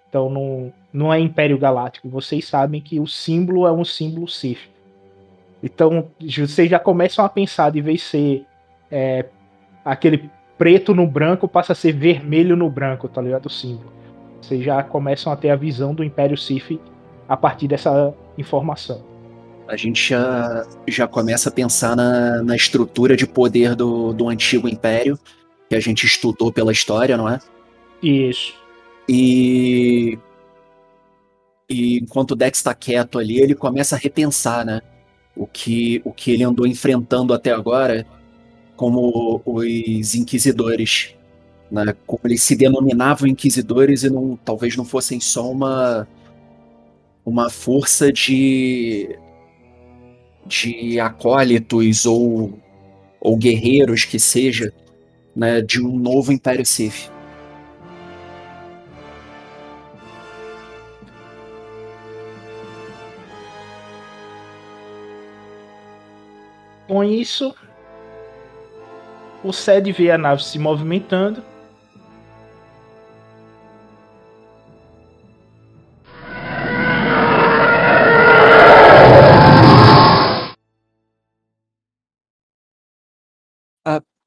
[0.10, 2.10] Então não, não é Império Galáctico.
[2.10, 4.70] Vocês sabem que o símbolo é um símbolo Sith.
[5.62, 8.46] Então vocês já começam a pensar de vez ser
[8.90, 9.26] é,
[9.84, 13.48] aquele preto no branco passa a ser vermelho no branco, tá ligado?
[13.48, 13.92] O símbolo.
[14.42, 16.80] Vocês já começam a ter a visão do Império Sith
[17.28, 19.04] a partir dessa informação.
[19.68, 24.70] A gente já, já começa a pensar na, na estrutura de poder do, do antigo
[24.70, 25.20] Império,
[25.70, 27.40] que a gente estudou pela história, não é?
[28.02, 28.54] Isso.
[29.10, 30.18] E,
[31.70, 34.82] e enquanto o Dex está quieto ali, ele começa a repensar, né?
[35.36, 38.08] O que, o que ele andou enfrentando até agora,
[38.76, 41.14] como os inquisidores.
[41.70, 41.94] Né?
[42.06, 46.08] Como eles se denominavam inquisidores e não, talvez não fossem só uma,
[47.28, 49.20] uma força de,
[50.46, 52.58] de acólitos ou,
[53.20, 54.74] ou guerreiros que seja
[55.36, 57.12] né, de um novo Império Sith.
[66.88, 67.54] Com isso,
[69.44, 71.44] o Sed vê a nave se movimentando.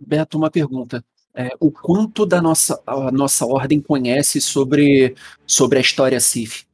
[0.01, 1.05] Beto, uma pergunta.
[1.35, 5.15] É, o quanto da nossa, a nossa ordem conhece sobre,
[5.47, 6.65] sobre a história Sith?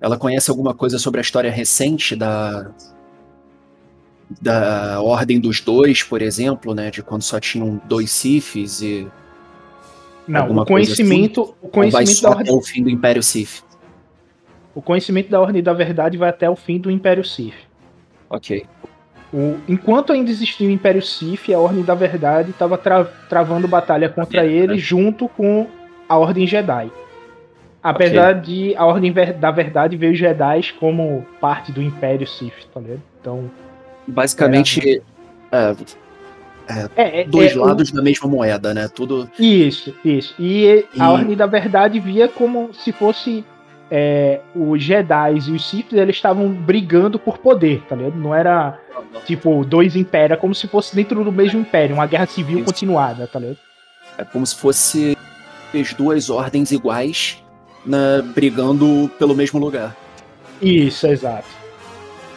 [0.00, 2.72] Ela conhece alguma coisa sobre a história recente da,
[4.40, 6.90] da Ordem dos Dois, por exemplo, né?
[6.90, 9.06] De quando só tinham dois Siths e.
[10.26, 12.42] Não, o conhecimento, assim, o conhecimento da ordem...
[12.42, 13.62] até o fim do Império Sith.
[14.74, 17.54] O conhecimento da Ordem da Verdade vai até o fim do Império Sith.
[18.28, 18.64] Ok.
[19.32, 24.08] O, enquanto ainda existia o Império Sith, a Ordem da Verdade estava tra travando batalha
[24.08, 25.68] contra ele junto com
[26.08, 26.90] a Ordem Jedi.
[27.82, 28.42] Apesar okay.
[28.42, 33.02] de a Ordem da Verdade ver os Jedi como parte do Império Sith, tá ligado?
[33.20, 33.50] Então,
[34.06, 35.02] basicamente
[35.52, 35.74] é,
[36.68, 38.88] é, é, é dois é, lados da mesma moeda, né?
[38.88, 39.30] Tudo.
[39.38, 40.34] Isso, isso.
[40.38, 41.00] E, e...
[41.00, 43.44] a Ordem da Verdade via como se fosse
[43.90, 48.16] é, os Jedi e os Sith, eles estavam brigando por poder, tá ligado?
[48.16, 48.78] Não era
[49.24, 53.38] tipo dois impérios, como se fosse dentro do mesmo império, uma guerra civil continuada, tá
[53.38, 53.58] ligado?
[54.16, 55.16] É como se fosse
[55.74, 57.42] as duas ordens iguais
[57.84, 59.96] né, brigando pelo mesmo lugar.
[60.60, 61.48] Isso, exato.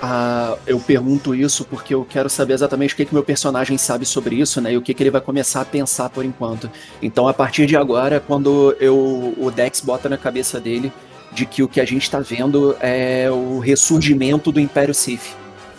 [0.01, 4.05] Ah, eu pergunto isso porque eu quero saber exatamente o que, que meu personagem sabe
[4.05, 4.73] sobre isso, né?
[4.73, 6.69] E o que, que ele vai começar a pensar por enquanto.
[7.01, 10.91] Então, a partir de agora, quando eu, o Dex bota na cabeça dele
[11.33, 15.35] de que o que a gente está vendo é o ressurgimento do Império Sith.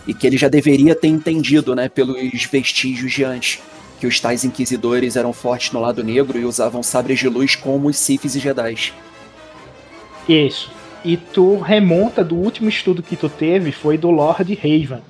[0.07, 3.59] e que ele já deveria ter entendido, né, pelos vestígios de antes,
[3.99, 7.87] que os tais inquisidores eram fortes no lado negro e usavam sabres de luz como
[7.87, 8.93] os Siths e Jedi.
[10.29, 10.71] Isso.
[11.03, 15.01] E tu remonta do último estudo que tu teve, foi do Lord Raven.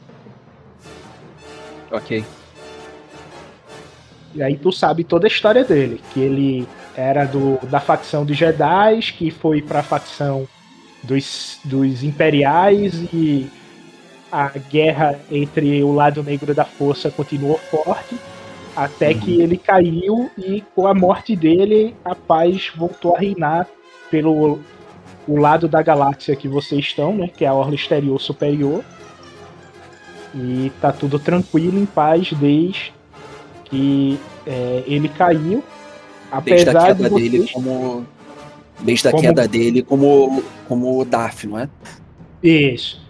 [1.91, 2.23] Ok.
[4.33, 8.37] E aí tu sabe toda a história dele, que ele era do, da facção dos
[8.37, 10.47] Jedi, que foi pra facção
[11.03, 13.49] dos, dos Imperiais e
[14.31, 18.17] a guerra entre o lado negro da força continuou forte,
[18.75, 23.67] até que ele caiu e com a morte dele a paz voltou a reinar
[24.09, 24.59] pelo
[25.27, 28.83] o lado da galáxia que vocês estão, né, que é a orla exterior superior.
[30.33, 32.93] E tá tudo tranquilo, em paz, desde
[33.63, 35.63] que é, ele caiu.
[36.43, 38.05] Desde a Apesar queda de dele como.
[38.81, 41.69] Desde a Como- queda dele como, como Darth, não é?
[42.43, 43.01] Isso.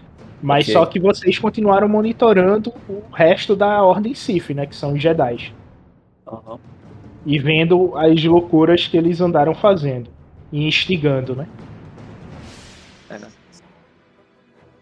[0.42, 0.74] Mas Ok.
[0.74, 4.66] só que vocês continuaram monitorando o resto da Ordem Sith, né?
[4.68, 5.52] Que são os Jedi.
[7.26, 10.10] E vendo as loucuras que eles andaram fazendo.
[10.52, 11.48] E instigando, né?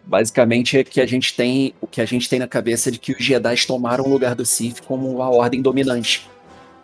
[0.06, 3.12] Basicamente é que a gente tem o que a gente tem na cabeça de que
[3.12, 6.28] os Jedi tomaram o lugar do Sith como a ordem dominante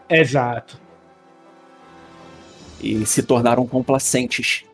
[0.09, 0.80] Exato.
[2.83, 4.65] E se tornaram complacentes,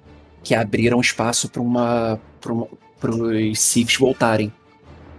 [0.43, 2.21] que abriram espaço para uma
[3.01, 4.53] para os Siths voltarem.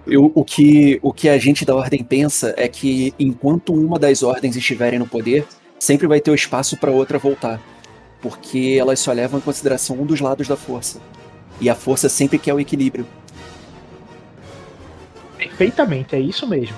[0.06, 4.24] Eu- o, que, o que a gente da ordem pensa é que enquanto uma das
[4.24, 5.46] ordens estiverem no poder,
[5.78, 7.62] sempre vai ter o espaço para outra voltar,
[8.22, 11.00] porque elas só levam em consideração um dos lados da força.
[11.60, 13.06] E a força sempre quer o equilíbrio.
[15.38, 16.76] Perfeitamente, é isso mesmo.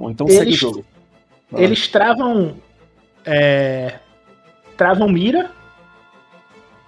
[0.00, 0.82] Bom, então segue o Eles- jogo.
[1.50, 1.66] Vai lá.
[1.66, 2.56] Eles travam.
[3.22, 4.00] É,
[4.74, 5.52] travam mira.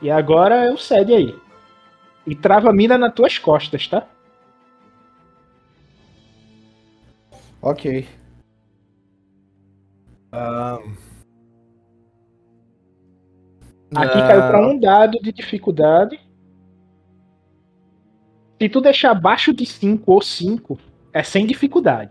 [0.00, 1.36] E agora o Sede aí.
[2.26, 4.08] E trava mira nas tuas costas, tá?
[7.60, 8.08] Ok.
[10.32, 10.78] Ah,
[13.94, 14.26] Aqui Ah.
[14.26, 16.18] caiu pra um dado de dificuldade.
[18.58, 20.78] Se tu deixar abaixo de 5 ou 5,
[21.12, 22.10] é sem dificuldade.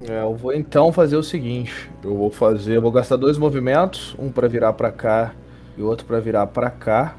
[0.00, 1.90] É, eu vou então fazer o seguinte.
[2.04, 5.34] Eu vou fazer, eu vou gastar dois movimentos, um pra virar pra cá
[5.76, 7.16] e outro pra virar pra cá.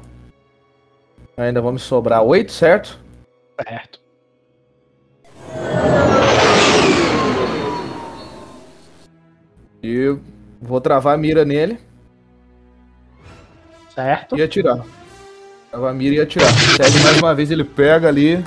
[1.36, 2.98] Ainda vão me sobrar oito, certo?
[3.60, 4.00] Certo.
[9.82, 10.16] E
[10.60, 11.78] vou travar a mira nele
[13.94, 14.36] Certo?
[14.36, 14.84] e atirar.
[15.70, 16.48] Travar a mira e atirar.
[16.52, 18.44] Segue mais uma vez, ele pega ali,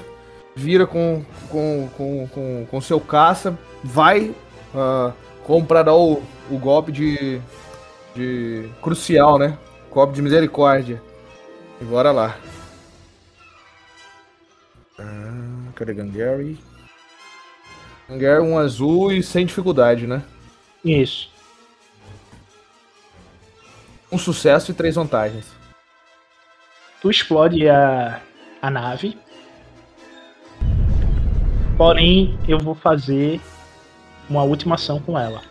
[0.56, 4.34] vira com com com com, com seu caça, vai
[5.44, 7.42] como pra dar o, o golpe de
[8.16, 9.58] de crucial, né?
[9.90, 11.02] Golpe de misericórdia.
[11.80, 12.38] E bora lá.
[15.00, 16.58] Ah, cadê Gangary?
[18.08, 20.24] Gangary, um azul e sem dificuldade, né?
[20.84, 21.32] Isso.
[24.12, 25.48] Um sucesso e três vantagens.
[27.02, 28.22] Tu explode a,
[28.62, 29.18] a nave.
[31.78, 33.42] Porém, eu vou fazer
[34.32, 35.42] uma última ação com ela.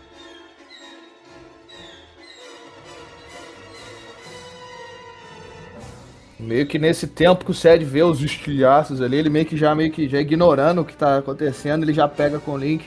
[6.39, 9.75] Meio que nesse tempo que o Ced vê os estilhaços ali, ele meio que já
[9.75, 12.83] meio que já ignorando o que tá acontecendo, ele já pega com o Link.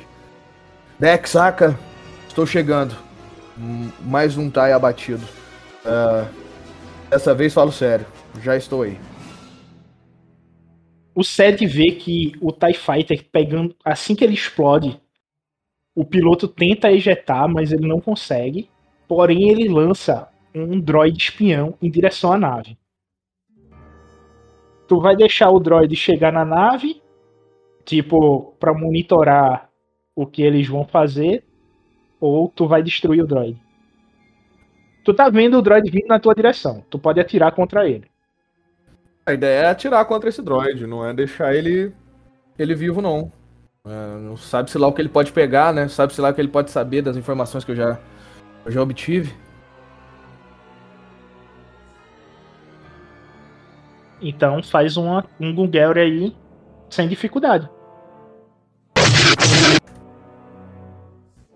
[0.98, 1.78] Dex, saca?
[2.26, 2.96] Estou chegando.
[4.00, 5.24] Mais um Tai abatido.
[5.86, 6.26] Ah,
[7.08, 8.06] dessa vez falo sério.
[8.42, 8.98] Já estou aí.
[11.14, 13.76] O Sed vê que o TIE Fighter pegando.
[13.84, 15.00] Assim que ele explode,
[15.94, 18.68] o piloto tenta ejetar, mas ele não consegue.
[19.06, 22.76] Porém, ele lança um droid espião em direção à nave.
[24.88, 27.00] Tu vai deixar o droid chegar na nave,
[27.84, 29.70] tipo, pra monitorar
[30.14, 31.44] o que eles vão fazer,
[32.20, 33.60] ou tu vai destruir o droid.
[35.04, 36.84] Tu tá vendo o droid vindo na tua direção.
[36.88, 38.06] Tu pode atirar contra ele.
[39.26, 41.92] A ideia é atirar contra esse droid, não é deixar ele
[42.58, 43.30] ele vivo não.
[43.86, 45.88] É, não sabe se lá o que ele pode pegar, né?
[45.88, 48.00] Sabe se lá o que ele pode saber das informações que eu já
[48.64, 49.34] eu já obtive.
[54.22, 56.36] Então faz uma, um Gungelry aí
[56.88, 57.68] sem dificuldade.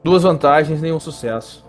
[0.04, 1.66] Duas vantagens, nenhum sucesso.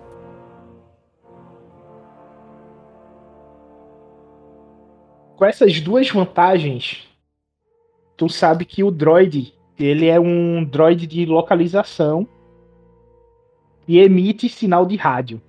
[5.38, 7.07] Com essas duas vantagens,
[8.18, 12.27] tu sabe que o droid, ele é um droid de localização
[13.88, 15.41] e emite sinal de rádio.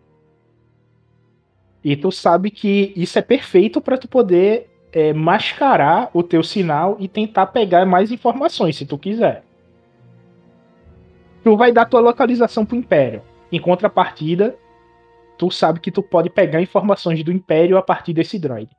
[1.83, 6.97] E tu sabe que isso é perfeito para tu poder é, mascarar o teu sinal
[6.99, 9.43] e tentar pegar mais informações, se tu quiser.
[11.43, 13.23] Tu vai dar tua localização pro Império.
[13.51, 14.57] Em contrapartida,
[15.39, 18.71] tu sabe que tu pode pegar informações do Império a partir desse droid.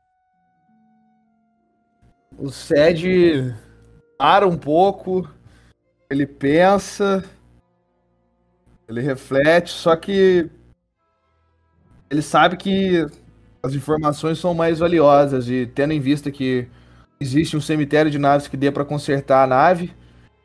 [2.37, 3.53] O Sed
[4.17, 5.27] para um pouco,
[6.11, 7.23] ele pensa,
[8.85, 10.49] ele reflete, só que
[12.09, 13.07] ele sabe que
[13.63, 16.67] as informações são mais valiosas e tendo em vista que
[17.17, 19.95] existe um cemitério de naves que dê para consertar a nave,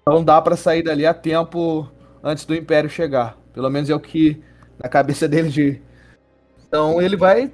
[0.06, 1.90] não dá para sair dali a tempo
[2.22, 3.36] antes do Império chegar.
[3.52, 4.40] Pelo menos é o que
[4.78, 5.82] na cabeça dele de.
[6.68, 7.50] Então ele vai,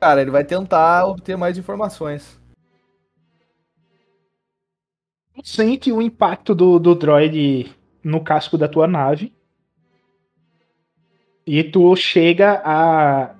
[0.00, 2.41] cara, ele vai tentar obter mais informações.
[5.42, 7.70] Sente o impacto do, do droid
[8.02, 9.32] no casco da tua nave.
[11.46, 13.34] E tu chega a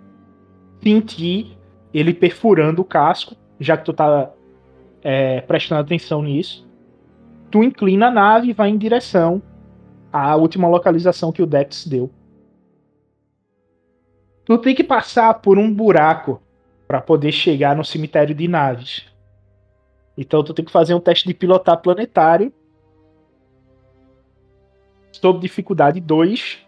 [0.82, 1.56] sentir
[1.94, 4.30] ele perfurando o casco, já que tu tá
[5.02, 6.66] é, prestando atenção nisso.
[7.50, 9.42] Tu inclina a nave e vai em direção
[10.12, 12.10] à última localização que o Dex deu.
[14.44, 16.42] Tu tem que passar por um buraco
[16.88, 19.06] para poder chegar no cemitério de naves.
[20.16, 22.52] Então tu tem que fazer um teste de pilotar planetário.
[25.12, 26.58] Sob dificuldade 2.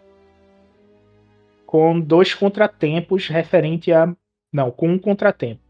[1.65, 4.13] Com dois contratempos referente a.
[4.51, 5.61] Não, com um contratempo.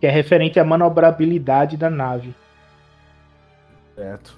[0.00, 2.34] Que é referente à manobrabilidade da nave.
[3.96, 4.36] Certo.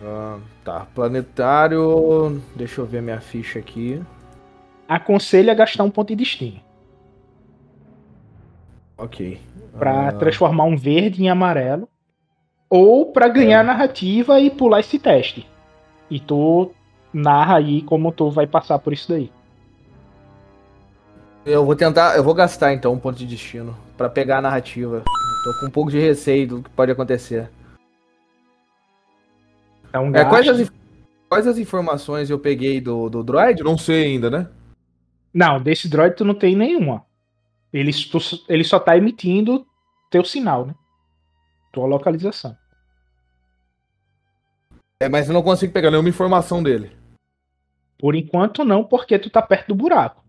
[0.00, 2.42] Ah, tá, planetário.
[2.56, 4.02] Deixa eu ver minha ficha aqui.
[4.88, 6.63] Aconselha gastar um ponto de destino.
[9.04, 9.40] Ok.
[9.78, 11.88] Pra Ah, transformar um verde em amarelo.
[12.70, 15.46] Ou pra ganhar narrativa e pular esse teste.
[16.10, 16.72] E tu
[17.12, 19.30] narra aí como tu vai passar por isso daí.
[21.44, 25.02] Eu vou tentar, eu vou gastar então um ponto de destino pra pegar a narrativa.
[25.44, 27.50] Tô com um pouco de receio do que pode acontecer.
[29.88, 30.72] Então, É, quais, gasta- as, inf-
[31.28, 33.62] quais as informações eu peguei do, do droid?
[33.62, 34.48] Não sei ainda, né?
[35.32, 37.04] Não, desse droid tu não tem nenhuma.
[37.74, 37.90] Ele,
[38.48, 39.66] ele só tá emitindo
[40.08, 40.74] teu sinal, né?
[41.72, 42.56] Tua localização.
[45.02, 46.96] É, mas eu não consigo pegar nenhuma informação dele.
[47.98, 50.22] Por enquanto não, porque tu tá perto do buraco.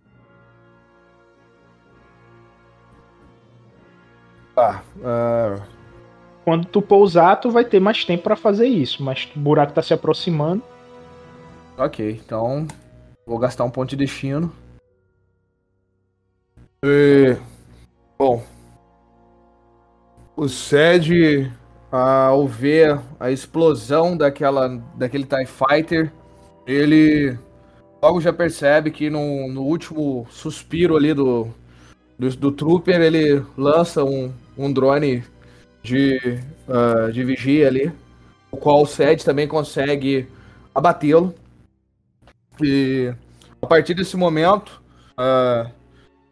[4.56, 4.82] Tá.
[5.04, 5.62] ah,
[6.44, 9.84] Quando tu pousar, tu vai ter mais tempo pra fazer isso, mas o buraco tá
[9.84, 10.64] se aproximando.
[11.78, 12.68] ok, então
[13.28, 14.52] vou gastar um ponto de destino.
[16.88, 17.36] E,
[18.16, 18.46] bom,
[20.38, 21.52] o Sed,
[21.92, 26.14] ao ver a explosão daquela, daquele TIE Fighter,
[26.68, 27.36] ele
[28.04, 31.48] logo já percebe que no, no último suspiro ali do,
[32.20, 35.24] do, do Trooper, ele lança um, um drone
[35.82, 36.40] de,
[36.70, 37.92] ah, de vigia ali,
[38.52, 40.28] o qual o Sed também consegue
[40.74, 41.34] abatê-lo.
[42.62, 43.12] E
[43.60, 44.80] a partir desse momento,
[45.18, 45.72] ah,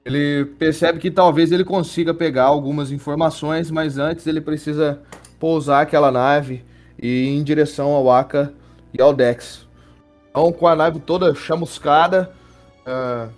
[0.05, 5.01] ele percebe que talvez ele consiga pegar algumas informações, mas antes ele precisa
[5.39, 6.63] pousar aquela nave
[7.01, 8.53] e ir em direção ao Aka
[8.93, 9.65] e ao Dex.
[10.29, 12.31] Então, com a nave toda chamuscada,
[12.85, 13.29] ah,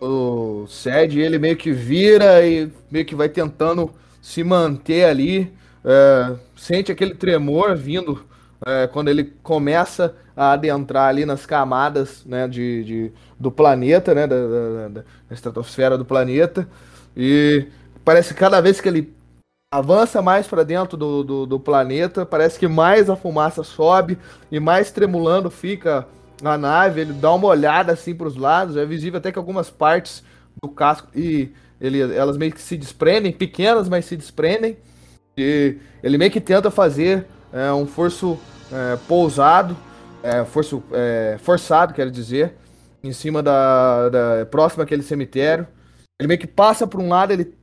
[0.00, 3.90] o Sed ele meio que vira e meio que vai tentando
[4.20, 5.52] se manter ali.
[5.84, 8.24] ah, sente aquele tremor vindo
[8.64, 13.12] é, quando ele começa a adentrar ali nas camadas né, de, de-
[13.42, 16.68] do planeta, né, da, da- da- estratosfera do planeta.
[17.16, 17.66] E
[18.04, 19.12] parece que cada vez que ele
[19.72, 24.18] avança mais para dentro do, do, do planeta, parece que mais a fumaça sobe
[24.50, 26.06] e mais tremulando fica
[26.44, 27.00] a nave.
[27.00, 30.22] Ele dá uma olhada assim para os lados, é visível até que algumas partes
[30.62, 31.50] do casco e
[31.80, 34.76] ele, elas meio que se desprendem, pequenas, mas se desprendem.
[35.36, 38.38] E ele meio que tenta fazer é, um forço
[38.70, 39.76] é, pousado,
[40.22, 42.54] é, forço, é, forçado, quero dizer,
[43.02, 45.66] em cima da, da próximo àquele cemitério.
[46.20, 47.54] Ele meio que passa por um lado, ele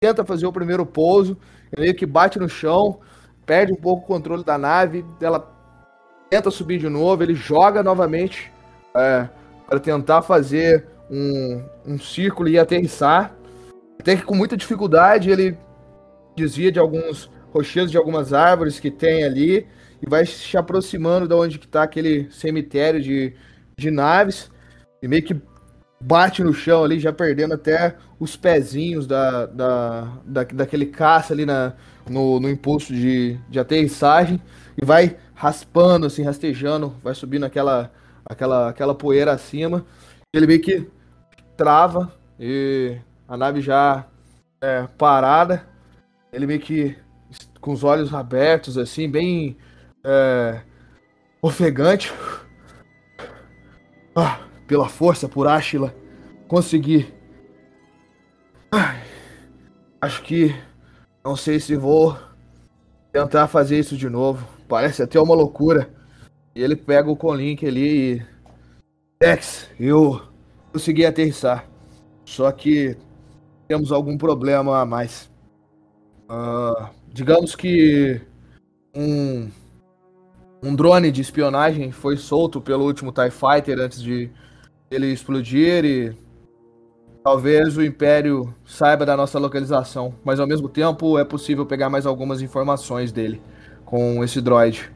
[0.00, 1.38] tenta fazer o primeiro pouso,
[1.72, 3.00] ele meio que bate no chão,
[3.46, 5.54] perde um pouco o controle da nave, ela
[6.28, 8.52] tenta subir de novo, ele joga novamente
[8.94, 9.28] é,
[9.66, 13.34] para tentar fazer um, um círculo e aterrissar.
[13.98, 15.56] Até que com muita dificuldade ele
[16.36, 19.66] desvia de alguns rochedos de algumas árvores que tem ali
[20.00, 23.34] e vai se aproximando de onde que tá aquele cemitério de,
[23.76, 24.50] de naves
[25.02, 25.40] e meio que
[26.00, 31.44] bate no chão ali, já perdendo até os pezinhos da, da, da, daquele caça ali
[31.44, 31.74] na,
[32.08, 34.40] no, no impulso de, de aterrissagem
[34.80, 37.92] e vai raspando, assim, rastejando, vai subindo aquela,
[38.24, 39.84] aquela, aquela poeira acima.
[40.32, 40.88] Ele meio que
[41.56, 42.96] trava e
[43.26, 44.06] a nave já
[44.60, 45.66] é, parada.
[46.32, 46.96] Ele meio que
[47.60, 49.56] com os olhos abertos, assim, bem
[50.04, 50.60] é,
[51.42, 52.12] ofegante.
[54.14, 55.94] Ah, pela força, por Ashila,
[56.46, 57.12] consegui.
[60.00, 60.54] Acho que
[61.24, 62.16] não sei se vou
[63.10, 64.46] tentar fazer isso de novo.
[64.68, 65.90] Parece até uma loucura.
[66.54, 68.22] E ele pega o Colink ali e.
[69.20, 70.22] Dex, eu
[70.72, 71.66] consegui aterrissar.
[72.24, 72.96] Só que
[73.66, 75.30] temos algum problema a mais.
[76.30, 78.20] Uh, digamos que
[78.94, 79.50] um,
[80.62, 84.30] um drone de espionagem foi solto pelo último TIE Fighter antes de
[84.90, 86.16] ele explodir e
[87.22, 92.06] talvez o Império saiba da nossa localização, mas ao mesmo tempo é possível pegar mais
[92.06, 93.40] algumas informações dele
[93.84, 94.90] com esse droid.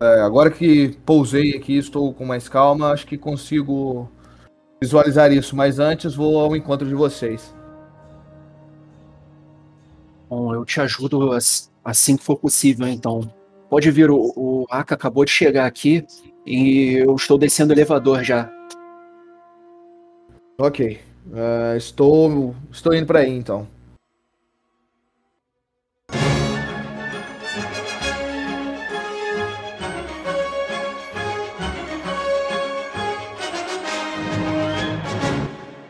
[0.00, 4.08] É, agora que pousei aqui, estou com mais calma, acho que consigo
[4.80, 7.54] visualizar isso, mas antes vou ao encontro de vocês.
[10.28, 11.30] Bom, eu te ajudo
[11.84, 13.20] assim que for possível, então.
[13.70, 16.04] Pode vir, o, o Aka acabou de chegar aqui
[16.46, 18.50] e eu estou descendo o elevador já.
[20.60, 20.98] Ok.
[21.28, 23.68] Uh, estou, estou indo para aí, então.